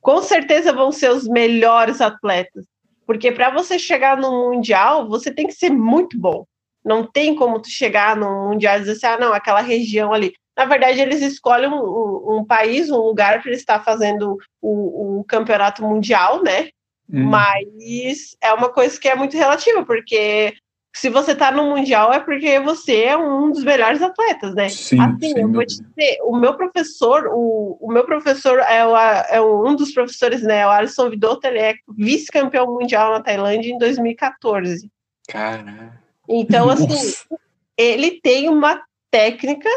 com 0.00 0.22
certeza 0.22 0.72
vão 0.72 0.92
ser 0.92 1.10
os 1.10 1.26
melhores 1.26 2.00
atletas. 2.00 2.64
Porque 3.06 3.32
para 3.32 3.50
você 3.50 3.78
chegar 3.78 4.16
no 4.16 4.50
mundial, 4.50 5.08
você 5.08 5.32
tem 5.32 5.46
que 5.46 5.54
ser 5.54 5.70
muito 5.70 6.18
bom. 6.18 6.44
Não 6.84 7.06
tem 7.06 7.34
como 7.34 7.60
tu 7.60 7.68
chegar 7.68 8.16
no 8.16 8.48
mundial 8.48 8.76
e 8.76 8.80
dizer 8.80 8.92
assim, 8.92 9.06
ah, 9.06 9.18
não, 9.18 9.32
aquela 9.32 9.60
região 9.60 10.12
ali. 10.12 10.34
Na 10.56 10.66
verdade, 10.66 11.00
eles 11.00 11.20
escolhem 11.20 11.68
um, 11.68 11.74
um, 11.74 12.38
um 12.38 12.44
país, 12.44 12.90
um 12.90 12.98
lugar 12.98 13.42
para 13.42 13.52
estar 13.52 13.82
fazendo 13.82 14.38
o, 14.60 15.20
o 15.20 15.24
campeonato 15.24 15.82
mundial, 15.82 16.42
né? 16.42 16.68
Hum. 17.12 17.24
Mas 17.24 18.36
é 18.40 18.52
uma 18.52 18.68
coisa 18.68 18.98
que 18.98 19.08
é 19.08 19.14
muito 19.14 19.36
relativa, 19.36 19.84
porque 19.84 20.54
se 20.94 21.10
você 21.10 21.32
está 21.32 21.50
no 21.50 21.70
Mundial 21.70 22.12
é 22.12 22.20
porque 22.20 22.60
você 22.60 23.02
é 23.02 23.16
um 23.16 23.50
dos 23.50 23.64
melhores 23.64 24.00
atletas, 24.00 24.54
né? 24.54 24.68
Sim, 24.68 25.00
assim, 25.00 25.36
eu 25.36 25.50
vou 25.50 25.66
te 25.66 25.82
dizer, 25.82 26.18
o 26.22 26.36
meu 26.36 26.54
professor, 26.54 27.26
o, 27.32 27.76
o 27.80 27.92
meu 27.92 28.04
professor 28.04 28.60
é, 28.60 28.86
o, 28.86 28.96
é 28.96 29.40
um 29.40 29.74
dos 29.74 29.92
professores, 29.92 30.42
né? 30.42 30.64
O 30.64 30.70
Alisson 30.70 31.10
Vidotto, 31.10 31.48
ele 31.48 31.58
é 31.58 31.74
vice-campeão 31.98 32.66
mundial 32.66 33.10
na 33.10 33.20
Tailândia 33.20 33.72
em 33.72 33.78
2014. 33.78 34.88
Cara. 35.28 36.03
Então, 36.28 36.70
assim, 36.70 36.86
nossa. 36.86 37.24
ele 37.76 38.20
tem 38.20 38.48
uma 38.48 38.82
técnica, 39.10 39.68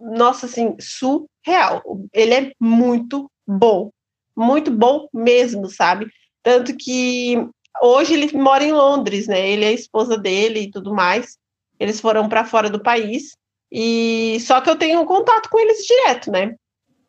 nossa, 0.00 0.46
assim, 0.46 0.76
surreal. 0.80 1.82
Ele 2.12 2.34
é 2.34 2.52
muito 2.60 3.30
bom. 3.46 3.90
Muito 4.36 4.70
bom 4.70 5.08
mesmo, 5.12 5.68
sabe? 5.68 6.10
Tanto 6.42 6.76
que 6.76 7.36
hoje 7.80 8.14
ele 8.14 8.36
mora 8.36 8.64
em 8.64 8.72
Londres, 8.72 9.26
né? 9.26 9.48
Ele 9.48 9.64
é 9.64 9.68
a 9.68 9.72
esposa 9.72 10.16
dele 10.16 10.60
e 10.60 10.70
tudo 10.70 10.94
mais. 10.94 11.36
Eles 11.78 12.00
foram 12.00 12.28
para 12.28 12.44
fora 12.44 12.70
do 12.70 12.82
país. 12.82 13.36
E 13.70 14.38
só 14.40 14.60
que 14.60 14.68
eu 14.68 14.76
tenho 14.76 15.04
contato 15.06 15.48
com 15.48 15.58
eles 15.58 15.86
direto, 15.86 16.30
né? 16.30 16.54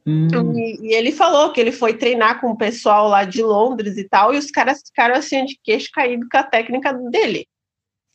Hum. 0.05 0.27
E, 0.53 0.89
e, 0.89 0.93
ele 0.93 1.11
falou 1.11 1.51
que 1.51 1.61
ele 1.61 1.71
foi 1.71 1.93
treinar 1.93 2.41
com 2.41 2.51
o 2.51 2.57
pessoal 2.57 3.07
lá 3.07 3.23
de 3.23 3.41
Londres 3.41 3.97
e 3.97 4.07
tal, 4.07 4.33
e 4.33 4.37
os 4.37 4.51
caras 4.51 4.81
ficaram 4.85 5.15
assim 5.15 5.45
de 5.45 5.57
queixo 5.63 5.89
caído 5.93 6.27
com 6.29 6.37
a 6.37 6.43
técnica 6.43 6.93
dele, 6.93 7.47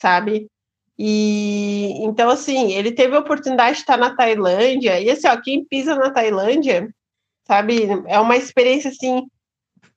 sabe? 0.01 0.49
E 0.99 1.93
então, 2.05 2.29
assim, 2.31 2.73
ele 2.73 2.93
teve 2.93 3.17
a 3.17 3.21
oportunidade 3.21 3.77
de 3.77 3.81
estar 3.83 3.97
na 3.97 4.15
Tailândia, 4.15 5.01
e 5.01 5.11
assim, 5.11 5.29
ó, 5.29 5.41
quem 5.41 5.65
pisa 5.65 5.95
na 5.95 6.11
Tailândia, 6.11 6.93
sabe, 7.47 7.87
é 8.07 8.19
uma 8.19 8.37
experiência 8.37 8.91
assim 8.91 9.27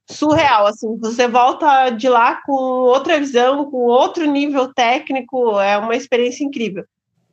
surreal, 0.07 0.67
assim, 0.67 0.97
você 0.97 1.27
volta 1.27 1.89
de 1.89 2.09
lá 2.09 2.41
com 2.45 2.53
outra 2.53 3.19
visão, 3.19 3.69
com 3.71 3.77
outro 3.77 4.25
nível 4.25 4.73
técnico, 4.73 5.59
é 5.59 5.77
uma 5.77 5.95
experiência 5.95 6.43
incrível. 6.43 6.85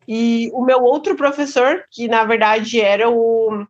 E 0.06 0.50
o 0.54 0.64
meu 0.64 0.82
outro 0.82 1.16
professor, 1.16 1.84
que 1.90 2.08
na 2.08 2.24
verdade 2.24 2.80
era 2.80 3.10
o 3.10 3.66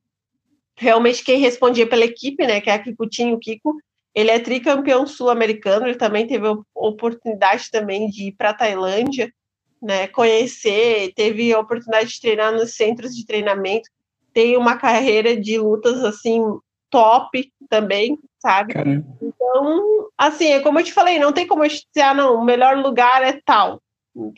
realmente 0.77 1.25
quem 1.25 1.41
respondia 1.41 1.89
pela 1.89 2.05
equipe, 2.05 2.47
né, 2.47 2.61
que 2.61 2.71
é 2.71 2.75
a 2.75 2.79
Kikutinho 2.79 3.39
Kiko, 3.41 3.77
ele 4.15 4.31
é 4.31 4.39
tricampeão 4.39 5.07
sul-americano, 5.07 5.87
ele 5.87 5.97
também 5.97 6.27
teve 6.27 6.47
a 6.47 6.57
oportunidade 6.75 7.71
também 7.71 8.09
de 8.09 8.29
ir 8.29 8.33
para 8.33 8.51
a 8.51 8.55
Tailândia, 8.55 9.33
né, 9.81 10.09
conhecer, 10.09 11.13
teve 11.15 11.53
a 11.53 11.61
oportunidade 11.61 12.11
de 12.11 12.21
treinar 12.21 12.53
nos 12.53 12.75
centros 12.75 13.15
de 13.15 13.25
treinamento, 13.25 13.89
tem 14.33 14.57
uma 14.57 14.77
carreira 14.77 15.37
de 15.37 15.59
lutas 15.59 16.03
assim 16.05 16.43
top 16.91 17.53
também, 17.69 18.19
sabe? 18.39 18.73
Caramba. 18.73 19.07
Então, 19.23 20.09
assim, 20.17 20.53
é 20.53 20.61
como 20.61 20.81
eu 20.81 20.85
te 20.85 20.93
falei, 20.93 21.19
não 21.19 21.33
tem 21.33 21.47
como 21.47 21.65
eu 21.65 21.69
te 21.69 21.87
dizer, 21.87 22.07
ah, 22.07 22.15
não, 22.15 22.37
o 22.37 22.45
melhor 22.45 22.77
lugar 22.77 23.23
é 23.23 23.41
tal, 23.45 23.81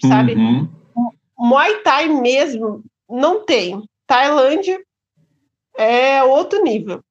sabe? 0.07 0.35
Uhum. 0.35 0.69
Muay 1.39 1.77
Thai 1.83 2.09
mesmo, 2.09 2.83
não 3.09 3.45
tem. 3.45 3.83
Tailândia 4.07 4.79
é 5.77 6.23
outro 6.23 6.63
nível. 6.63 7.03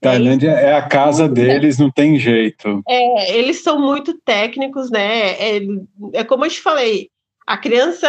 Tailândia 0.00 0.50
é, 0.50 0.74
a 0.74 0.82
casa 0.82 1.28
deles, 1.28 1.78
não 1.78 1.90
tem 1.90 2.18
jeito. 2.18 2.82
É, 2.88 3.36
eles 3.36 3.62
são 3.62 3.78
muito 3.78 4.18
técnicos, 4.20 4.90
né? 4.90 5.32
É, 5.32 5.60
é 6.14 6.24
como 6.24 6.46
eu 6.46 6.50
te 6.50 6.60
falei, 6.60 7.10
a 7.46 7.58
criança 7.58 8.08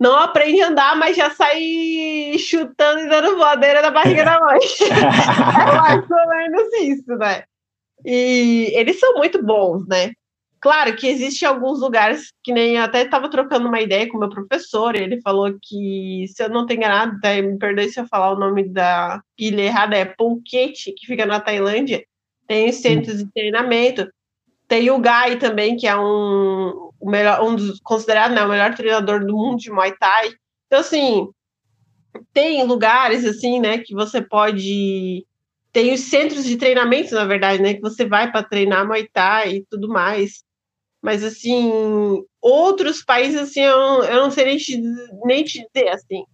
não 0.00 0.16
aprende 0.16 0.62
a 0.62 0.68
andar, 0.68 0.96
mas 0.96 1.16
já 1.16 1.30
sai 1.30 2.34
chutando 2.38 3.00
e 3.00 3.08
dando 3.08 3.36
voadeira 3.36 3.82
na 3.82 3.90
barriga 3.90 4.24
da 4.24 4.40
mãe. 4.40 4.58
é 4.80 5.76
mais 5.76 6.10
ou 6.10 6.28
menos 6.28 6.74
isso, 6.80 7.16
né? 7.16 7.44
E 8.04 8.72
eles 8.74 8.98
são 8.98 9.14
muito 9.14 9.42
bons, 9.44 9.86
né? 9.86 10.12
Claro 10.60 10.96
que 10.96 11.06
existem 11.06 11.46
alguns 11.46 11.80
lugares 11.80 12.32
que 12.42 12.52
nem 12.52 12.78
até 12.78 13.02
estava 13.02 13.30
trocando 13.30 13.68
uma 13.68 13.80
ideia 13.80 14.08
com 14.08 14.16
o 14.16 14.20
meu 14.20 14.28
professor, 14.28 14.96
ele 14.96 15.20
falou 15.20 15.54
que, 15.62 16.24
se 16.28 16.42
eu 16.42 16.48
não 16.48 16.66
tenho 16.66 16.78
enganado, 16.78 17.18
me 17.22 17.58
perdoe 17.58 17.88
se 17.88 18.00
eu 18.00 18.06
falar 18.06 18.32
o 18.32 18.38
nome 18.38 18.68
da 18.68 19.20
ilha 19.38 19.62
errada, 19.62 19.96
é 19.96 20.14
Phuket, 20.18 20.92
que 20.96 21.06
fica 21.06 21.26
na 21.26 21.40
Tailândia, 21.40 22.04
tem 22.46 22.72
centros 22.72 23.18
de 23.18 23.30
treinamento. 23.32 24.08
Tem 24.68 24.90
o 24.90 24.98
Gai 24.98 25.36
também, 25.36 25.76
que 25.76 25.86
é 25.86 25.96
um, 25.96 26.90
o 26.98 27.10
melhor, 27.10 27.42
um 27.42 27.54
dos 27.54 27.78
considerado 27.80 28.32
né, 28.34 28.44
o 28.44 28.48
melhor 28.48 28.74
treinador 28.74 29.24
do 29.24 29.36
mundo 29.36 29.58
de 29.58 29.70
Muay 29.70 29.92
Thai. 29.96 30.30
Então, 30.66 30.80
assim, 30.80 31.28
tem 32.32 32.64
lugares 32.64 33.24
assim, 33.24 33.60
né, 33.60 33.78
que 33.78 33.94
você 33.94 34.20
pode. 34.20 35.24
Tem 35.72 35.92
os 35.92 36.00
centros 36.00 36.44
de 36.44 36.56
treinamento, 36.56 37.14
na 37.14 37.24
verdade, 37.26 37.62
né? 37.62 37.74
Que 37.74 37.82
você 37.82 38.06
vai 38.06 38.32
para 38.32 38.42
treinar 38.42 38.86
Muay 38.86 39.06
Thai 39.12 39.56
e 39.56 39.66
tudo 39.70 39.88
mais. 39.88 40.42
Mas, 41.06 41.22
assim, 41.22 41.70
outros 42.42 43.04
países, 43.04 43.40
assim, 43.40 43.60
eu, 43.60 44.02
eu 44.02 44.22
não 44.22 44.30
sei 44.32 44.44
nem 44.44 44.56
te, 44.56 44.82
nem 45.24 45.44
te 45.44 45.64
dizer, 45.72 45.88
assim 45.90 46.24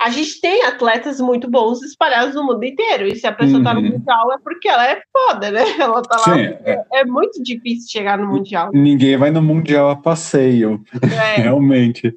a 0.00 0.10
gente 0.10 0.40
tem 0.40 0.64
atletas 0.64 1.20
muito 1.20 1.50
bons 1.50 1.82
espalhados 1.82 2.34
no 2.34 2.44
mundo 2.44 2.64
inteiro. 2.64 3.08
E 3.08 3.16
se 3.16 3.26
a 3.26 3.32
pessoa 3.32 3.58
está 3.58 3.74
no 3.74 3.80
uhum. 3.80 3.90
Mundial 3.90 4.32
é 4.32 4.38
porque 4.38 4.68
ela 4.68 4.88
é 4.88 5.02
foda, 5.12 5.50
né? 5.50 5.62
Ela 5.78 6.02
tá 6.02 6.16
lá. 6.16 6.36
Sim, 6.36 6.56
é. 6.64 6.84
é. 6.92 7.04
muito 7.04 7.42
difícil 7.42 7.90
chegar 7.90 8.16
no 8.16 8.28
Mundial. 8.28 8.70
Ninguém 8.72 9.16
vai 9.16 9.32
no 9.32 9.42
Mundial 9.42 9.90
a 9.90 9.96
passeio, 9.96 10.80
é. 11.02 11.40
realmente. 11.42 12.14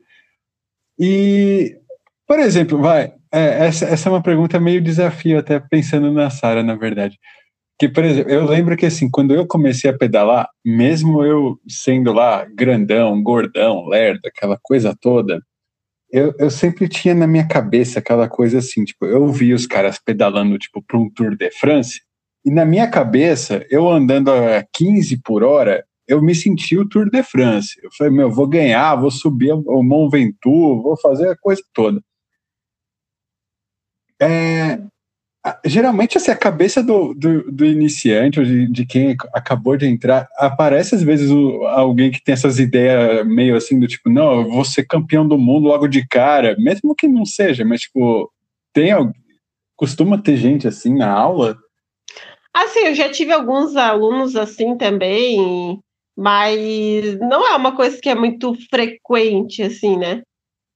E, 1.00 1.76
por 2.28 2.40
exemplo, 2.40 2.78
vai. 2.78 3.14
É, 3.32 3.66
essa, 3.66 3.86
essa 3.86 4.10
é 4.10 4.12
uma 4.12 4.22
pergunta 4.22 4.60
meio 4.60 4.82
desafio, 4.82 5.40
até 5.40 5.60
pensando 5.60 6.12
na 6.12 6.30
Sara, 6.30 6.62
na 6.62 6.76
verdade. 6.76 7.18
Que, 7.82 7.90
por 7.90 8.06
exemplo, 8.06 8.32
eu 8.32 8.46
lembro 8.46 8.78
que 8.78 8.86
assim, 8.86 9.10
quando 9.10 9.34
eu 9.34 9.44
comecei 9.48 9.90
a 9.90 9.98
pedalar, 9.98 10.48
mesmo 10.64 11.26
eu 11.26 11.60
sendo 11.68 12.14
lá 12.14 12.46
grandão, 12.46 13.24
gordão, 13.24 13.88
lerdo, 13.88 14.20
aquela 14.28 14.56
coisa 14.62 14.96
toda, 14.96 15.42
eu, 16.12 16.32
eu 16.38 16.52
sempre 16.52 16.88
tinha 16.88 17.16
na 17.16 17.26
minha 17.26 17.48
cabeça 17.48 17.98
aquela 17.98 18.30
coisa 18.30 18.60
assim, 18.60 18.84
tipo, 18.86 19.04
eu 19.08 19.28
vi 19.30 19.52
os 19.52 19.66
caras 19.66 19.98
pedalando, 19.98 20.60
tipo, 20.60 20.80
para 20.84 20.96
um 20.96 21.10
Tour 21.10 21.36
de 21.36 21.50
France, 21.50 22.02
e 22.46 22.52
na 22.52 22.66
minha 22.66 22.88
cabeça, 22.88 23.66
eu 23.68 23.90
andando 23.90 24.30
a 24.30 24.64
15 24.72 25.20
por 25.24 25.44
hora, 25.44 25.84
eu 26.08 26.22
me 26.22 26.36
senti 26.36 26.78
o 26.78 26.88
Tour 26.88 27.10
de 27.10 27.24
France. 27.24 27.80
Eu 27.82 27.90
falei, 27.98 28.14
meu, 28.14 28.30
vou 28.32 28.48
ganhar, 28.48 28.96
vou 28.96 29.10
subir 29.10 29.54
o 29.54 29.82
Mont 29.82 30.12
Ventoux, 30.12 30.84
vou 30.84 30.96
fazer 30.98 31.30
a 31.30 31.36
coisa 31.36 31.64
toda. 31.74 32.00
É, 34.22 34.78
geralmente 35.66 36.18
assim, 36.18 36.30
a 36.30 36.36
cabeça 36.36 36.84
do, 36.84 37.16
do, 37.16 37.52
do 37.52 37.66
iniciante 37.66 38.40
ou 38.40 38.46
de, 38.46 38.68
de, 38.68 38.86
quem 38.86 39.16
acabou 39.34 39.76
de 39.76 39.88
entrar 39.88 40.28
aparece 40.38 40.94
às 40.94 41.02
vezes 41.02 41.32
o, 41.32 41.66
alguém 41.66 42.12
que 42.12 42.24
tem 42.24 42.34
essas 42.34 42.60
ideias 42.60 43.26
meio 43.26 43.56
assim 43.56 43.80
do 43.80 43.88
tipo 43.88 44.08
não 44.10 44.42
eu 44.42 44.50
vou 44.52 44.64
ser 44.64 44.86
campeão 44.86 45.28
do 45.28 45.40
mundo 45.40 45.68
logo 45.68 45.88
de 45.88 46.08
cara 46.08 46.56
mesmo 46.60 46.94
que 46.94 47.08
não 47.08 47.26
seja 47.26 47.66
mas 47.66 47.82
tipo 47.82 48.32
tem 48.72 48.92
costuma 49.76 50.22
ter 50.22 50.38
gente 50.38 50.68
assim 50.68 50.96
na 50.96 51.12
aula? 51.12 51.58
Assim 52.54 52.82
eu 52.82 52.94
já 52.94 53.10
tive 53.10 53.32
alguns 53.32 53.76
alunos 53.76 54.36
assim 54.36 54.78
também 54.78 55.80
mas 56.16 57.18
não 57.20 57.48
é 57.52 57.56
uma 57.56 57.76
coisa 57.76 57.98
que 58.00 58.10
é 58.10 58.16
muito 58.16 58.54
frequente 58.70 59.64
assim 59.64 59.98
né 59.98 60.22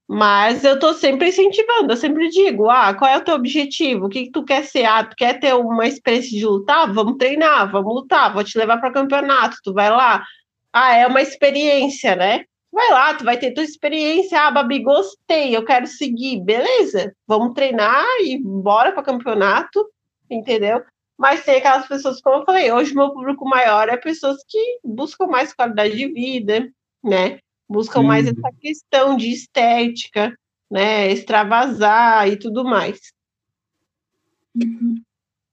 mas 0.08 0.62
eu 0.62 0.74
estou 0.74 0.94
sempre 0.94 1.28
incentivando, 1.28 1.92
eu 1.92 1.96
sempre 1.96 2.28
digo, 2.28 2.70
ah, 2.70 2.94
qual 2.94 3.10
é 3.10 3.16
o 3.16 3.24
teu 3.24 3.34
objetivo? 3.34 4.06
O 4.06 4.08
que, 4.08 4.26
que 4.26 4.30
tu 4.30 4.44
quer 4.44 4.64
ser? 4.64 4.84
Ah, 4.84 5.04
tu 5.04 5.16
quer 5.16 5.40
ter 5.40 5.52
uma 5.54 5.86
experiência 5.86 6.30
de 6.30 6.46
lutar? 6.46 6.92
Vamos 6.92 7.16
treinar, 7.16 7.70
vamos 7.72 7.92
lutar, 7.92 8.32
vou 8.32 8.44
te 8.44 8.56
levar 8.56 8.78
para 8.78 8.92
campeonato, 8.92 9.58
tu 9.64 9.74
vai 9.74 9.90
lá. 9.90 10.24
Ah, 10.72 10.94
é 10.94 11.06
uma 11.06 11.20
experiência, 11.20 12.14
né? 12.14 12.44
Vai 12.72 12.90
lá, 12.90 13.14
tu 13.14 13.24
vai 13.24 13.36
ter 13.38 13.52
tua 13.52 13.64
experiência. 13.64 14.40
Ah, 14.40 14.50
Babi, 14.50 14.80
gostei, 14.80 15.56
eu 15.56 15.64
quero 15.64 15.86
seguir. 15.86 16.40
Beleza, 16.40 17.12
vamos 17.26 17.54
treinar 17.54 18.04
e 18.20 18.38
bora 18.38 18.92
para 18.92 19.02
campeonato, 19.02 19.88
entendeu? 20.30 20.82
Mas 21.18 21.44
tem 21.44 21.56
aquelas 21.56 21.88
pessoas, 21.88 22.20
como 22.20 22.42
eu 22.42 22.44
falei, 22.44 22.70
hoje 22.70 22.94
meu 22.94 23.10
público 23.10 23.48
maior 23.48 23.88
é 23.88 23.96
pessoas 23.96 24.36
que 24.46 24.78
buscam 24.84 25.26
mais 25.26 25.52
qualidade 25.52 25.96
de 25.96 26.08
vida, 26.08 26.68
né? 27.02 27.38
Buscam 27.68 28.00
Sim. 28.00 28.06
mais 28.06 28.26
essa 28.26 28.52
questão 28.60 29.16
de 29.16 29.30
estética, 29.30 30.36
né? 30.70 31.10
Extravasar 31.10 32.28
e 32.28 32.36
tudo 32.36 32.64
mais. 32.64 33.00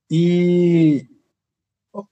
E 0.09 1.07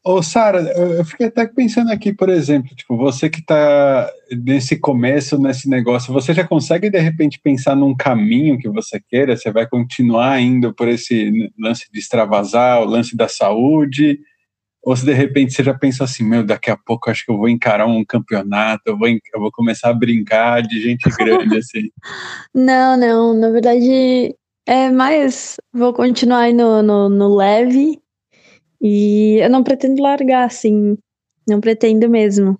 Ô, 0.04 0.22
Sara, 0.22 0.62
eu 0.78 1.04
fiquei 1.04 1.26
até 1.26 1.48
pensando 1.48 1.92
aqui, 1.92 2.14
por 2.14 2.30
exemplo, 2.30 2.76
tipo, 2.76 2.96
você 2.96 3.28
que 3.28 3.40
está 3.40 4.12
nesse 4.32 4.78
começo, 4.78 5.42
nesse 5.42 5.68
negócio, 5.68 6.14
você 6.14 6.36
já 6.36 6.48
consegue 6.48 6.88
de 6.88 7.00
repente 7.00 7.40
pensar 7.40 7.76
num 7.76 7.96
caminho 7.96 8.60
que 8.60 8.70
você 8.70 9.00
queira? 9.00 9.36
Você 9.36 9.52
vai 9.52 9.68
continuar 9.68 10.40
indo 10.40 10.72
por 10.72 10.88
esse 10.88 11.52
lance 11.58 11.88
de 11.92 12.00
extravasar, 12.00 12.80
o 12.80 12.86
lance 12.86 13.18
da 13.18 13.28
saúde? 13.28 14.20
Ou 14.84 14.96
se 14.96 15.06
de 15.06 15.14
repente 15.14 15.54
você 15.54 15.64
já 15.64 15.74
pensa 15.74 16.04
assim, 16.04 16.24
meu, 16.24 16.44
daqui 16.44 16.72
a 16.72 16.78
pouco 16.78 17.10
acho 17.10 17.24
que 17.26 17.32
eu 17.32 17.38
vou 17.38 17.48
encarar 17.48 17.86
um 17.86 18.04
campeonato, 18.04 18.82
eu 18.88 18.98
vou, 18.98 19.08
eu 19.08 19.40
vou 19.40 19.52
começar 19.52 19.90
a 19.90 19.94
brincar 19.94 20.62
de 20.62 20.82
gente 20.82 21.04
grande, 21.18 21.58
assim? 21.58 21.90
Não, 22.54 22.98
não, 22.98 23.34
na 23.34 23.50
verdade 23.50 24.36
é 24.66 24.90
mais, 24.90 25.58
vou 25.72 25.94
continuar 25.94 26.42
aí 26.42 26.54
no, 26.54 26.82
no, 26.82 27.10
no 27.10 27.36
leve, 27.36 28.02
e 28.82 29.38
eu 29.40 29.50
não 29.50 29.64
pretendo 29.64 30.02
largar, 30.02 30.46
assim. 30.46 30.98
Não 31.48 31.62
pretendo 31.62 32.10
mesmo. 32.10 32.60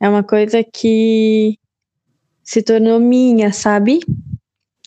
É 0.00 0.08
uma 0.08 0.22
coisa 0.22 0.62
que 0.62 1.58
se 2.44 2.62
tornou 2.62 3.00
minha, 3.00 3.52
sabe? 3.52 3.98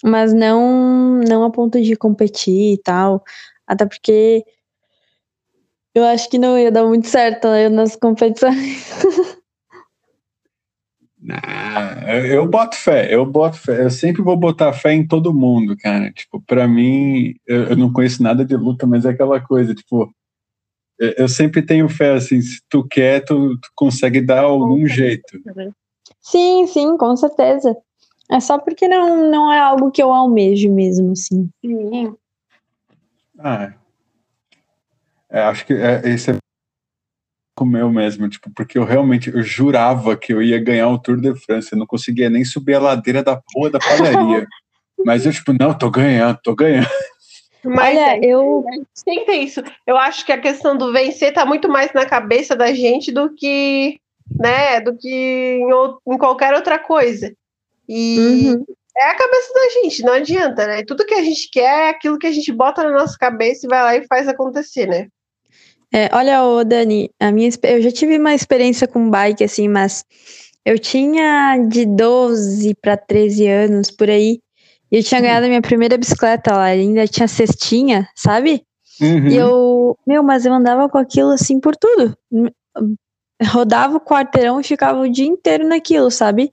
Mas 0.04 0.34
não, 0.34 1.20
não 1.28 1.44
a 1.44 1.52
ponto 1.52 1.82
de 1.82 1.96
competir 1.96 2.74
e 2.74 2.78
tal. 2.78 3.22
Até 3.68 3.86
porque 3.86 4.46
eu 5.94 6.04
acho 6.06 6.30
que 6.30 6.38
não 6.38 6.58
ia 6.58 6.72
dar 6.72 6.86
muito 6.86 7.08
certo 7.08 7.48
né, 7.50 7.70
nas 7.70 7.96
competições. 7.96 8.90
eu 12.30 12.48
boto 12.48 12.76
fé, 12.76 13.14
eu 13.14 13.26
boto 13.26 13.58
fé. 13.58 13.84
Eu 13.84 13.90
sempre 13.90 14.22
vou 14.22 14.36
botar 14.36 14.74
fé 14.74 14.94
em 14.94 15.08
todo 15.08 15.34
mundo, 15.34 15.76
cara. 15.78 16.12
Tipo, 16.12 16.42
pra 16.42 16.68
mim, 16.68 17.36
eu, 17.46 17.66
eu 17.66 17.78
não 17.78 17.92
conheço 17.92 18.24
nada 18.24 18.44
de 18.44 18.56
luta, 18.56 18.88
mas 18.88 19.06
é 19.06 19.10
aquela 19.10 19.40
coisa, 19.40 19.76
tipo, 19.76 20.14
eu 21.00 21.28
sempre 21.28 21.64
tenho 21.64 21.90
fé, 21.90 22.14
assim, 22.14 22.40
se 22.42 22.62
tu 22.70 22.88
quer, 22.88 23.26
tu, 23.26 23.58
tu 23.58 23.70
consegue 23.76 24.22
dar 24.22 24.42
algum 24.42 24.86
jeito. 24.86 25.40
Sim, 26.22 26.68
sim, 26.68 26.96
com 26.96 27.16
certeza. 27.16 27.76
É 28.30 28.40
só 28.40 28.60
porque 28.60 28.88
não, 28.88 29.30
não 29.30 29.52
é 29.52 29.60
algo 29.60 29.92
que 29.92 30.02
eu 30.02 30.14
almejo 30.14 30.72
mesmo, 30.72 31.12
assim. 31.12 31.50
Sim. 31.66 32.16
Ah, 33.40 33.74
é, 35.32 35.42
acho 35.44 35.66
que 35.66 35.74
é, 35.74 36.02
esse 36.06 36.32
é 36.32 36.36
o 37.60 37.66
meu 37.66 37.90
mesmo, 37.90 38.28
tipo, 38.28 38.50
porque 38.56 38.78
eu 38.78 38.84
realmente 38.84 39.30
eu 39.30 39.44
jurava 39.44 40.18
que 40.18 40.34
eu 40.34 40.42
ia 40.42 40.60
ganhar 40.60 40.90
o 40.90 40.98
Tour 40.98 41.20
de 41.20 41.36
France, 41.36 41.70
eu 41.72 41.78
não 41.78 41.86
conseguia 41.86 42.30
nem 42.30 42.44
subir 42.44 42.74
a 42.74 42.80
ladeira 42.80 43.24
da 43.24 43.40
rua 43.56 43.70
da 43.70 43.80
padaria. 43.80 44.48
Mas 45.06 45.26
eu, 45.26 45.32
tipo, 45.32 45.54
não, 45.54 45.76
tô 45.76 45.90
ganhando, 45.90 46.40
tô 46.44 46.56
ganhando. 46.56 46.88
Mas 47.64 47.96
Olha, 47.96 48.18
é, 48.18 48.20
eu 48.24 48.64
sempre 48.94 49.36
isso. 49.38 49.62
Eu 49.86 49.98
acho 49.98 50.26
que 50.26 50.32
a 50.32 50.42
questão 50.42 50.76
do 50.76 50.92
vencer 50.92 51.30
está 51.30 51.46
muito 51.46 51.70
mais 51.70 51.94
na 51.94 52.06
cabeça 52.06 52.56
da 52.56 52.74
gente 52.74 53.12
do 53.12 53.34
que, 53.34 54.00
né, 54.40 54.80
do 54.82 54.96
que 54.98 55.10
em, 55.10 56.14
em 56.14 56.18
qualquer 56.18 56.54
outra 56.54 56.80
coisa. 56.80 57.32
E 57.88 58.50
uhum. 58.50 58.66
é 58.98 59.10
a 59.10 59.16
cabeça 59.16 59.54
da 59.54 59.70
gente, 59.82 60.04
não 60.04 60.14
adianta, 60.14 60.66
né? 60.66 60.84
Tudo 60.84 61.06
que 61.06 61.14
a 61.14 61.24
gente 61.24 61.50
quer 61.52 61.88
é 61.88 61.90
aquilo 61.90 62.18
que 62.18 62.28
a 62.28 62.32
gente 62.32 62.52
bota 62.52 62.84
na 62.84 62.92
nossa 62.92 63.18
cabeça 63.18 63.66
e 63.66 63.70
vai 63.70 63.84
lá 63.84 63.96
e 63.96 64.08
faz 64.08 64.28
acontecer, 64.28 64.88
né? 64.88 65.08
É, 65.94 66.10
olha, 66.14 66.44
ô 66.44 66.64
Dani, 66.64 67.12
a 67.20 67.32
minha, 67.32 67.50
eu 67.64 67.82
já 67.82 67.92
tive 67.92 68.18
uma 68.18 68.34
experiência 68.34 68.88
com 68.88 69.10
bike, 69.10 69.44
assim, 69.44 69.68
mas 69.68 70.06
eu 70.66 70.80
tinha 70.80 71.58
de 71.68 71.86
12 71.86 72.74
para 72.76 72.96
13 72.96 73.48
anos, 73.48 73.92
por 73.92 74.10
aí, 74.10 74.40
e 74.92 74.98
eu 74.98 75.04
tinha 75.04 75.20
ganhado 75.20 75.46
a 75.46 75.50
minha 75.50 75.62
primeira 75.62 75.98
bicicleta 75.98 76.54
lá, 76.54 76.66
ainda 76.66 77.08
tinha 77.08 77.28
cestinha, 77.28 78.08
sabe? 78.16 78.66
Uhum. 79.02 79.28
E 79.28 79.36
eu, 79.36 79.98
meu, 80.06 80.22
mas 80.22 80.46
eu 80.46 80.54
andava 80.54 80.88
com 80.88 80.98
aquilo 80.98 81.32
assim 81.32 81.60
por 81.60 81.76
tudo. 81.76 82.16
Rodava 83.44 83.98
o 83.98 84.02
quarteirão 84.02 84.60
e 84.60 84.64
ficava 84.64 85.00
o 85.00 85.10
dia 85.10 85.26
inteiro 85.26 85.68
naquilo, 85.68 86.12
sabe? 86.12 86.52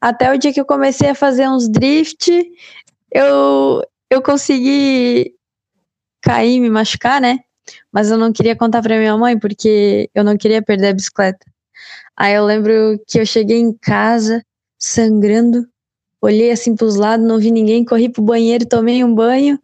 Até 0.00 0.32
o 0.32 0.38
dia 0.38 0.52
que 0.52 0.60
eu 0.60 0.64
comecei 0.64 1.10
a 1.10 1.14
fazer 1.14 1.48
uns 1.48 1.68
drift, 1.68 2.30
eu, 3.12 3.82
eu 4.08 4.22
consegui 4.22 5.34
cair, 6.22 6.58
me 6.60 6.70
machucar, 6.70 7.20
né? 7.20 7.40
Mas 7.92 8.10
eu 8.10 8.16
não 8.16 8.32
queria 8.32 8.54
contar 8.54 8.82
pra 8.82 8.98
minha 8.98 9.16
mãe, 9.16 9.38
porque 9.38 10.08
eu 10.14 10.22
não 10.22 10.36
queria 10.36 10.62
perder 10.62 10.88
a 10.88 10.94
bicicleta. 10.94 11.44
Aí 12.16 12.34
eu 12.34 12.44
lembro 12.44 13.00
que 13.06 13.18
eu 13.18 13.26
cheguei 13.26 13.58
em 13.58 13.72
casa 13.72 14.44
sangrando, 14.78 15.66
olhei 16.20 16.50
assim 16.50 16.76
pros 16.76 16.96
lados, 16.96 17.26
não 17.26 17.38
vi 17.38 17.50
ninguém, 17.50 17.84
corri 17.84 18.08
pro 18.08 18.22
banheiro, 18.22 18.66
tomei 18.66 19.02
um 19.02 19.14
banho, 19.14 19.58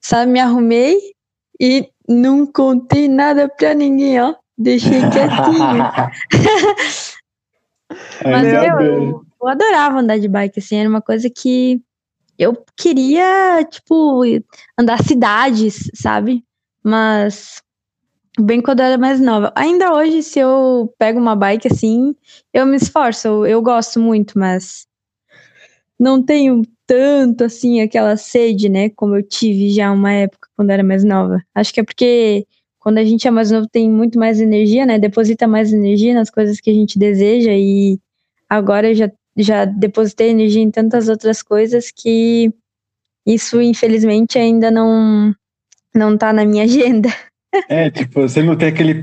sabe, 0.00 0.30
me 0.30 0.40
arrumei 0.40 0.96
e 1.60 1.90
não 2.08 2.46
contei 2.46 3.08
nada 3.08 3.48
pra 3.48 3.74
ninguém, 3.74 4.20
ó. 4.20 4.34
Deixei 4.56 5.00
quietinho. 5.10 5.84
Mas 8.24 8.46
eu, 8.48 8.62
eu, 8.62 9.24
eu 9.40 9.48
adorava 9.48 9.98
andar 9.98 10.18
de 10.18 10.28
bike, 10.28 10.58
assim, 10.58 10.76
era 10.76 10.88
uma 10.88 11.02
coisa 11.02 11.28
que 11.30 11.80
eu 12.38 12.64
queria, 12.76 13.64
tipo, 13.64 14.22
andar 14.78 15.02
cidades, 15.02 15.90
sabe? 15.94 16.44
Mas 16.86 17.60
bem 18.38 18.62
quando 18.62 18.78
eu 18.78 18.86
era 18.86 18.96
mais 18.96 19.20
nova. 19.20 19.52
Ainda 19.56 19.92
hoje, 19.92 20.22
se 20.22 20.38
eu 20.38 20.94
pego 20.96 21.18
uma 21.18 21.34
bike 21.34 21.66
assim, 21.66 22.14
eu 22.54 22.64
me 22.64 22.76
esforço, 22.76 23.26
eu, 23.26 23.46
eu 23.46 23.62
gosto 23.62 23.98
muito, 23.98 24.38
mas 24.38 24.86
não 25.98 26.22
tenho 26.22 26.62
tanto 26.86 27.42
assim 27.42 27.80
aquela 27.80 28.16
sede, 28.16 28.68
né, 28.68 28.88
como 28.90 29.16
eu 29.16 29.22
tive 29.22 29.70
já 29.70 29.90
uma 29.90 30.12
época 30.12 30.48
quando 30.56 30.70
era 30.70 30.84
mais 30.84 31.02
nova. 31.02 31.42
Acho 31.52 31.74
que 31.74 31.80
é 31.80 31.84
porque 31.84 32.46
quando 32.78 32.98
a 32.98 33.04
gente 33.04 33.26
é 33.26 33.32
mais 33.32 33.50
novo 33.50 33.66
tem 33.66 33.90
muito 33.90 34.16
mais 34.16 34.40
energia, 34.40 34.86
né, 34.86 34.96
deposita 34.96 35.48
mais 35.48 35.72
energia 35.72 36.14
nas 36.14 36.30
coisas 36.30 36.60
que 36.60 36.70
a 36.70 36.74
gente 36.74 37.00
deseja 37.00 37.50
e 37.52 37.98
agora 38.48 38.90
eu 38.90 38.94
já 38.94 39.10
já 39.38 39.64
depositei 39.64 40.30
energia 40.30 40.62
em 40.62 40.70
tantas 40.70 41.08
outras 41.08 41.42
coisas 41.42 41.90
que 41.90 42.52
isso 43.26 43.60
infelizmente 43.60 44.38
ainda 44.38 44.70
não 44.70 45.34
não 45.96 46.16
tá 46.16 46.32
na 46.32 46.44
minha 46.44 46.64
agenda. 46.64 47.08
É, 47.68 47.90
tipo, 47.90 48.20
você 48.20 48.42
não 48.42 48.56
tem 48.56 48.68
aquele 48.68 48.94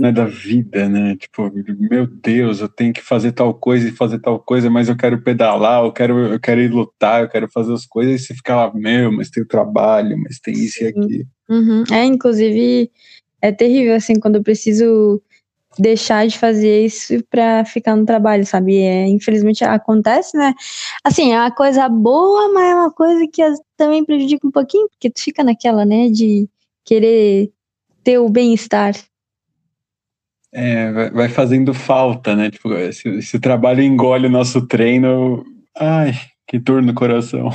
né, 0.00 0.12
da 0.12 0.26
vida, 0.26 0.88
né? 0.88 1.16
Tipo, 1.16 1.50
meu 1.90 2.06
Deus, 2.06 2.60
eu 2.60 2.68
tenho 2.68 2.92
que 2.92 3.00
fazer 3.00 3.32
tal 3.32 3.54
coisa 3.54 3.88
e 3.88 3.92
fazer 3.92 4.18
tal 4.18 4.38
coisa, 4.38 4.68
mas 4.68 4.88
eu 4.88 4.96
quero 4.96 5.22
pedalar, 5.22 5.84
eu 5.84 5.92
quero, 5.92 6.18
eu 6.34 6.40
quero 6.40 6.60
ir 6.60 6.70
lutar, 6.70 7.22
eu 7.22 7.28
quero 7.28 7.48
fazer 7.50 7.72
as 7.72 7.86
coisas, 7.86 8.20
e 8.20 8.26
você 8.26 8.34
fica 8.34 8.54
lá, 8.54 8.74
meu, 8.74 9.12
mas 9.12 9.30
tem 9.30 9.42
o 9.42 9.48
trabalho, 9.48 10.18
mas 10.18 10.38
tem 10.38 10.54
isso 10.54 10.82
e 10.82 10.88
aquilo. 10.88 11.26
Uhum. 11.48 11.84
É, 11.90 12.04
inclusive, 12.04 12.90
é 13.40 13.52
terrível, 13.52 13.94
assim, 13.94 14.18
quando 14.18 14.36
eu 14.36 14.42
preciso 14.42 15.22
deixar 15.78 16.26
de 16.26 16.38
fazer 16.38 16.84
isso 16.84 17.22
para 17.30 17.64
ficar 17.64 17.96
no 17.96 18.04
trabalho, 18.04 18.44
sabe? 18.46 18.78
É, 18.78 19.06
infelizmente 19.06 19.64
acontece, 19.64 20.36
né? 20.36 20.54
Assim, 21.04 21.32
é 21.32 21.38
uma 21.38 21.50
coisa 21.50 21.88
boa, 21.88 22.52
mas 22.52 22.64
é 22.64 22.74
uma 22.74 22.90
coisa 22.90 23.26
que 23.30 23.42
também 23.76 24.04
prejudica 24.04 24.46
um 24.46 24.50
pouquinho, 24.50 24.88
porque 24.88 25.10
tu 25.10 25.22
fica 25.22 25.44
naquela, 25.44 25.84
né, 25.84 26.08
de 26.08 26.48
querer 26.84 27.50
ter 28.02 28.18
o 28.18 28.28
bem-estar. 28.28 28.94
É, 30.52 31.10
vai 31.10 31.28
fazendo 31.28 31.74
falta, 31.74 32.34
né? 32.34 32.50
Tipo, 32.50 32.72
esse, 32.74 33.08
esse 33.08 33.38
trabalho 33.38 33.82
engole 33.82 34.26
o 34.26 34.30
nosso 34.30 34.66
treino. 34.66 35.44
Ai, 35.76 36.12
que 36.46 36.58
dor 36.58 36.82
no 36.82 36.94
coração. 36.94 37.50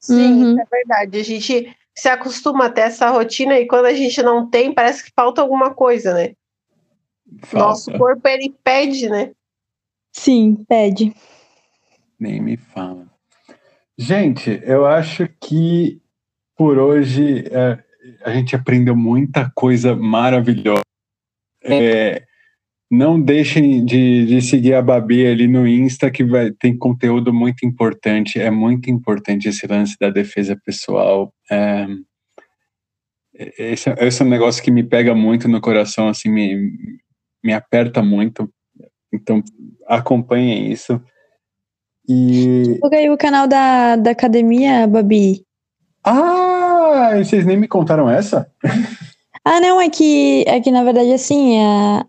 Sim, 0.00 0.44
uhum. 0.44 0.60
é 0.60 0.64
verdade. 0.64 1.18
A 1.18 1.22
gente 1.22 1.76
se 1.94 2.08
acostuma 2.08 2.66
a 2.66 2.70
ter 2.70 2.82
essa 2.82 3.10
rotina 3.10 3.58
e 3.58 3.66
quando 3.66 3.86
a 3.86 3.92
gente 3.92 4.22
não 4.22 4.48
tem, 4.48 4.72
parece 4.72 5.04
que 5.04 5.12
falta 5.14 5.42
alguma 5.42 5.72
coisa, 5.74 6.14
né? 6.14 6.32
Falta. 7.42 7.68
Nosso 7.68 7.92
corpo, 7.92 8.26
ele 8.28 8.54
pede, 8.64 9.08
né? 9.08 9.32
Sim, 10.12 10.64
pede. 10.68 11.14
Nem 12.18 12.40
me 12.40 12.56
fala. 12.56 13.06
Gente, 13.96 14.60
eu 14.64 14.86
acho 14.86 15.28
que 15.40 16.00
por 16.56 16.78
hoje 16.78 17.44
é, 17.50 17.78
a 18.24 18.32
gente 18.32 18.56
aprendeu 18.56 18.96
muita 18.96 19.50
coisa 19.54 19.94
maravilhosa. 19.94 20.82
É, 21.62 22.22
não 22.90 23.20
deixem 23.20 23.84
de, 23.84 24.26
de, 24.26 24.42
seguir 24.42 24.74
a 24.74 24.82
Babi 24.82 25.26
ali 25.26 25.46
no 25.46 25.66
Insta, 25.66 26.10
que 26.10 26.24
vai, 26.24 26.50
tem 26.50 26.76
conteúdo 26.76 27.32
muito 27.32 27.64
importante. 27.64 28.40
É 28.40 28.50
muito 28.50 28.90
importante 28.90 29.48
esse 29.48 29.66
lance 29.66 29.96
da 30.00 30.10
defesa 30.10 30.58
pessoal. 30.64 31.32
É, 31.50 31.86
esse, 33.58 33.90
esse, 33.90 34.22
é 34.22 34.24
um 34.24 34.28
negócio 34.28 34.62
que 34.62 34.70
me 34.70 34.82
pega 34.82 35.14
muito 35.14 35.46
no 35.46 35.60
coração, 35.60 36.08
assim, 36.08 36.28
me, 36.28 36.72
me 37.42 37.52
aperta 37.52 38.02
muito. 38.02 38.48
Então, 39.12 39.42
acompanhem 39.86 40.70
isso. 40.70 41.00
E... 42.08 42.62
Divulga 42.62 42.96
aí 42.96 43.10
o 43.10 43.18
canal 43.18 43.46
da, 43.46 43.96
da 43.96 44.10
academia, 44.10 44.86
Babi. 44.86 45.44
Ah, 46.04 47.12
vocês 47.16 47.44
nem 47.44 47.56
me 47.56 47.68
contaram 47.68 48.08
essa? 48.08 48.50
Ah, 49.42 49.58
não, 49.58 49.80
é 49.80 49.88
que, 49.88 50.44
é 50.46 50.60
que 50.60 50.70
na 50.70 50.84
verdade, 50.84 51.12
assim, 51.14 51.58
a, 51.58 52.06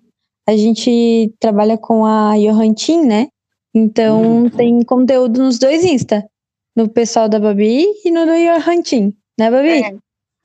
a 0.47 0.57
gente 0.57 1.33
trabalha 1.39 1.77
com 1.77 2.05
a 2.05 2.33
Johan 2.35 2.73
Team, 2.73 3.05
né? 3.05 3.27
Então 3.73 4.21
uhum. 4.21 4.49
tem 4.49 4.83
conteúdo 4.83 5.41
nos 5.41 5.57
dois 5.57 5.83
Insta. 5.85 6.25
No 6.75 6.89
pessoal 6.89 7.29
da 7.29 7.39
Babi 7.39 7.85
e 8.03 8.11
no 8.11 8.25
do 8.25 8.33
Johan 8.33 8.81
Team, 8.81 9.13
né, 9.39 9.49
Babi? 9.49 9.81
É. 9.81 9.95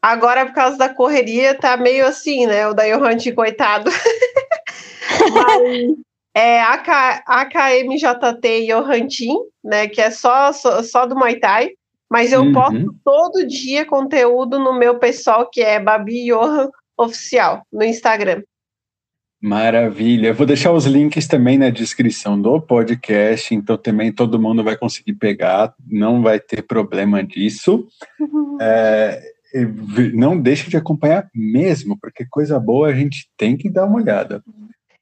Agora, 0.01 0.47
por 0.47 0.55
causa 0.55 0.79
da 0.79 0.89
correria, 0.89 1.59
tá 1.59 1.77
meio 1.77 2.07
assim, 2.07 2.47
né? 2.47 2.69
O 2.69 2.73
da 2.75 2.85
Johan 2.85 3.17
Team, 3.17 3.35
coitado. 3.35 3.91
Mas 5.33 5.95
é 6.35 6.61
AK, 6.61 7.23
AKMJT 7.27 8.67
Johan 8.67 9.07
Team, 9.07 9.47
né? 9.65 9.89
Que 9.89 10.01
é 10.01 10.11
só, 10.11 10.53
só, 10.53 10.83
só 10.83 11.07
do 11.07 11.17
Muay 11.17 11.39
Thai. 11.39 11.71
Mas 12.11 12.33
eu 12.33 12.43
uhum. 12.43 12.53
posto 12.53 12.95
todo 13.05 13.47
dia 13.47 13.85
conteúdo 13.85 14.59
no 14.59 14.79
meu 14.79 14.99
pessoal, 14.99 15.49
que 15.51 15.61
é 15.61 15.81
Babi 15.81 16.27
Johan 16.27 16.71
Oficial, 16.97 17.63
no 17.73 17.83
Instagram. 17.85 18.43
Maravilha. 19.41 20.29
Eu 20.29 20.35
vou 20.35 20.47
deixar 20.47 20.73
os 20.73 20.87
links 20.87 21.27
também 21.27 21.59
na 21.59 21.69
descrição 21.69 22.41
do 22.41 22.61
podcast, 22.61 23.55
então 23.55 23.77
também 23.77 24.13
todo 24.13 24.41
mundo 24.41 24.65
vai 24.65 24.77
conseguir 24.77 25.15
pegar, 25.15 25.75
não 25.87 26.23
vai 26.23 26.41
ter 26.41 26.63
problema 26.63 27.23
disso. 27.23 27.87
Uhum. 28.19 28.59
É, 28.61 29.23
não 30.15 30.41
deixe 30.41 30.69
de 30.71 30.77
acompanhar 30.77 31.29
mesmo, 31.35 31.99
porque 32.01 32.27
coisa 32.29 32.59
boa 32.59 32.89
a 32.89 32.95
gente 32.95 33.29
tem 33.37 33.57
que 33.57 33.71
dar 33.71 33.85
uma 33.85 33.97
olhada. 33.99 34.43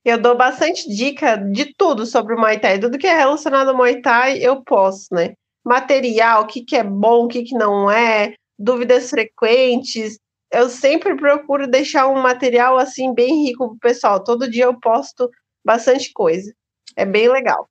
Eu 0.05 0.21
dou 0.21 0.37
bastante 0.37 0.89
dica 0.89 1.37
de 1.37 1.75
tudo 1.77 2.05
sobre 2.05 2.35
o 2.35 2.39
Muay 2.39 2.59
Thai, 2.59 2.79
tudo 2.79 2.99
que 2.99 3.07
é 3.07 3.17
relacionado 3.17 3.69
ao 3.69 3.77
Muay 3.77 4.03
Thai 4.03 4.39
eu 4.39 4.63
posto, 4.63 5.15
né? 5.15 5.35
material, 5.65 6.43
o 6.43 6.47
que, 6.47 6.63
que 6.63 6.77
é 6.77 6.85
bom, 6.85 7.25
o 7.25 7.29
que, 7.29 7.43
que 7.43 7.55
não 7.55 7.91
é, 7.91 8.35
dúvidas 8.59 9.11
frequentes. 9.11 10.19
Eu 10.53 10.69
sempre 10.69 11.17
procuro 11.17 11.67
deixar 11.67 12.07
um 12.07 12.21
material 12.21 12.79
assim 12.79 13.15
bem 13.15 13.45
rico 13.45 13.69
para 13.69 13.75
o 13.75 13.79
pessoal. 13.79 14.23
Todo 14.23 14.51
dia 14.51 14.65
eu 14.65 14.79
posto 14.79 15.29
bastante 15.65 16.13
coisa. 16.13 16.53
É 16.95 17.05
bem 17.05 17.29
legal. 17.29 17.69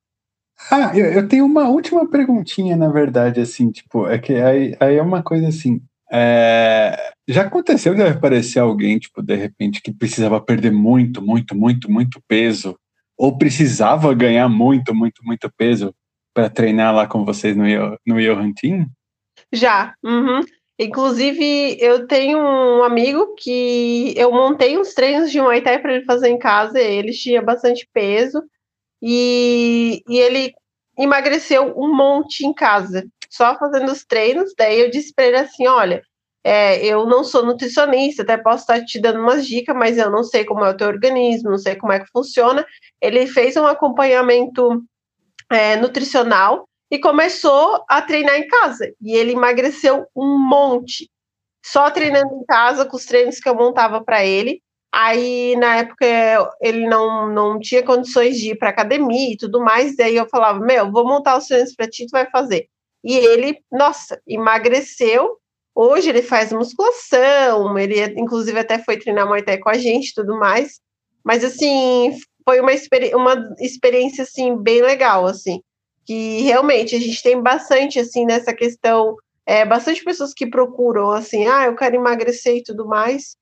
Ah, 0.70 0.96
eu, 0.96 1.06
eu, 1.06 1.28
tenho 1.28 1.44
uma 1.46 1.68
última 1.68 2.08
perguntinha, 2.08 2.76
na 2.76 2.88
verdade, 2.88 3.40
assim, 3.40 3.70
tipo, 3.70 4.06
é 4.06 4.18
que 4.18 4.34
aí, 4.34 4.76
aí 4.78 4.96
é 4.96 5.02
uma 5.02 5.22
coisa 5.22 5.48
assim. 5.48 5.80
É, 6.12 7.12
já 7.26 7.42
aconteceu 7.42 7.94
de 7.94 8.02
aparecer 8.02 8.58
alguém, 8.58 8.98
tipo, 8.98 9.22
de 9.22 9.34
repente, 9.34 9.80
que 9.82 9.92
precisava 9.92 10.40
perder 10.40 10.72
muito, 10.72 11.22
muito, 11.22 11.56
muito, 11.56 11.90
muito 11.90 12.22
peso, 12.28 12.78
ou 13.16 13.36
precisava 13.38 14.12
ganhar 14.14 14.48
muito, 14.48 14.94
muito, 14.94 15.24
muito 15.24 15.50
peso, 15.56 15.94
para 16.34 16.50
treinar 16.50 16.94
lá 16.94 17.06
com 17.06 17.24
vocês 17.24 17.56
no, 17.56 17.64
no 18.06 18.20
Johan 18.20 18.52
Team? 18.52 18.86
Já. 19.52 19.94
Uhum. 20.02 20.40
Inclusive, 20.78 21.76
eu 21.80 22.06
tenho 22.08 22.38
um 22.38 22.82
amigo 22.82 23.34
que 23.38 24.12
eu 24.16 24.32
montei 24.32 24.76
uns 24.76 24.92
treinos 24.92 25.30
de 25.30 25.40
Muay 25.40 25.62
Thai 25.62 25.78
para 25.80 25.94
ele 25.94 26.04
fazer 26.04 26.28
em 26.28 26.38
casa. 26.38 26.80
Ele 26.80 27.12
tinha 27.12 27.40
bastante 27.40 27.88
peso 27.92 28.42
e, 29.00 30.02
e 30.08 30.18
ele 30.18 30.52
emagreceu 30.98 31.72
um 31.76 31.94
monte 31.94 32.44
em 32.44 32.52
casa, 32.52 33.06
só 33.34 33.58
fazendo 33.58 33.90
os 33.90 34.04
treinos. 34.04 34.52
Daí 34.56 34.80
eu 34.80 34.90
disse 34.90 35.12
para 35.14 35.26
ele 35.26 35.36
assim: 35.36 35.66
olha, 35.66 36.02
é, 36.44 36.84
eu 36.84 37.06
não 37.06 37.24
sou 37.24 37.44
nutricionista, 37.44 38.22
até 38.22 38.36
posso 38.36 38.62
estar 38.62 38.84
te 38.84 39.00
dando 39.00 39.20
umas 39.20 39.46
dicas, 39.46 39.74
mas 39.74 39.98
eu 39.98 40.10
não 40.10 40.22
sei 40.22 40.44
como 40.44 40.64
é 40.64 40.70
o 40.70 40.76
teu 40.76 40.88
organismo, 40.88 41.50
não 41.50 41.58
sei 41.58 41.74
como 41.76 41.92
é 41.92 42.00
que 42.00 42.10
funciona. 42.12 42.66
Ele 43.00 43.26
fez 43.26 43.56
um 43.56 43.66
acompanhamento 43.66 44.84
é, 45.50 45.76
nutricional 45.76 46.68
e 46.90 46.98
começou 46.98 47.84
a 47.88 48.02
treinar 48.02 48.36
em 48.36 48.46
casa. 48.46 48.92
E 49.00 49.16
ele 49.16 49.32
emagreceu 49.32 50.06
um 50.14 50.38
monte, 50.38 51.10
só 51.64 51.90
treinando 51.90 52.34
em 52.34 52.44
casa 52.44 52.84
com 52.84 52.96
os 52.96 53.06
treinos 53.06 53.40
que 53.40 53.48
eu 53.48 53.54
montava 53.54 54.04
para 54.04 54.24
ele. 54.24 54.62
Aí, 54.92 55.56
na 55.56 55.78
época, 55.78 56.06
ele 56.60 56.86
não, 56.86 57.28
não 57.28 57.58
tinha 57.58 57.82
condições 57.82 58.38
de 58.38 58.50
ir 58.50 58.58
para 58.58 58.68
academia 58.68 59.32
e 59.32 59.36
tudo 59.36 59.60
mais. 59.60 59.96
Daí 59.96 60.14
eu 60.16 60.28
falava: 60.28 60.60
Meu, 60.60 60.92
vou 60.92 61.04
montar 61.04 61.36
os 61.36 61.46
treinos 61.46 61.74
para 61.74 61.88
ti, 61.88 62.06
tu 62.06 62.10
vai 62.12 62.30
fazer. 62.30 62.68
E 63.04 63.16
ele, 63.16 63.58
nossa, 63.70 64.20
emagreceu. 64.26 65.36
Hoje 65.74 66.08
ele 66.08 66.22
faz 66.22 66.52
musculação, 66.52 67.76
ele 67.78 68.00
inclusive 68.18 68.58
até 68.58 68.78
foi 68.78 68.96
treinar 68.96 69.26
Muay 69.26 69.42
Thai 69.42 69.58
com 69.58 69.68
a 69.68 69.74
gente 69.78 70.08
e 70.08 70.14
tudo 70.14 70.38
mais. 70.38 70.80
Mas 71.24 71.44
assim, 71.44 72.16
foi 72.44 72.60
uma, 72.60 72.72
experi 72.72 73.14
uma 73.14 73.34
experiência 73.58 74.22
assim 74.22 74.56
bem 74.56 74.82
legal 74.82 75.26
assim 75.26 75.60
que 76.06 76.42
realmente 76.42 76.94
a 76.94 77.00
gente 77.00 77.22
tem 77.22 77.40
bastante 77.40 77.98
assim 77.98 78.26
nessa 78.26 78.52
questão 78.52 79.16
é, 79.46 79.64
bastante 79.64 80.04
pessoas 80.04 80.34
que 80.34 80.46
procuram 80.46 81.10
assim 81.10 81.46
ah 81.46 81.64
eu 81.64 81.74
quero 81.74 81.96
emagrecer 81.96 82.58
e 82.58 82.62
tudo 82.62 82.86
mais 82.86 83.36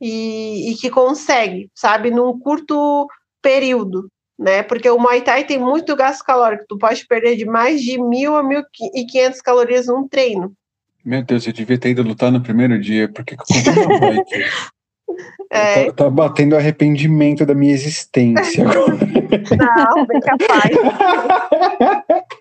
e, 0.00 0.72
e 0.72 0.74
que 0.76 0.90
consegue 0.90 1.70
sabe 1.74 2.10
num 2.10 2.38
curto 2.38 3.06
período 3.42 4.10
né 4.38 4.62
porque 4.62 4.88
o 4.88 4.98
Muay 4.98 5.22
Thai 5.22 5.44
tem 5.44 5.58
muito 5.58 5.96
gasto 5.96 6.24
calórico 6.24 6.64
tu 6.68 6.78
pode 6.78 7.06
perder 7.06 7.36
de 7.36 7.44
mais 7.44 7.82
de 7.82 8.00
mil 8.00 8.36
a 8.36 8.42
mil 8.42 8.62
e 8.94 9.06
quinhentas 9.06 9.40
calorias 9.40 9.86
num 9.86 10.06
treino 10.06 10.52
meu 11.04 11.22
Deus, 11.22 11.46
eu 11.46 11.52
devia 11.52 11.78
ter 11.78 11.90
ido 11.90 12.02
lutar 12.02 12.32
no 12.32 12.42
primeiro 12.42 12.80
dia. 12.80 13.08
Por 13.08 13.24
que, 13.24 13.36
que 13.36 13.42
eu 13.42 13.84
comprei 13.86 14.24
É... 15.50 15.84
Tá, 15.86 15.92
tá, 15.92 16.10
batendo 16.10 16.56
arrependimento 16.56 17.46
da 17.46 17.54
minha 17.54 17.72
existência 17.72 18.66
agora. 18.68 18.96
Não, 18.96 20.06
bem 20.06 20.20
capaz. 20.20 20.70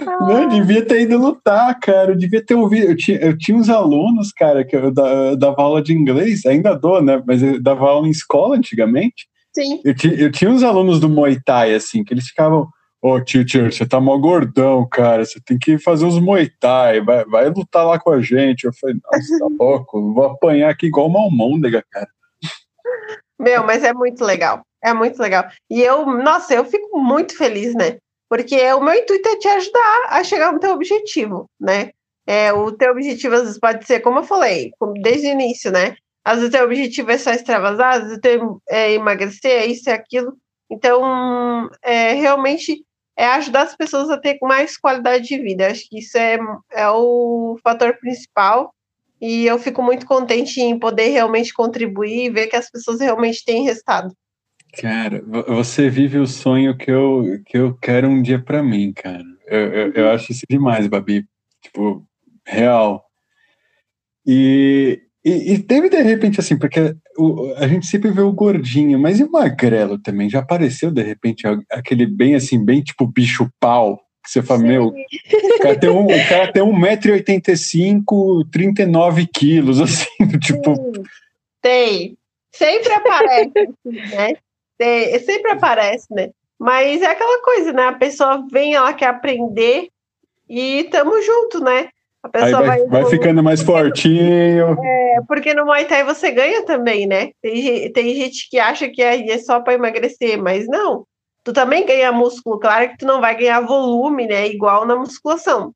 Não, 0.00 0.48
devia 0.48 0.84
ter 0.84 1.02
ido 1.02 1.18
lutar, 1.18 1.78
cara. 1.78 2.12
Eu 2.12 2.16
devia 2.16 2.44
ter 2.44 2.54
ouvido. 2.54 2.88
Eu 2.88 2.96
tinha, 2.96 3.18
eu 3.18 3.38
tinha 3.38 3.56
uns 3.56 3.68
alunos, 3.68 4.32
cara, 4.32 4.64
que 4.64 4.74
eu, 4.74 4.92
eu 4.92 5.36
dava 5.36 5.62
aula 5.62 5.82
de 5.82 5.92
inglês, 5.92 6.44
ainda 6.46 6.74
dou, 6.74 7.02
né? 7.02 7.22
Mas 7.24 7.42
eu 7.42 7.62
dava 7.62 7.86
aula 7.86 8.08
em 8.08 8.10
escola 8.10 8.56
antigamente. 8.56 9.28
Sim. 9.54 9.80
Eu, 9.84 9.94
eu 10.18 10.32
tinha 10.32 10.50
uns 10.50 10.62
alunos 10.62 10.98
do 10.98 11.08
Muay 11.08 11.38
Thai, 11.44 11.74
assim, 11.74 12.02
que 12.04 12.14
eles 12.14 12.26
ficavam. 12.26 12.68
Ô, 13.04 13.14
oh, 13.14 13.20
teacher, 13.20 13.72
você 13.72 13.84
tá 13.84 14.00
mó 14.00 14.16
gordão, 14.16 14.88
cara. 14.88 15.24
Você 15.24 15.40
tem 15.40 15.58
que 15.58 15.76
fazer 15.76 16.04
uns 16.04 16.20
Muay 16.20 16.48
Thai. 16.60 17.00
Vai, 17.00 17.24
vai 17.24 17.50
lutar 17.50 17.84
lá 17.84 17.98
com 17.98 18.10
a 18.10 18.22
gente. 18.22 18.64
Eu 18.64 18.72
falei, 18.72 18.96
nossa, 19.02 19.38
tá 19.38 19.46
louco. 19.58 20.14
Vou 20.14 20.24
apanhar 20.24 20.70
aqui 20.70 20.86
igual 20.86 21.08
uma 21.08 21.20
almôndega, 21.20 21.84
cara. 21.90 22.08
Meu, 23.40 23.64
mas 23.64 23.82
é 23.82 23.92
muito 23.92 24.24
legal. 24.24 24.62
É 24.82 24.94
muito 24.94 25.18
legal. 25.20 25.48
E 25.68 25.82
eu, 25.82 26.06
nossa, 26.06 26.54
eu 26.54 26.64
fico 26.64 26.98
muito 26.98 27.36
feliz, 27.36 27.74
né? 27.74 27.98
Porque 28.28 28.72
o 28.72 28.80
meu 28.80 28.94
intuito 28.94 29.28
é 29.28 29.36
te 29.36 29.48
ajudar 29.48 30.06
a 30.08 30.24
chegar 30.24 30.52
no 30.52 30.60
teu 30.60 30.72
objetivo, 30.72 31.50
né? 31.60 31.90
É, 32.26 32.52
o 32.52 32.70
teu 32.72 32.92
objetivo, 32.92 33.34
às 33.34 33.42
vezes, 33.42 33.58
pode 33.58 33.84
ser, 33.84 34.00
como 34.00 34.20
eu 34.20 34.24
falei, 34.24 34.70
desde 35.02 35.26
o 35.26 35.32
início, 35.32 35.70
né? 35.70 35.96
Às 36.24 36.40
vezes 36.40 36.54
o 36.54 36.64
objetivo 36.64 37.10
é 37.10 37.18
só 37.18 37.32
extravasar, 37.32 37.94
às 37.94 38.02
vezes 38.04 38.20
é 38.68 38.92
emagrecer, 38.92 39.50
é 39.50 39.66
isso 39.66 39.88
e 39.88 39.92
aquilo. 39.92 40.36
Então, 40.70 41.68
é, 41.82 42.12
realmente 42.14 42.84
é 43.16 43.26
ajudar 43.26 43.62
as 43.62 43.76
pessoas 43.76 44.08
a 44.08 44.18
ter 44.18 44.38
mais 44.40 44.76
qualidade 44.76 45.26
de 45.26 45.38
vida. 45.38 45.68
Acho 45.68 45.88
que 45.88 45.98
isso 45.98 46.16
é, 46.16 46.38
é 46.70 46.88
o 46.88 47.58
fator 47.62 47.96
principal. 47.98 48.72
E 49.20 49.46
eu 49.46 49.58
fico 49.58 49.82
muito 49.82 50.06
contente 50.06 50.60
em 50.60 50.78
poder 50.78 51.08
realmente 51.08 51.52
contribuir 51.52 52.26
e 52.26 52.30
ver 52.30 52.48
que 52.48 52.56
as 52.56 52.70
pessoas 52.70 53.00
realmente 53.00 53.44
têm 53.44 53.64
resultado. 53.64 54.12
Cara, 54.80 55.22
você 55.46 55.90
vive 55.90 56.18
o 56.18 56.26
sonho 56.26 56.76
que 56.76 56.90
eu, 56.90 57.40
que 57.44 57.58
eu 57.58 57.76
quero 57.76 58.08
um 58.08 58.22
dia 58.22 58.42
para 58.42 58.62
mim, 58.62 58.92
cara. 58.92 59.22
Eu, 59.46 59.72
eu, 59.72 59.92
eu, 59.92 60.10
acho 60.10 60.32
isso 60.32 60.46
demais, 60.48 60.86
Babi. 60.86 61.26
Tipo, 61.60 62.04
real. 62.46 63.04
E, 64.26 65.00
e, 65.24 65.52
e, 65.52 65.58
teve 65.58 65.88
de 65.88 66.02
repente 66.02 66.40
assim, 66.40 66.58
porque 66.58 66.96
o, 67.16 67.54
a 67.56 67.68
gente 67.68 67.86
sempre 67.86 68.10
vê 68.10 68.20
o 68.20 68.32
gordinho, 68.32 68.98
mas 68.98 69.20
e 69.20 69.24
o 69.24 69.30
magrelo 69.30 69.98
também? 69.98 70.28
Já 70.28 70.40
apareceu 70.40 70.90
de 70.90 71.02
repente 71.02 71.46
aquele 71.70 72.06
bem 72.06 72.34
assim, 72.34 72.64
bem 72.64 72.82
tipo 72.82 73.06
bicho 73.06 73.48
pau, 73.60 74.00
que 74.24 74.30
você 74.30 74.42
fala, 74.42 74.60
Sim. 74.60 74.66
meu, 74.66 74.86
o 74.86 75.58
cara 75.60 75.78
tem, 75.78 75.90
um, 75.90 76.06
o 76.06 76.28
cara 76.28 76.52
tem 76.52 76.62
1,85m, 76.62 78.48
39 78.50 79.26
quilos, 79.26 79.80
assim, 79.82 80.06
tipo. 80.40 80.74
Sim. 80.74 81.02
Tem. 81.60 82.18
Sempre 82.52 82.92
aparece, 82.92 83.52
assim, 83.56 84.16
né? 84.16 84.36
Tem, 84.76 85.18
sempre 85.20 85.52
aparece, 85.52 86.06
né? 86.10 86.30
Mas 86.58 87.00
é 87.00 87.06
aquela 87.06 87.42
coisa, 87.42 87.72
né? 87.72 87.86
A 87.86 87.92
pessoa 87.92 88.46
vem, 88.50 88.74
ela 88.74 88.92
quer 88.92 89.06
aprender 89.06 89.88
e 90.48 90.84
tamo 90.84 91.20
junto, 91.22 91.60
né? 91.60 91.88
A 92.22 92.28
pessoa 92.28 92.62
vai, 92.62 92.78
vai, 92.86 93.02
vai 93.02 93.10
ficando 93.10 93.42
mais 93.42 93.62
fortinho. 93.62 94.76
É, 94.80 95.20
porque 95.26 95.52
no 95.52 95.64
Muay 95.64 95.84
Thai 95.86 96.04
você 96.04 96.30
ganha 96.30 96.64
também, 96.64 97.06
né? 97.06 97.32
Tem, 97.42 97.92
tem 97.92 98.14
gente 98.14 98.48
que 98.48 98.58
acha 98.60 98.88
que 98.88 99.02
é, 99.02 99.28
é 99.28 99.38
só 99.38 99.60
para 99.60 99.74
emagrecer, 99.74 100.40
mas 100.40 100.66
não. 100.68 101.04
Tu 101.42 101.52
também 101.52 101.84
ganha 101.84 102.12
músculo, 102.12 102.60
claro 102.60 102.90
que 102.90 102.98
tu 102.98 103.06
não 103.06 103.20
vai 103.20 103.36
ganhar 103.36 103.60
volume, 103.60 104.28
né? 104.28 104.46
Igual 104.46 104.86
na 104.86 104.94
musculação. 104.94 105.74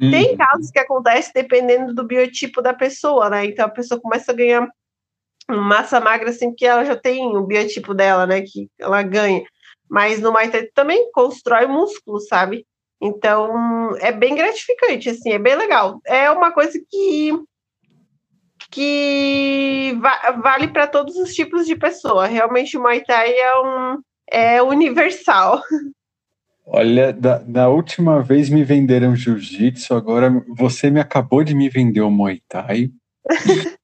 Hum. 0.00 0.10
Tem 0.10 0.36
casos 0.36 0.70
que 0.70 0.78
acontece 0.78 1.32
dependendo 1.34 1.94
do 1.94 2.04
biotipo 2.04 2.60
da 2.60 2.74
pessoa, 2.74 3.30
né? 3.30 3.46
Então 3.46 3.64
a 3.64 3.70
pessoa 3.70 3.98
começa 3.98 4.32
a 4.32 4.34
ganhar 4.34 4.68
massa 5.48 5.98
magra 6.00 6.28
assim 6.28 6.54
que 6.54 6.66
ela 6.66 6.84
já 6.84 6.96
tem 6.96 7.34
o 7.34 7.46
biotipo 7.46 7.94
dela, 7.94 8.26
né? 8.26 8.42
Que 8.42 8.68
ela 8.78 9.02
ganha. 9.02 9.42
Mas 9.88 10.20
no 10.20 10.30
Muay 10.30 10.50
Thai 10.50 10.64
também 10.74 11.10
constrói 11.12 11.66
músculo, 11.66 12.20
sabe? 12.20 12.66
Então, 13.06 13.96
é 13.98 14.10
bem 14.10 14.34
gratificante, 14.34 15.10
assim, 15.10 15.32
é 15.32 15.38
bem 15.38 15.54
legal. 15.54 16.00
É 16.04 16.30
uma 16.30 16.50
coisa 16.50 16.78
que, 16.90 17.32
que 18.70 19.96
va 20.00 20.32
vale 20.42 20.68
para 20.68 20.86
todos 20.86 21.16
os 21.16 21.32
tipos 21.32 21.66
de 21.66 21.76
pessoa. 21.76 22.26
Realmente 22.26 22.76
o 22.76 22.82
Muay 22.82 23.04
Thai 23.04 23.32
é 23.32 23.60
um 23.60 23.98
é 24.28 24.60
universal. 24.60 25.62
Olha, 26.66 27.12
da, 27.12 27.38
da 27.38 27.68
última 27.68 28.20
vez 28.20 28.50
me 28.50 28.64
venderam 28.64 29.14
jiu-jitsu, 29.14 29.94
agora 29.94 30.44
você 30.48 30.90
me 30.90 30.98
acabou 30.98 31.44
de 31.44 31.54
me 31.54 31.68
vender 31.68 32.00
o 32.00 32.10
Muay 32.10 32.42
Thai. 32.48 32.90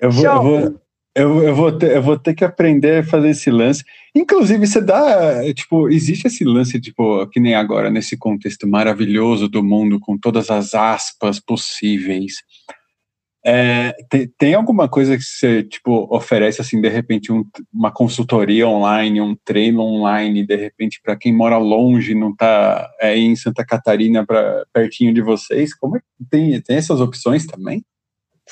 eu, 0.00 0.10
vou, 0.10 0.24
eu, 0.24 0.42
vou, 0.42 0.81
eu, 1.14 1.42
eu, 1.42 1.54
vou 1.54 1.70
ter, 1.70 1.96
eu 1.96 2.02
vou 2.02 2.18
ter 2.18 2.34
que 2.34 2.44
aprender 2.44 3.00
a 3.00 3.04
fazer 3.04 3.30
esse 3.30 3.50
lance. 3.50 3.84
Inclusive, 4.14 4.66
você 4.66 4.80
dá. 4.80 5.42
Tipo, 5.52 5.88
existe 5.88 6.26
esse 6.26 6.44
lance, 6.44 6.80
tipo, 6.80 7.26
que 7.28 7.38
nem 7.38 7.54
agora, 7.54 7.90
nesse 7.90 8.16
contexto 8.16 8.66
maravilhoso 8.66 9.48
do 9.48 9.62
mundo, 9.62 10.00
com 10.00 10.16
todas 10.16 10.50
as 10.50 10.74
aspas 10.74 11.38
possíveis. 11.38 12.36
É, 13.44 13.92
tem, 14.08 14.28
tem, 14.38 14.54
alguma 14.54 14.88
coisa 14.88 15.18
que 15.18 15.24
você 15.24 15.64
tipo 15.64 16.06
oferece 16.14 16.60
assim 16.60 16.80
de 16.80 16.88
repente 16.88 17.32
um, 17.32 17.44
uma 17.74 17.90
consultoria 17.90 18.68
online, 18.68 19.20
um 19.20 19.34
treino 19.44 19.82
online, 19.82 20.46
de 20.46 20.54
repente 20.54 21.00
para 21.02 21.16
quem 21.16 21.32
mora 21.34 21.58
longe, 21.58 22.14
não 22.14 22.30
está 22.30 22.88
é, 23.00 23.18
em 23.18 23.34
Santa 23.34 23.66
Catarina 23.66 24.24
para 24.24 24.64
pertinho 24.72 25.12
de 25.12 25.20
vocês? 25.20 25.74
Como 25.74 25.96
é 25.96 26.00
que 26.00 26.06
tem 26.30 26.60
tem 26.60 26.76
essas 26.76 27.00
opções 27.00 27.44
também? 27.44 27.84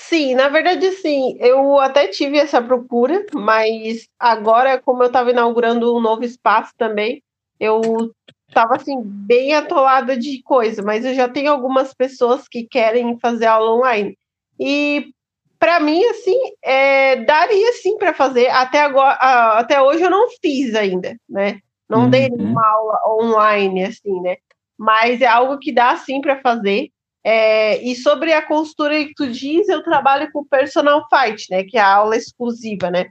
Sim, 0.09 0.35
na 0.35 0.49
verdade 0.49 0.91
sim. 0.93 1.37
Eu 1.39 1.79
até 1.79 2.09
tive 2.09 2.39
essa 2.39 2.61
procura, 2.61 3.25
mas 3.35 4.09
agora 4.19 4.81
como 4.81 5.03
eu 5.03 5.09
estava 5.09 5.31
inaugurando 5.31 5.95
um 5.97 6.01
novo 6.01 6.25
espaço 6.25 6.73
também, 6.77 7.23
eu 7.61 8.11
estava 8.49 8.77
assim 8.77 9.01
bem 9.05 9.55
atolada 9.55 10.17
de 10.17 10.43
coisa, 10.43 10.83
mas 10.83 11.05
eu 11.05 11.15
já 11.15 11.29
tenho 11.29 11.53
algumas 11.53 11.95
pessoas 11.95 12.49
que 12.49 12.65
querem 12.65 13.19
fazer 13.21 13.47
aula 13.47 13.77
online. 13.77 14.17
E 14.59 15.13
para 15.59 15.79
mim, 15.79 16.03
assim, 16.07 16.39
é, 16.65 17.17
daria 17.17 17.73
sim 17.75 17.99
para 17.99 18.15
fazer. 18.15 18.49
Até 18.49 18.81
agora, 18.81 19.15
até 19.59 19.81
hoje 19.81 20.03
eu 20.03 20.11
não 20.11 20.29
fiz 20.43 20.75
ainda, 20.75 21.15
né? 21.29 21.61
Não 21.89 22.05
uhum. 22.05 22.11
dei 22.11 22.29
uma 22.31 22.67
aula 22.67 22.99
online, 23.07 23.85
assim, 23.85 24.21
né? 24.23 24.37
Mas 24.79 25.21
é 25.21 25.27
algo 25.27 25.59
que 25.59 25.71
dá 25.71 25.95
sim 25.97 26.21
para 26.21 26.41
fazer. 26.41 26.91
É, 27.23 27.83
e 27.83 27.95
sobre 27.95 28.33
a 28.33 28.47
costura 28.47 29.05
que 29.05 29.15
tu 29.15 29.27
diz, 29.27 29.69
eu 29.69 29.83
trabalho 29.83 30.31
com 30.33 30.45
personal 30.45 31.07
fight, 31.09 31.47
né? 31.51 31.65
Que 31.65 31.77
é 31.77 31.81
a 31.81 31.95
aula 31.95 32.17
exclusiva, 32.17 32.91
né? 32.91 33.07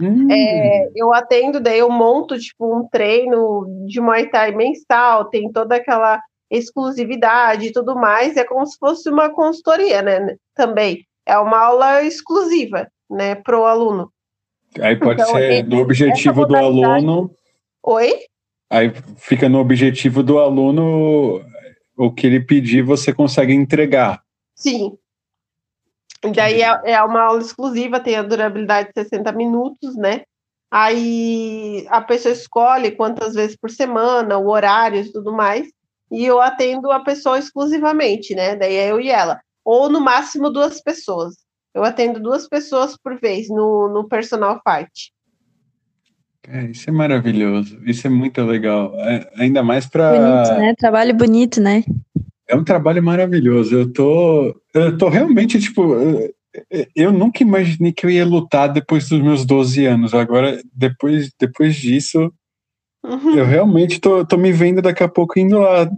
Uhum. 0.00 0.28
É, 0.30 0.90
eu 0.94 1.14
atendo, 1.14 1.60
daí 1.60 1.78
eu 1.78 1.88
monto 1.88 2.38
tipo 2.38 2.78
um 2.78 2.88
treino 2.88 3.66
de 3.86 4.00
Muay 4.00 4.28
Thai 4.28 4.52
mensal, 4.52 5.26
tem 5.26 5.50
toda 5.52 5.76
aquela 5.76 6.20
exclusividade 6.50 7.66
e 7.66 7.72
tudo 7.72 7.94
mais, 7.94 8.36
é 8.36 8.44
como 8.44 8.66
se 8.66 8.76
fosse 8.78 9.08
uma 9.08 9.30
consultoria, 9.30 10.02
né? 10.02 10.36
Também 10.54 11.06
é 11.26 11.38
uma 11.38 11.58
aula 11.58 12.02
exclusiva, 12.02 12.88
né, 13.10 13.34
para 13.36 13.58
o 13.58 13.64
aluno. 13.64 14.12
Aí 14.80 14.96
pode 14.96 15.22
então, 15.22 15.34
ser 15.34 15.62
do 15.62 15.78
objetivo 15.78 16.44
do 16.46 16.56
aluno. 16.56 17.30
Oi? 17.82 18.12
Aí 18.68 18.92
fica 19.16 19.48
no 19.48 19.60
objetivo 19.60 20.22
do 20.22 20.38
aluno 20.38 21.40
o 21.96 22.12
que 22.12 22.26
ele 22.26 22.40
pedir, 22.40 22.82
você 22.82 23.12
consegue 23.12 23.52
entregar. 23.52 24.22
Sim. 24.54 24.96
Daí 26.34 26.62
é, 26.62 26.92
é 26.92 27.02
uma 27.02 27.22
aula 27.22 27.40
exclusiva, 27.40 28.00
tem 28.00 28.16
a 28.16 28.22
durabilidade 28.22 28.88
de 28.94 29.02
60 29.02 29.32
minutos, 29.32 29.94
né? 29.96 30.22
Aí 30.70 31.86
a 31.88 32.00
pessoa 32.00 32.32
escolhe 32.32 32.90
quantas 32.90 33.34
vezes 33.34 33.56
por 33.56 33.70
semana, 33.70 34.38
o 34.38 34.48
horário 34.48 35.00
e 35.00 35.12
tudo 35.12 35.32
mais 35.32 35.68
e 36.14 36.24
eu 36.24 36.40
atendo 36.40 36.92
a 36.92 37.00
pessoa 37.00 37.38
exclusivamente, 37.38 38.34
né? 38.36 38.54
Daí 38.54 38.76
é 38.76 38.90
eu 38.90 39.00
e 39.00 39.10
ela. 39.10 39.40
Ou 39.64 39.88
no 39.88 40.00
máximo 40.00 40.48
duas 40.48 40.80
pessoas. 40.80 41.34
Eu 41.74 41.82
atendo 41.82 42.20
duas 42.20 42.48
pessoas 42.48 42.96
por 42.96 43.18
vez 43.18 43.48
no, 43.48 43.88
no 43.88 44.08
personal 44.08 44.60
fight. 44.62 45.12
É, 46.48 46.64
isso 46.66 46.88
é 46.88 46.92
maravilhoso, 46.92 47.78
isso 47.84 48.06
é 48.06 48.10
muito 48.10 48.42
legal. 48.42 48.94
É, 49.00 49.30
ainda 49.36 49.62
mais 49.62 49.86
para. 49.86 50.12
Bonito, 50.12 50.60
né? 50.60 50.74
Trabalho 50.76 51.14
bonito, 51.14 51.60
né? 51.60 51.84
É 52.48 52.54
um 52.54 52.64
trabalho 52.64 53.02
maravilhoso. 53.02 53.74
Eu 53.74 53.92
tô, 53.92 54.54
eu 54.74 54.98
tô 54.98 55.08
realmente, 55.08 55.58
tipo, 55.58 55.96
eu 56.94 57.12
nunca 57.12 57.42
imaginei 57.42 57.92
que 57.92 58.04
eu 58.04 58.10
ia 58.10 58.24
lutar 58.24 58.70
depois 58.70 59.08
dos 59.08 59.20
meus 59.22 59.46
12 59.46 59.86
anos. 59.86 60.12
Agora, 60.12 60.60
depois, 60.74 61.30
depois 61.40 61.74
disso, 61.74 62.30
Uhum. 63.04 63.36
Eu 63.36 63.44
realmente 63.44 64.00
tô, 64.00 64.24
tô 64.24 64.38
me 64.38 64.50
vendo 64.50 64.80
daqui 64.80 65.02
a 65.02 65.08
pouco 65.08 65.38
indo 65.38 65.58
lá 65.58 65.88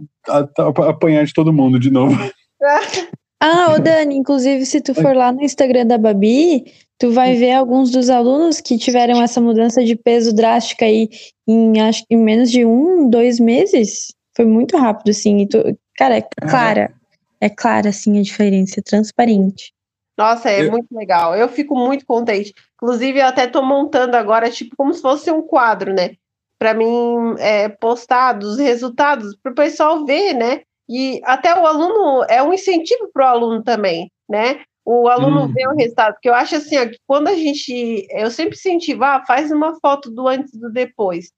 apanhar 0.89 1.25
de 1.25 1.33
todo 1.33 1.53
mundo 1.53 1.79
de 1.79 1.89
novo. 1.89 2.15
Ah, 3.39 3.75
ô 3.75 3.79
Dani, 3.79 4.15
inclusive 4.15 4.65
se 4.65 4.81
tu 4.81 4.95
for 4.95 5.15
lá 5.15 5.31
no 5.31 5.43
Instagram 5.43 5.85
da 5.85 5.95
Babi, 5.95 6.73
tu 6.97 7.11
vai 7.11 7.35
ver 7.35 7.53
alguns 7.53 7.91
dos 7.91 8.09
alunos 8.09 8.59
que 8.61 8.77
tiveram 8.77 9.21
essa 9.21 9.39
mudança 9.41 9.83
de 9.83 9.95
peso 9.95 10.33
drástica 10.33 10.85
aí 10.85 11.09
em 11.47 11.79
acho 11.81 12.03
em 12.09 12.17
menos 12.17 12.51
de 12.51 12.65
um, 12.65 13.09
dois 13.09 13.39
meses. 13.39 14.13
Foi 14.35 14.45
muito 14.45 14.77
rápido, 14.77 15.09
assim. 15.09 15.39
E 15.39 15.47
tu, 15.47 15.77
cara, 15.95 16.17
é 16.17 16.21
clara. 16.21 16.93
É 17.39 17.49
clara, 17.49 17.89
assim, 17.89 18.19
a 18.19 18.21
diferença, 18.21 18.79
é 18.79 18.83
transparente. 18.83 19.73
Nossa, 20.17 20.49
é 20.49 20.65
eu... 20.65 20.71
muito 20.71 20.87
legal. 20.91 21.35
Eu 21.35 21.47
fico 21.47 21.75
muito 21.75 22.05
contente. 22.05 22.53
Inclusive, 22.75 23.19
eu 23.19 23.25
até 23.25 23.47
tô 23.47 23.61
montando 23.61 24.17
agora, 24.17 24.49
tipo, 24.49 24.75
como 24.75 24.93
se 24.93 25.01
fosse 25.01 25.31
um 25.31 25.41
quadro, 25.41 25.93
né? 25.93 26.15
para 26.57 26.73
mim 26.73 27.35
é, 27.37 27.69
postar 27.69 28.33
dos 28.33 28.57
resultados 28.57 29.35
para 29.41 29.51
o 29.51 29.55
pessoal 29.55 30.05
ver, 30.05 30.33
né? 30.33 30.61
E 30.89 31.21
até 31.23 31.53
o 31.53 31.65
aluno 31.65 32.23
é 32.29 32.41
um 32.41 32.53
incentivo 32.53 33.09
para 33.13 33.25
o 33.25 33.29
aluno 33.29 33.63
também, 33.63 34.11
né? 34.27 34.61
O 34.89 35.09
aluno 35.09 35.43
hum. 35.43 35.47
vê 35.49 35.67
o 35.67 35.75
resultado, 35.75 36.13
porque 36.13 36.29
eu 36.29 36.33
acho 36.33 36.55
assim, 36.55 36.77
ó, 36.77 36.87
que 36.87 36.97
quando 37.05 37.27
a 37.27 37.35
gente, 37.35 38.07
eu 38.09 38.31
sempre 38.31 38.55
incentivo, 38.55 39.03
ah, 39.03 39.21
faz 39.27 39.51
uma 39.51 39.77
foto 39.81 40.09
do 40.09 40.25
antes 40.29 40.53
e 40.53 40.59
do 40.61 40.71
depois, 40.71 41.33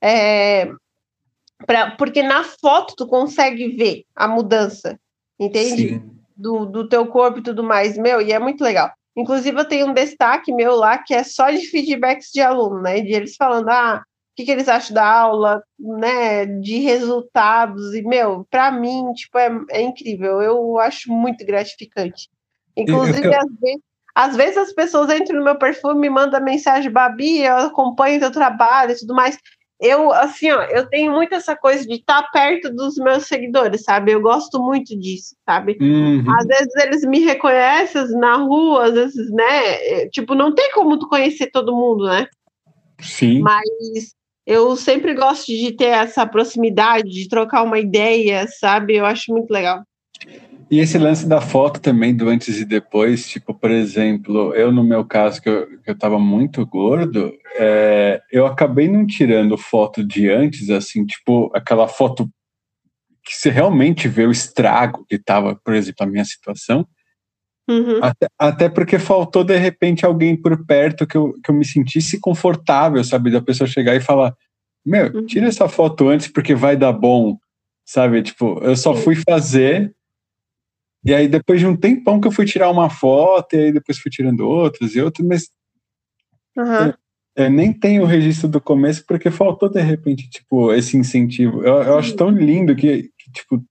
é, 0.00 0.70
pra, 1.66 1.96
porque 1.96 2.22
na 2.22 2.44
foto 2.44 2.94
tu 2.96 3.04
consegue 3.08 3.70
ver 3.70 4.04
a 4.14 4.28
mudança, 4.28 5.00
entende? 5.36 6.00
Do, 6.36 6.64
do 6.64 6.88
teu 6.88 7.04
corpo 7.08 7.40
e 7.40 7.42
tudo 7.42 7.64
mais, 7.64 7.98
meu, 7.98 8.20
e 8.20 8.30
é 8.30 8.38
muito 8.38 8.62
legal. 8.62 8.92
Inclusive, 9.16 9.58
eu 9.58 9.64
tenho 9.64 9.88
um 9.88 9.92
destaque 9.92 10.52
meu 10.52 10.76
lá 10.76 10.96
que 10.96 11.12
é 11.12 11.24
só 11.24 11.50
de 11.50 11.66
feedbacks 11.66 12.30
de 12.32 12.40
aluno, 12.40 12.82
né? 12.82 13.00
De 13.00 13.12
eles 13.12 13.34
falando, 13.34 13.68
ah, 13.68 14.00
o 14.00 14.34
que, 14.36 14.44
que, 14.44 14.50
eles 14.52 14.68
acham 14.68 14.94
da 14.94 15.04
aula, 15.04 15.60
né, 15.76 16.46
de 16.46 16.78
resultados, 16.78 17.94
e, 17.94 18.02
meu, 18.02 18.46
para 18.48 18.70
mim, 18.70 19.12
tipo, 19.12 19.36
é, 19.38 19.50
é, 19.70 19.82
incrível, 19.82 20.40
eu 20.40 20.78
acho 20.78 21.10
muito 21.10 21.44
gratificante. 21.44 22.30
Inclusive, 22.76 23.26
eu... 23.26 23.34
às, 23.34 23.50
vezes, 23.60 23.80
às, 24.14 24.36
vezes, 24.36 24.56
as 24.56 24.72
pessoas 24.72 25.10
entram 25.10 25.38
no 25.38 25.44
meu 25.44 25.56
perfil 25.56 25.92
e 25.92 25.98
me 25.98 26.10
mandam 26.10 26.42
mensagem, 26.42 26.90
Babi, 26.90 27.40
eu 27.40 27.56
acompanho 27.56 28.20
teu 28.20 28.30
trabalho 28.30 28.92
e 28.92 28.98
tudo 28.98 29.14
mais. 29.14 29.38
Eu, 29.80 30.12
assim, 30.12 30.48
ó, 30.52 30.62
eu 30.62 30.88
tenho 30.88 31.10
muito 31.10 31.34
essa 31.34 31.56
coisa 31.56 31.84
de 31.84 31.94
estar 31.94 32.22
tá 32.22 32.28
perto 32.32 32.70
dos 32.72 32.94
meus 32.98 33.26
seguidores, 33.26 33.82
sabe? 33.82 34.12
Eu 34.12 34.22
gosto 34.22 34.62
muito 34.62 34.96
disso, 34.96 35.34
sabe? 35.44 35.76
Uhum. 35.80 36.24
Às 36.38 36.46
vezes 36.46 36.76
eles 36.76 37.04
me 37.04 37.18
reconhecem 37.18 38.06
na 38.12 38.36
rua, 38.36 38.84
às 38.84 38.94
vezes, 38.94 39.30
né? 39.32 40.06
Tipo, 40.10 40.36
não 40.36 40.54
tem 40.54 40.70
como 40.70 40.96
tu 40.96 41.08
conhecer 41.08 41.50
todo 41.50 41.74
mundo, 41.74 42.04
né? 42.04 42.28
Sim. 43.00 43.40
Mas 43.40 44.14
eu 44.46 44.76
sempre 44.76 45.14
gosto 45.14 45.46
de 45.46 45.72
ter 45.72 45.86
essa 45.86 46.24
proximidade, 46.26 47.10
de 47.10 47.28
trocar 47.28 47.64
uma 47.64 47.80
ideia, 47.80 48.46
sabe? 48.60 48.94
Eu 48.94 49.04
acho 49.04 49.32
muito 49.32 49.50
legal. 49.50 49.82
E 50.72 50.78
esse 50.78 50.96
lance 50.96 51.28
da 51.28 51.38
foto 51.38 51.78
também, 51.78 52.16
do 52.16 52.30
antes 52.30 52.58
e 52.58 52.64
depois, 52.64 53.28
tipo, 53.28 53.52
por 53.52 53.70
exemplo, 53.70 54.54
eu 54.54 54.72
no 54.72 54.82
meu 54.82 55.04
caso, 55.04 55.42
que 55.42 55.46
eu, 55.46 55.66
que 55.82 55.90
eu 55.90 55.98
tava 55.98 56.18
muito 56.18 56.64
gordo, 56.64 57.30
é, 57.58 58.22
eu 58.32 58.46
acabei 58.46 58.88
não 58.88 59.06
tirando 59.06 59.58
foto 59.58 60.02
de 60.02 60.30
antes, 60.30 60.70
assim, 60.70 61.04
tipo, 61.04 61.50
aquela 61.54 61.86
foto 61.86 62.26
que 63.22 63.34
você 63.34 63.50
realmente 63.50 64.08
vê 64.08 64.24
o 64.24 64.30
estrago 64.30 65.04
que 65.06 65.18
tava, 65.18 65.60
por 65.62 65.74
exemplo, 65.74 66.04
a 66.04 66.06
minha 66.06 66.24
situação. 66.24 66.88
Uhum. 67.68 68.02
Até, 68.02 68.26
até, 68.38 68.68
porque 68.70 68.98
faltou, 68.98 69.44
de 69.44 69.58
repente, 69.58 70.06
alguém 70.06 70.34
por 70.34 70.64
perto 70.64 71.06
que 71.06 71.18
eu, 71.18 71.34
que 71.44 71.50
eu 71.50 71.54
me 71.54 71.66
sentisse 71.66 72.18
confortável, 72.18 73.04
sabe? 73.04 73.30
Da 73.30 73.42
pessoa 73.42 73.68
chegar 73.68 73.94
e 73.94 74.00
falar: 74.00 74.34
Meu, 74.82 75.12
uhum. 75.12 75.26
tira 75.26 75.48
essa 75.48 75.68
foto 75.68 76.08
antes 76.08 76.28
porque 76.28 76.54
vai 76.54 76.78
dar 76.78 76.94
bom, 76.94 77.36
sabe? 77.84 78.22
Tipo, 78.22 78.58
eu 78.62 78.74
só 78.74 78.94
fui 78.94 79.16
fazer. 79.16 79.94
E 81.04 81.12
aí, 81.12 81.26
depois 81.26 81.58
de 81.58 81.66
um 81.66 81.76
tempão 81.76 82.20
que 82.20 82.28
eu 82.28 82.32
fui 82.32 82.44
tirar 82.44 82.70
uma 82.70 82.88
foto, 82.88 83.56
e 83.56 83.64
aí 83.64 83.72
depois 83.72 83.98
fui 83.98 84.10
tirando 84.10 84.40
outras 84.46 84.94
e 84.94 85.00
outras, 85.00 85.26
mas 85.26 85.48
uhum. 86.56 86.86
eu, 86.86 86.94
eu, 87.44 87.50
nem 87.50 87.72
tenho 87.72 88.02
o 88.02 88.06
registro 88.06 88.48
do 88.48 88.60
começo 88.60 89.04
porque 89.06 89.30
faltou, 89.30 89.68
de 89.68 89.80
repente, 89.80 90.30
tipo, 90.30 90.72
esse 90.72 90.96
incentivo. 90.96 91.62
Eu, 91.62 91.82
eu 91.82 91.98
acho 91.98 92.14
tão 92.14 92.30
lindo 92.30 92.76
que, 92.76 93.10
que 93.18 93.32
tipo, 93.32 93.64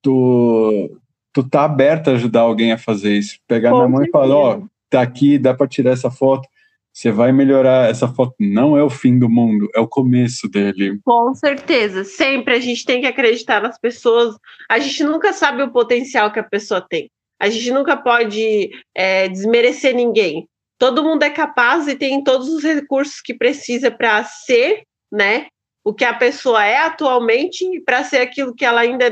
tu, 0.00 1.00
tu 1.32 1.48
tá 1.48 1.64
aberto 1.64 2.08
a 2.08 2.12
ajudar 2.12 2.42
alguém 2.42 2.70
a 2.70 2.78
fazer 2.78 3.16
isso. 3.16 3.38
Pegar 3.48 3.70
Com 3.70 3.78
na 3.78 3.88
mão 3.88 4.04
e 4.04 4.10
falar, 4.10 4.36
ó, 4.36 4.58
oh, 4.58 4.68
tá 4.88 5.02
aqui, 5.02 5.38
dá 5.38 5.52
para 5.52 5.66
tirar 5.66 5.90
essa 5.90 6.10
foto. 6.10 6.48
Você 6.96 7.12
vai 7.12 7.30
melhorar 7.30 7.90
essa 7.90 8.08
foto. 8.08 8.34
Não 8.40 8.74
é 8.74 8.82
o 8.82 8.88
fim 8.88 9.18
do 9.18 9.28
mundo, 9.28 9.68
é 9.74 9.80
o 9.80 9.86
começo 9.86 10.48
dele. 10.48 10.98
Com 11.04 11.34
certeza. 11.34 12.04
Sempre 12.04 12.54
a 12.54 12.58
gente 12.58 12.86
tem 12.86 13.02
que 13.02 13.06
acreditar 13.06 13.60
nas 13.60 13.78
pessoas. 13.78 14.34
A 14.66 14.78
gente 14.78 15.04
nunca 15.04 15.30
sabe 15.34 15.62
o 15.62 15.70
potencial 15.70 16.32
que 16.32 16.38
a 16.38 16.42
pessoa 16.42 16.80
tem. 16.80 17.10
A 17.38 17.50
gente 17.50 17.70
nunca 17.70 17.98
pode 17.98 18.70
é, 18.94 19.28
desmerecer 19.28 19.94
ninguém. 19.94 20.48
Todo 20.78 21.04
mundo 21.04 21.22
é 21.22 21.28
capaz 21.28 21.86
e 21.86 21.94
tem 21.94 22.24
todos 22.24 22.48
os 22.48 22.62
recursos 22.62 23.20
que 23.20 23.34
precisa 23.34 23.90
para 23.90 24.24
ser, 24.24 24.82
né? 25.12 25.48
O 25.84 25.92
que 25.92 26.04
a 26.04 26.14
pessoa 26.14 26.64
é 26.64 26.78
atualmente, 26.78 27.78
para 27.84 28.04
ser 28.04 28.22
aquilo 28.22 28.54
que 28.54 28.64
ela 28.64 28.80
ainda 28.80 29.10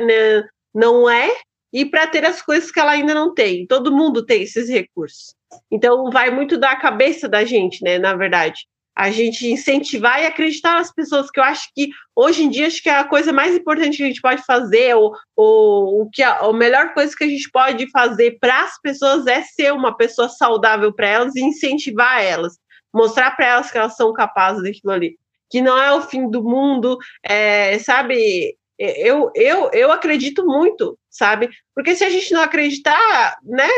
não 0.75 1.09
é 1.09 1.31
e 1.75 1.85
para 1.85 2.07
ter 2.07 2.25
as 2.25 2.41
coisas 2.41 2.71
que 2.71 2.81
ela 2.81 2.93
ainda 2.93 3.13
não 3.13 3.35
tem. 3.35 3.67
Todo 3.67 3.95
mundo 3.95 4.25
tem 4.25 4.43
esses 4.43 4.69
recursos. 4.69 5.35
Então, 5.71 6.09
vai 6.11 6.31
muito 6.31 6.57
da 6.57 6.77
cabeça 6.77 7.29
da 7.29 7.45
gente, 7.45 7.83
né? 7.83 7.99
Na 7.99 8.15
verdade 8.15 8.63
a 8.97 9.11
gente 9.11 9.51
incentivar 9.51 10.23
e 10.23 10.27
acreditar 10.27 10.75
nas 10.75 10.93
pessoas, 10.93 11.31
que 11.31 11.41
eu 11.41 11.45
acho 11.45 11.69
que 11.75 11.91
hoje 12.15 12.45
em 12.45 12.49
dia 12.49 12.69
acho 12.69 12.81
que 12.81 12.89
é 12.89 12.97
a 12.97 13.05
coisa 13.05 13.33
mais 13.33 13.57
importante 13.57 13.97
que 13.97 14.05
a 14.05 14.07
gente 14.07 14.21
pode 14.21 14.43
fazer, 14.45 14.95
ou, 14.95 15.13
ou 15.35 16.03
o 16.03 16.11
que 16.11 16.23
a, 16.23 16.39
a 16.39 16.53
melhor 16.53 16.95
coisa 16.95 17.15
que 17.17 17.25
a 17.25 17.29
gente 17.29 17.51
pode 17.51 17.91
fazer 17.91 18.39
para 18.39 18.63
as 18.63 18.81
pessoas 18.81 19.27
é 19.27 19.43
ser 19.43 19.73
uma 19.73 19.97
pessoa 19.97 20.29
saudável 20.29 20.93
para 20.93 21.09
elas 21.09 21.35
e 21.35 21.43
incentivar 21.43 22.23
elas, 22.23 22.57
mostrar 22.93 23.33
para 23.33 23.47
elas 23.47 23.71
que 23.71 23.79
elas 23.79 23.97
são 23.97 24.13
capazes 24.13 24.63
daquilo 24.63 24.93
ali, 24.93 25.19
que 25.51 25.61
não 25.61 25.77
é 25.77 25.93
o 25.93 26.03
fim 26.03 26.31
do 26.31 26.43
mundo, 26.43 26.97
é, 27.25 27.77
sabe? 27.81 28.57
Eu, 28.79 29.31
eu, 29.35 29.71
eu 29.73 29.93
acredito 29.93 30.45
muito, 30.45 30.99
sabe? 31.09 31.49
Porque 31.75 31.95
se 31.95 32.05
a 32.05 32.11
gente 32.11 32.33
não 32.33 32.43
acreditar, 32.43 33.39
né? 33.43 33.69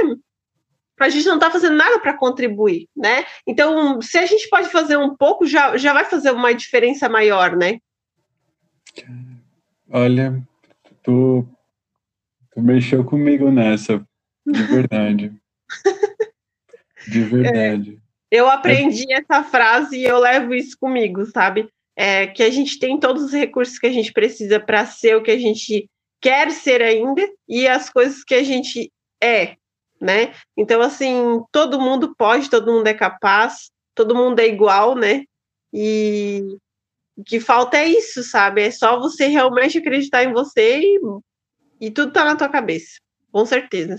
a 0.99 1.09
gente 1.11 1.26
não 1.26 1.34
está 1.34 1.51
fazendo 1.51 1.76
nada 1.76 1.99
para 2.01 2.16
contribuir, 2.16 2.88
né? 2.97 3.24
Então, 3.47 4.01
se 4.01 4.16
a 4.16 4.24
gente 4.24 4.49
pode 4.49 4.70
fazer 4.70 4.97
um 4.97 5.14
pouco, 5.14 5.47
já, 5.47 5.76
já 5.76 5.92
vai 5.92 6.05
fazer 6.05 6.30
uma 6.30 6.55
diferença 6.55 7.09
maior, 7.09 7.55
né? 7.55 7.78
Olha, 9.90 10.42
tu, 11.03 11.47
tu 12.51 12.62
mexeu 12.62 13.05
comigo 13.05 13.51
nessa, 13.51 14.03
de 14.47 14.62
verdade. 14.62 15.32
de 17.07 17.20
verdade. 17.24 18.01
É, 18.32 18.38
eu 18.38 18.49
aprendi 18.49 19.12
é. 19.12 19.18
essa 19.18 19.44
frase 19.44 19.99
e 19.99 20.05
eu 20.05 20.18
levo 20.18 20.55
isso 20.55 20.76
comigo, 20.78 21.26
sabe? 21.26 21.68
É, 21.97 22.26
que 22.26 22.42
a 22.42 22.51
gente 22.51 22.78
tem 22.78 23.01
todos 23.01 23.24
os 23.24 23.32
recursos 23.32 23.78
que 23.78 23.86
a 23.86 23.92
gente 23.92 24.12
precisa 24.12 24.61
para 24.61 24.84
ser 24.84 25.16
o 25.16 25.22
que 25.22 25.30
a 25.30 25.38
gente 25.38 25.88
quer 26.20 26.51
ser 26.51 26.82
ainda 26.82 27.26
e 27.49 27.66
as 27.66 27.88
coisas 27.88 28.22
que 28.22 28.34
a 28.34 28.42
gente 28.42 28.92
é, 29.22 29.57
né? 30.01 30.34
Então, 30.57 30.82
assim, 30.82 31.40
todo 31.51 31.80
mundo 31.80 32.14
pode, 32.16 32.51
todo 32.51 32.72
mundo 32.72 32.86
é 32.86 32.94
capaz, 32.94 33.70
todo 33.94 34.14
mundo 34.14 34.40
é 34.40 34.47
igual, 34.47 34.94
né? 34.94 35.24
E 35.72 36.42
o 37.16 37.24
que 37.24 37.40
falta 37.40 37.78
é 37.78 37.88
isso, 37.88 38.22
sabe? 38.22 38.62
É 38.62 38.70
só 38.70 38.99
você 39.01 39.26
realmente 39.26 39.78
acreditar 39.78 40.24
em 40.24 40.32
você 40.32 40.80
e, 40.80 41.01
e 41.80 41.90
tudo 41.90 42.12
tá 42.12 42.24
na 42.24 42.36
tua 42.36 42.49
cabeça, 42.49 42.99
com 43.32 43.47
certeza. 43.47 43.99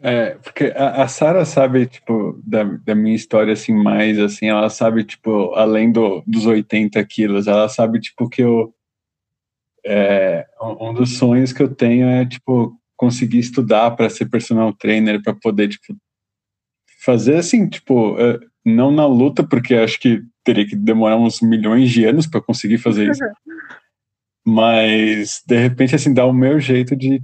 É, 0.00 0.30
porque 0.36 0.72
a, 0.76 1.02
a 1.02 1.08
Sara 1.08 1.44
sabe, 1.44 1.86
tipo, 1.86 2.40
da, 2.44 2.64
da 2.64 2.94
minha 2.94 3.14
história, 3.14 3.52
assim, 3.52 3.74
mais, 3.74 4.18
assim, 4.18 4.46
ela 4.46 4.68
sabe, 4.70 5.04
tipo, 5.04 5.52
além 5.54 5.90
do, 5.90 6.22
dos 6.26 6.46
80 6.46 7.04
quilos, 7.04 7.46
ela 7.46 7.68
sabe, 7.68 8.00
tipo, 8.00 8.28
que 8.28 8.42
eu, 8.42 8.74
é, 9.84 10.46
um 10.80 10.94
dos 10.94 11.16
sonhos 11.16 11.52
que 11.52 11.62
eu 11.62 11.74
tenho 11.74 12.06
é, 12.08 12.24
tipo, 12.24 12.78
conseguir 12.96 13.38
estudar 13.38 13.90
para 13.92 14.08
ser 14.08 14.26
personal 14.26 14.72
trainer, 14.72 15.20
para 15.20 15.34
poder, 15.34 15.68
tipo, 15.68 15.96
fazer 17.04 17.36
assim, 17.36 17.68
tipo, 17.68 18.16
eh, 18.18 18.38
não 18.64 18.92
na 18.92 19.06
luta, 19.06 19.42
porque 19.42 19.74
acho 19.74 19.98
que 19.98 20.22
teria 20.44 20.66
que 20.66 20.76
demorar 20.76 21.16
uns 21.16 21.40
milhões 21.40 21.90
de 21.90 22.04
anos 22.04 22.28
para 22.28 22.40
conseguir 22.40 22.78
fazer 22.78 23.10
isso. 23.10 23.20
Mas, 24.44 25.42
de 25.46 25.56
repente, 25.56 25.94
assim, 25.94 26.14
dar 26.14 26.26
o 26.26 26.32
meu 26.32 26.60
jeito 26.60 26.94
de 26.94 27.20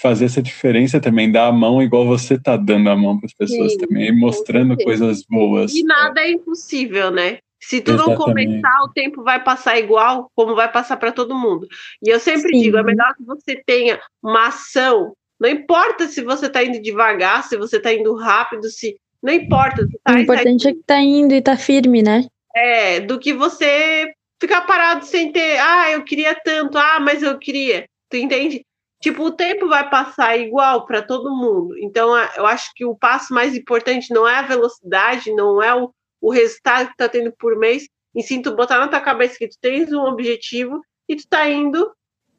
fazer 0.00 0.26
essa 0.26 0.42
diferença 0.42 1.00
também, 1.00 1.30
dar 1.30 1.46
a 1.46 1.52
mão 1.52 1.82
igual 1.82 2.06
você 2.06 2.38
tá 2.38 2.56
dando 2.56 2.90
a 2.90 2.96
mão 2.96 3.18
para 3.18 3.26
as 3.26 3.32
pessoas 3.32 3.72
Sim, 3.72 3.78
também, 3.78 4.14
mostrando 4.14 4.76
coisas 4.76 5.24
boas. 5.28 5.74
E 5.74 5.82
nada 5.82 6.20
é, 6.20 6.26
é 6.26 6.32
impossível, 6.32 7.10
né? 7.10 7.38
Se 7.60 7.80
tu 7.80 7.92
Exatamente. 7.92 8.18
não 8.18 8.26
começar, 8.26 8.82
o 8.84 8.92
tempo 8.92 9.22
vai 9.22 9.42
passar 9.42 9.78
igual, 9.78 10.30
como 10.34 10.54
vai 10.54 10.70
passar 10.70 10.98
para 10.98 11.12
todo 11.12 11.34
mundo. 11.34 11.66
E 12.02 12.10
eu 12.10 12.20
sempre 12.20 12.54
Sim. 12.54 12.62
digo, 12.62 12.76
é 12.76 12.82
melhor 12.82 13.14
que 13.16 13.24
você 13.24 13.56
tenha 13.64 13.98
uma 14.22 14.48
ação. 14.48 15.14
Não 15.40 15.48
importa 15.48 16.06
se 16.06 16.22
você 16.22 16.46
está 16.46 16.62
indo 16.62 16.80
devagar, 16.82 17.42
se 17.44 17.56
você 17.56 17.78
está 17.78 17.92
indo 17.92 18.14
rápido, 18.14 18.68
se 18.68 18.96
não 19.22 19.32
importa. 19.32 19.88
Tá, 20.04 20.14
o 20.14 20.18
importante 20.18 20.68
é 20.68 20.72
que 20.72 20.82
tá 20.86 21.00
indo 21.00 21.34
e 21.34 21.40
tá 21.40 21.56
firme, 21.56 22.02
né? 22.02 22.26
É, 22.54 23.00
do 23.00 23.18
que 23.18 23.32
você 23.32 24.12
ficar 24.38 24.60
parado 24.62 25.06
sem 25.06 25.32
ter, 25.32 25.58
ah, 25.58 25.90
eu 25.90 26.04
queria 26.04 26.34
tanto, 26.34 26.76
ah, 26.76 27.00
mas 27.00 27.22
eu 27.22 27.38
queria. 27.38 27.86
Tu 28.10 28.18
entende? 28.18 28.62
Tipo, 29.04 29.24
o 29.24 29.30
tempo 29.30 29.68
vai 29.68 29.86
passar 29.90 30.34
igual 30.38 30.86
para 30.86 31.02
todo 31.02 31.36
mundo. 31.36 31.76
Então, 31.76 32.16
eu 32.38 32.46
acho 32.46 32.72
que 32.74 32.86
o 32.86 32.96
passo 32.96 33.34
mais 33.34 33.54
importante 33.54 34.10
não 34.14 34.26
é 34.26 34.38
a 34.38 34.46
velocidade, 34.46 35.30
não 35.34 35.62
é 35.62 35.74
o, 35.74 35.90
o 36.22 36.32
resultado 36.32 36.86
que 36.86 36.94
tu 36.94 36.96
tá 36.96 37.08
tendo 37.10 37.30
por 37.38 37.54
mês, 37.54 37.86
e 38.14 38.22
sim 38.22 38.40
tu 38.40 38.56
botar 38.56 38.78
na 38.78 38.88
tua 38.88 39.02
cabeça 39.02 39.36
que 39.38 39.46
tu 39.46 39.58
tens 39.60 39.92
um 39.92 40.00
objetivo 40.00 40.80
e 41.06 41.16
tu 41.16 41.28
tá 41.28 41.46
indo 41.50 41.92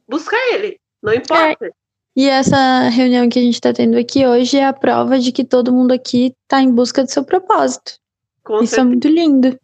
buscar 0.08 0.40
ele. 0.54 0.80
Não 1.00 1.14
importa. 1.14 1.66
É. 1.66 1.70
E 2.16 2.28
essa 2.28 2.88
reunião 2.88 3.28
que 3.28 3.38
a 3.38 3.42
gente 3.42 3.54
está 3.54 3.72
tendo 3.72 3.96
aqui 3.96 4.26
hoje 4.26 4.58
é 4.58 4.66
a 4.66 4.72
prova 4.72 5.20
de 5.20 5.30
que 5.30 5.44
todo 5.44 5.72
mundo 5.72 5.92
aqui 5.92 6.34
está 6.42 6.60
em 6.60 6.72
busca 6.72 7.04
do 7.04 7.12
seu 7.12 7.22
propósito. 7.22 7.92
Com 8.42 8.56
Isso 8.56 8.74
certeza. 8.74 8.80
é 8.80 8.84
muito 8.84 9.06
lindo. 9.06 9.56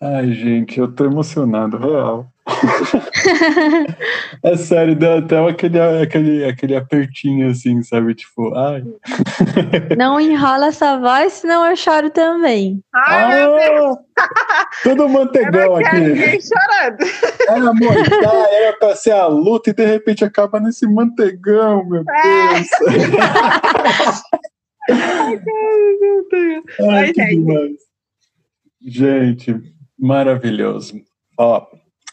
Ai, 0.00 0.32
gente, 0.32 0.80
eu 0.80 0.92
tô 0.92 1.04
emocionado, 1.04 1.78
real. 1.78 2.26
É 4.42 4.56
sério, 4.56 4.94
deu 4.94 5.18
até 5.18 5.36
aquele, 5.48 5.80
aquele, 5.80 6.44
aquele 6.44 6.76
apertinho 6.76 7.50
assim, 7.50 7.82
sabe? 7.82 8.14
Tipo, 8.14 8.54
ai. 8.54 8.84
Não 9.96 10.20
enrola 10.20 10.66
essa 10.66 10.96
voz, 10.98 11.32
senão 11.34 11.66
eu 11.66 11.74
choro 11.74 12.08
também. 12.10 12.80
Ai, 12.94 13.24
ah, 13.24 13.28
meu 13.28 13.56
Deus! 13.56 13.96
Tudo 14.82 15.08
mantegão 15.08 15.76
aqui. 15.76 15.96
Ninguém 15.96 16.38
chorando. 16.40 16.98
Era 17.48 17.72
mortal, 17.74 18.46
era 18.52 18.72
pra 18.78 18.94
ser 18.94 19.12
a 19.12 19.26
luta 19.26 19.70
e 19.70 19.74
de 19.74 19.84
repente 19.84 20.24
acaba 20.24 20.60
nesse 20.60 20.86
mantegão, 20.86 21.84
meu 21.84 22.04
é. 22.08 22.52
Deus. 22.52 22.68
ai, 24.90 25.40
meu 26.00 26.28
Deus. 26.30 26.64
Ai, 26.90 27.12
que 27.12 27.24
demais. 27.24 27.72
Gente, 28.80 29.56
maravilhoso. 29.98 31.00
Ó, 31.38 31.66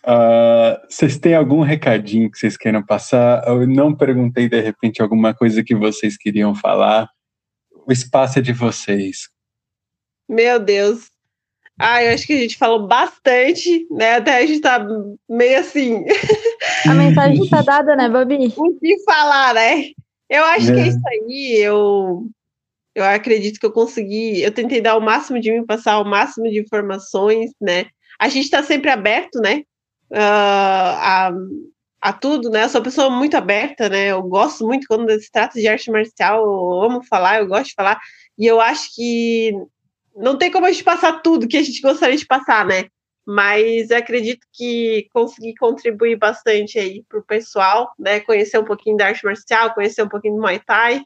Uh, 0.05 0.85
vocês 0.89 1.17
têm 1.17 1.33
algum 1.33 1.61
recadinho 1.61 2.29
que 2.29 2.37
vocês 2.37 2.57
queiram 2.57 2.85
passar? 2.85 3.47
Eu 3.47 3.65
não 3.65 3.95
perguntei 3.95 4.49
de 4.49 4.59
repente 4.59 5.01
alguma 5.01 5.33
coisa 5.33 5.63
que 5.63 5.73
vocês 5.73 6.17
queriam 6.17 6.53
falar. 6.53 7.09
O 7.85 7.91
espaço 7.91 8.39
é 8.39 8.41
de 8.41 8.51
vocês. 8.51 9.29
Meu 10.27 10.59
Deus. 10.59 11.09
Ah, 11.79 12.03
eu 12.03 12.13
acho 12.13 12.27
que 12.27 12.33
a 12.33 12.37
gente 12.37 12.57
falou 12.57 12.87
bastante, 12.87 13.87
né? 13.89 14.15
Até 14.15 14.37
a 14.37 14.45
gente 14.45 14.61
tá 14.61 14.85
meio 15.27 15.59
assim. 15.59 16.05
A 16.87 16.93
mensagem 16.93 17.49
tá 17.49 17.61
dada, 17.63 17.95
né, 17.95 18.07
Babi? 18.09 18.53
O 18.55 18.79
que 18.79 19.03
falar, 19.03 19.55
né? 19.55 19.91
Eu 20.29 20.43
acho 20.45 20.71
é. 20.71 20.75
que 20.75 20.79
é 20.81 20.87
isso 20.87 21.01
aí. 21.07 21.57
Eu, 21.59 22.27
eu 22.93 23.03
acredito 23.03 23.59
que 23.59 23.65
eu 23.65 23.71
consegui. 23.71 24.41
Eu 24.41 24.51
tentei 24.51 24.81
dar 24.81 24.95
o 24.95 25.01
máximo 25.01 25.39
de 25.39 25.51
mim, 25.51 25.65
passar 25.65 25.99
o 25.99 26.05
máximo 26.05 26.49
de 26.49 26.59
informações, 26.59 27.51
né? 27.59 27.87
A 28.19 28.29
gente 28.29 28.45
está 28.45 28.61
sempre 28.61 28.89
aberto, 28.89 29.39
né? 29.39 29.63
Uh, 30.13 30.93
a, 30.99 31.31
a 32.01 32.13
tudo, 32.13 32.49
né? 32.49 32.63
Eu 32.63 32.69
sou 32.69 32.79
uma 32.79 32.85
pessoa 32.85 33.09
muito 33.09 33.35
aberta, 33.35 33.89
né? 33.89 34.11
Eu 34.11 34.21
gosto 34.23 34.65
muito 34.65 34.87
quando 34.87 35.09
se 35.19 35.31
trata 35.31 35.59
de 35.59 35.67
arte 35.67 35.91
marcial, 35.91 36.43
eu 36.43 36.83
amo 36.83 37.03
falar, 37.03 37.39
eu 37.39 37.47
gosto 37.47 37.69
de 37.69 37.73
falar, 37.73 37.99
e 38.37 38.45
eu 38.45 38.61
acho 38.61 38.93
que 38.95 39.51
não 40.15 40.37
tem 40.37 40.51
como 40.51 40.65
a 40.65 40.71
gente 40.71 40.83
passar 40.83 41.21
tudo 41.21 41.47
que 41.47 41.57
a 41.57 41.63
gente 41.63 41.81
gostaria 41.81 42.17
de 42.17 42.25
passar, 42.25 42.65
né? 42.65 42.85
Mas 43.25 43.89
acredito 43.89 44.45
que 44.51 45.07
consegui 45.13 45.55
contribuir 45.55 46.17
bastante 46.17 46.77
aí 46.77 47.03
para 47.07 47.19
o 47.19 47.23
pessoal, 47.23 47.91
né? 47.97 48.19
Conhecer 48.19 48.59
um 48.59 48.65
pouquinho 48.65 48.97
da 48.97 49.07
arte 49.07 49.23
marcial, 49.25 49.73
conhecer 49.73 50.03
um 50.03 50.09
pouquinho 50.09 50.35
do 50.35 50.41
Muay 50.41 50.59
Thai, 50.59 51.01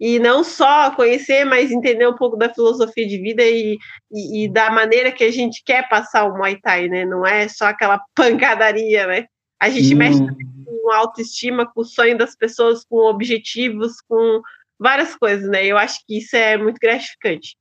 e 0.00 0.18
não 0.18 0.44
só 0.44 0.90
conhecer, 0.92 1.44
mas 1.44 1.70
entender 1.70 2.06
um 2.06 2.14
pouco 2.14 2.36
da 2.36 2.52
filosofia 2.52 3.06
de 3.06 3.18
vida 3.18 3.42
e, 3.42 3.76
e, 4.12 4.44
e, 4.44 4.48
da 4.48 4.70
maneira 4.70 5.10
que 5.10 5.24
a 5.24 5.30
gente 5.30 5.62
quer 5.64 5.88
passar 5.88 6.24
o 6.24 6.36
Muay 6.36 6.58
Thai, 6.60 6.88
né? 6.88 7.04
Não 7.04 7.26
é 7.26 7.48
só 7.48 7.66
aquela 7.66 8.00
pancadaria, 8.14 9.06
né? 9.06 9.26
A 9.60 9.68
gente 9.68 9.94
hum. 9.94 9.98
mexe 9.98 10.20
com 10.64 10.92
autoestima, 10.92 11.66
com 11.66 11.80
o 11.80 11.84
sonho 11.84 12.16
das 12.16 12.36
pessoas, 12.36 12.84
com 12.84 12.98
objetivos, 12.98 14.00
com 14.08 14.40
várias 14.78 15.16
coisas, 15.16 15.48
né? 15.50 15.66
Eu 15.66 15.76
acho 15.76 15.98
que 16.06 16.18
isso 16.18 16.36
é 16.36 16.56
muito 16.56 16.78
gratificante. 16.80 17.56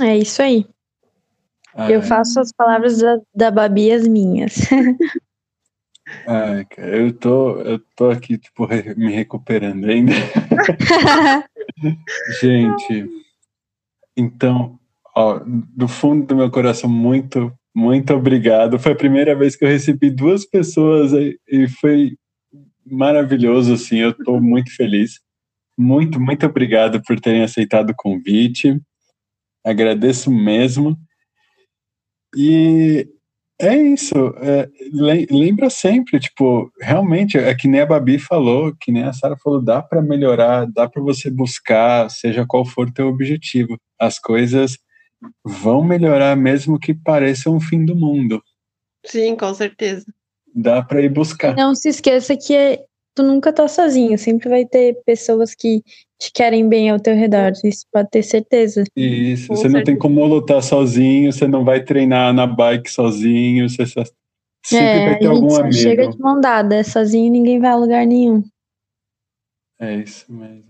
É 0.00 0.16
isso 0.16 0.40
aí. 0.40 0.66
Ah, 1.74 1.90
eu 1.90 2.00
é. 2.00 2.02
faço 2.02 2.40
as 2.40 2.50
palavras 2.50 2.98
da, 2.98 3.18
da 3.34 3.50
Babi 3.50 3.92
as 3.92 4.08
minhas. 4.08 4.54
Ai, 6.26 6.64
cara, 6.64 6.96
eu 6.96 7.12
tô, 7.12 7.60
eu 7.60 7.78
tô 7.96 8.10
aqui, 8.10 8.38
tipo, 8.38 8.66
me 8.96 9.12
recuperando 9.12 9.84
ainda. 9.84 10.12
Gente, 12.40 13.08
então, 14.16 14.78
ó, 15.14 15.40
do 15.44 15.86
fundo 15.86 16.26
do 16.26 16.36
meu 16.36 16.50
coração, 16.50 16.88
muito, 16.88 17.52
muito 17.74 18.14
obrigado. 18.14 18.78
Foi 18.78 18.92
a 18.92 18.96
primeira 18.96 19.34
vez 19.34 19.54
que 19.54 19.64
eu 19.64 19.68
recebi 19.68 20.10
duas 20.10 20.44
pessoas 20.44 21.12
e 21.12 21.68
foi 21.80 22.16
maravilhoso, 22.84 23.74
assim, 23.74 23.98
eu 23.98 24.12
tô 24.12 24.40
muito 24.40 24.74
feliz. 24.74 25.20
muito, 25.78 26.20
muito 26.20 26.46
obrigado 26.46 27.02
por 27.02 27.20
terem 27.20 27.42
aceitado 27.42 27.90
o 27.90 27.96
convite. 27.96 28.80
Agradeço 29.64 30.30
mesmo. 30.30 30.96
E 32.36 33.08
é 33.60 33.76
isso. 33.76 34.14
É, 34.40 34.68
lembra 35.30 35.68
sempre, 35.68 36.20
tipo, 36.20 36.70
realmente, 36.80 37.36
é 37.36 37.54
que 37.54 37.66
nem 37.66 37.80
a 37.80 37.86
Babi 37.86 38.18
falou, 38.18 38.74
que 38.80 38.92
nem 38.92 39.02
a 39.02 39.12
Sara 39.12 39.36
falou, 39.36 39.60
dá 39.60 39.82
para 39.82 40.00
melhorar, 40.00 40.66
dá 40.66 40.88
para 40.88 41.02
você 41.02 41.30
buscar, 41.30 42.10
seja 42.10 42.46
qual 42.46 42.64
for 42.64 42.90
teu 42.90 43.08
objetivo. 43.08 43.78
As 43.98 44.18
coisas 44.18 44.78
vão 45.44 45.82
melhorar 45.82 46.36
mesmo 46.36 46.78
que 46.78 46.94
pareça 46.94 47.50
um 47.50 47.60
fim 47.60 47.84
do 47.84 47.96
mundo. 47.96 48.42
Sim, 49.04 49.36
com 49.36 49.52
certeza. 49.52 50.06
Dá 50.54 50.82
para 50.82 51.02
ir 51.02 51.08
buscar. 51.08 51.54
Não 51.54 51.74
se 51.74 51.88
esqueça 51.88 52.36
que 52.36 52.54
é, 52.54 52.84
tu 53.14 53.22
nunca 53.22 53.52
tá 53.52 53.66
sozinho, 53.66 54.16
sempre 54.18 54.48
vai 54.48 54.64
ter 54.64 55.02
pessoas 55.04 55.54
que 55.54 55.82
te 56.18 56.32
querem 56.32 56.68
bem 56.68 56.90
ao 56.90 56.98
teu 56.98 57.14
redor, 57.14 57.52
isso 57.64 57.86
pode 57.92 58.10
ter 58.10 58.22
certeza. 58.22 58.84
Isso, 58.96 59.48
Com 59.48 59.54
você 59.54 59.62
certeza. 59.62 59.78
não 59.78 59.84
tem 59.84 59.96
como 59.96 60.24
lutar 60.26 60.62
sozinho, 60.62 61.32
você 61.32 61.46
não 61.46 61.64
vai 61.64 61.82
treinar 61.82 62.34
na 62.34 62.46
bike 62.46 62.90
sozinho, 62.90 63.68
você 63.68 63.86
sempre 63.86 64.86
é, 64.86 65.10
vai 65.10 65.18
ter 65.18 65.26
algum 65.26 65.54
amigo. 65.54 65.72
chega 65.72 66.08
de 66.08 66.18
mão 66.18 66.40
dada, 66.40 66.82
sozinho 66.82 67.30
ninguém 67.30 67.60
vai 67.60 67.70
a 67.70 67.76
lugar 67.76 68.06
nenhum. 68.06 68.42
É 69.78 69.94
isso 69.94 70.32
mesmo. 70.32 70.64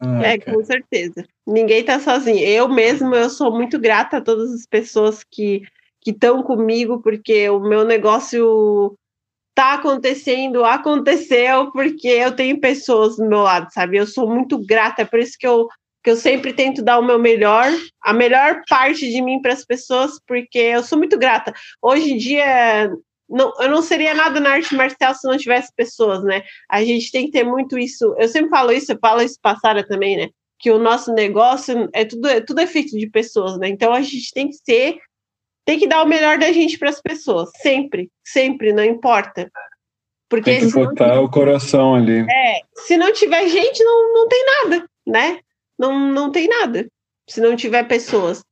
Ai, 0.00 0.34
é, 0.34 0.38
cara. 0.38 0.56
com 0.56 0.64
certeza. 0.64 1.24
Ninguém 1.46 1.84
tá 1.84 1.98
sozinho. 1.98 2.38
Eu 2.38 2.68
mesmo, 2.68 3.14
eu 3.14 3.30
sou 3.30 3.52
muito 3.52 3.78
grata 3.78 4.18
a 4.18 4.20
todas 4.20 4.52
as 4.52 4.66
pessoas 4.66 5.24
que 5.28 5.62
que 6.02 6.10
estão 6.10 6.42
comigo, 6.42 7.00
porque 7.00 7.48
o 7.48 7.60
meu 7.60 7.84
negócio 7.84 8.98
tá 9.54 9.74
acontecendo, 9.74 10.64
aconteceu, 10.64 11.70
porque 11.72 12.08
eu 12.08 12.34
tenho 12.34 12.60
pessoas 12.60 13.16
do 13.16 13.28
meu 13.28 13.40
lado, 13.40 13.72
sabe? 13.72 13.96
Eu 13.96 14.06
sou 14.06 14.28
muito 14.28 14.58
grata, 14.58 15.02
é 15.02 15.04
por 15.04 15.18
isso 15.18 15.36
que 15.38 15.46
eu, 15.46 15.68
que 16.02 16.10
eu 16.10 16.16
sempre 16.16 16.52
tento 16.52 16.82
dar 16.82 16.98
o 16.98 17.04
meu 17.04 17.18
melhor, 17.18 17.66
a 18.02 18.12
melhor 18.12 18.62
parte 18.68 19.10
de 19.10 19.20
mim 19.20 19.40
para 19.40 19.52
as 19.52 19.64
pessoas, 19.64 20.12
porque 20.26 20.58
eu 20.58 20.82
sou 20.82 20.98
muito 20.98 21.18
grata. 21.18 21.52
Hoje 21.82 22.12
em 22.12 22.16
dia, 22.16 22.90
não, 23.28 23.52
eu 23.60 23.70
não 23.70 23.82
seria 23.82 24.14
nada 24.14 24.40
na 24.40 24.50
arte 24.50 24.74
marcial 24.74 25.14
se 25.14 25.26
não 25.26 25.36
tivesse 25.36 25.72
pessoas, 25.74 26.24
né? 26.24 26.42
A 26.70 26.82
gente 26.84 27.10
tem 27.10 27.26
que 27.26 27.32
ter 27.32 27.44
muito 27.44 27.78
isso. 27.78 28.14
Eu 28.18 28.28
sempre 28.28 28.50
falo 28.50 28.72
isso, 28.72 28.92
eu 28.92 28.98
falo 28.98 29.22
isso 29.22 29.38
passada 29.40 29.86
também, 29.86 30.16
né? 30.16 30.28
Que 30.58 30.70
o 30.70 30.78
nosso 30.78 31.12
negócio 31.12 31.88
é 31.92 32.04
tudo, 32.04 32.28
é 32.28 32.40
tudo 32.40 32.60
é 32.60 32.66
feito 32.66 32.96
de 32.96 33.08
pessoas, 33.08 33.58
né? 33.58 33.68
Então 33.68 33.92
a 33.92 34.00
gente 34.00 34.32
tem 34.32 34.48
que 34.48 34.56
ser 34.56 34.98
tem 35.64 35.78
que 35.78 35.86
dar 35.86 36.02
o 36.02 36.08
melhor 36.08 36.38
da 36.38 36.52
gente 36.52 36.78
para 36.78 36.90
as 36.90 37.00
pessoas, 37.00 37.50
sempre, 37.60 38.10
sempre, 38.24 38.72
não 38.72 38.84
importa. 38.84 39.50
Porque 40.28 40.58
tem 40.58 40.66
que 40.66 40.72
botar 40.72 41.20
o 41.20 41.30
coração 41.30 41.94
ali. 41.94 42.20
É, 42.20 42.60
se 42.74 42.96
não 42.96 43.12
tiver 43.12 43.48
gente, 43.48 43.84
não, 43.84 44.14
não 44.14 44.28
tem 44.28 44.44
nada, 44.46 44.86
né? 45.06 45.40
Não, 45.78 45.98
não 46.10 46.30
tem 46.30 46.48
nada, 46.48 46.86
se 47.28 47.40
não 47.40 47.54
tiver 47.54 47.84
pessoas. 47.84 48.42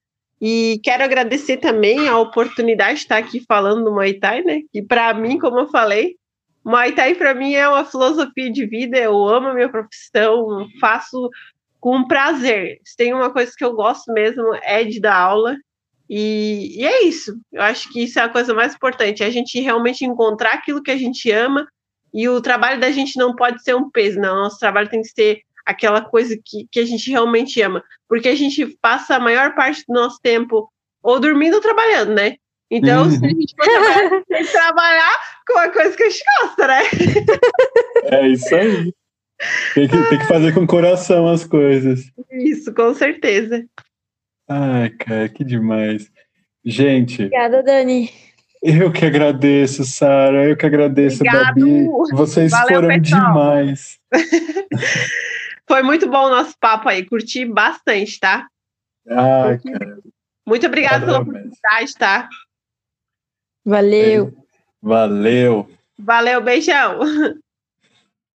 E 0.40 0.80
quero 0.82 1.04
agradecer 1.04 1.58
também 1.58 2.08
a 2.08 2.18
oportunidade 2.18 2.94
de 2.94 3.00
estar 3.00 3.18
aqui 3.18 3.44
falando 3.46 3.84
do 3.84 3.92
Muay 3.92 4.14
Thai, 4.14 4.42
né? 4.42 4.60
Que 4.72 4.82
para 4.82 5.12
mim, 5.12 5.38
como 5.38 5.58
eu 5.58 5.68
falei, 5.68 6.16
Muay 6.64 6.92
Thai 6.92 7.14
para 7.14 7.34
mim 7.34 7.54
é 7.54 7.68
uma 7.68 7.84
filosofia 7.84 8.50
de 8.50 8.66
vida, 8.66 8.98
eu 8.98 9.26
amo 9.26 9.48
a 9.48 9.54
minha 9.54 9.68
profissão, 9.68 10.66
faço 10.80 11.28
com 11.78 12.06
prazer. 12.06 12.78
Se 12.84 12.96
tem 12.96 13.12
uma 13.12 13.30
coisa 13.30 13.52
que 13.56 13.64
eu 13.64 13.74
gosto 13.74 14.12
mesmo 14.12 14.54
é 14.62 14.84
de 14.84 15.00
dar 15.00 15.16
aula 15.16 15.56
e, 16.12 16.80
e, 16.80 16.84
é 16.84 17.04
isso. 17.04 17.40
Eu 17.52 17.62
acho 17.62 17.88
que 17.92 18.02
isso 18.02 18.18
é 18.18 18.22
a 18.22 18.28
coisa 18.28 18.52
mais 18.52 18.74
importante, 18.74 19.22
é 19.22 19.26
a 19.26 19.30
gente 19.30 19.60
realmente 19.60 20.04
encontrar 20.04 20.54
aquilo 20.54 20.82
que 20.82 20.90
a 20.90 20.96
gente 20.96 21.30
ama 21.30 21.68
e 22.12 22.28
o 22.28 22.40
trabalho 22.40 22.80
da 22.80 22.90
gente 22.90 23.16
não 23.16 23.36
pode 23.36 23.62
ser 23.62 23.76
um 23.76 23.88
peso, 23.88 24.18
não. 24.18 24.34
Nosso 24.34 24.58
trabalho 24.58 24.88
tem 24.88 25.02
que 25.02 25.08
ser 25.08 25.42
aquela 25.64 26.00
coisa 26.00 26.36
que, 26.44 26.66
que 26.72 26.80
a 26.80 26.84
gente 26.84 27.08
realmente 27.08 27.62
ama, 27.62 27.84
porque 28.08 28.28
a 28.28 28.34
gente 28.34 28.66
passa 28.82 29.14
a 29.14 29.20
maior 29.20 29.54
parte 29.54 29.84
do 29.86 29.94
nosso 29.94 30.18
tempo 30.20 30.68
ou 31.00 31.20
dormindo 31.20 31.54
ou 31.54 31.60
trabalhando, 31.60 32.12
né? 32.12 32.34
Então, 32.68 33.04
uhum. 33.04 33.10
se 33.12 33.24
a 33.24 33.28
gente 33.28 33.54
for 33.54 33.64
trabalhar, 33.64 34.10
tem 34.26 34.44
que 34.44 34.52
trabalhar 34.52 35.16
com 35.46 35.52
uma 35.52 35.68
coisa 35.68 35.96
que 35.96 36.02
a 36.02 36.10
gente 36.10 36.24
gosta, 36.40 36.66
né? 36.66 36.82
É 38.04 38.28
isso 38.28 38.54
aí. 38.54 38.92
Tem 39.74 39.88
que, 39.88 40.08
tem 40.08 40.18
que 40.18 40.26
fazer 40.26 40.52
com 40.52 40.62
o 40.62 40.66
coração 40.66 41.28
as 41.28 41.44
coisas. 41.44 42.00
Isso, 42.32 42.74
com 42.74 42.92
certeza. 42.94 43.64
Ai, 44.52 44.90
cara, 44.90 45.28
que 45.28 45.44
demais. 45.44 46.10
Gente. 46.64 47.22
Obrigada, 47.22 47.62
Dani. 47.62 48.10
Eu 48.60 48.92
que 48.92 49.06
agradeço, 49.06 49.84
Sara. 49.84 50.44
Eu 50.48 50.56
que 50.56 50.66
agradeço, 50.66 51.18
Obrigado. 51.22 51.54
Babi. 51.54 51.86
Vocês 52.12 52.50
Valeu, 52.50 52.68
foram 52.68 52.88
pessoal. 52.88 53.22
demais. 53.28 54.00
Foi 55.68 55.84
muito 55.84 56.10
bom 56.10 56.26
o 56.26 56.30
nosso 56.30 56.56
papo 56.58 56.88
aí. 56.88 57.06
Curti 57.06 57.44
bastante, 57.44 58.18
tá? 58.18 58.48
Ai, 59.08 59.56
cara. 59.60 59.98
Muito 60.44 60.66
obrigada 60.66 61.06
pela 61.06 61.20
oportunidade, 61.20 61.94
tá? 61.96 62.28
Valeu. 63.64 64.36
Valeu. 64.82 65.70
Valeu, 65.96 66.42
beijão. 66.42 66.98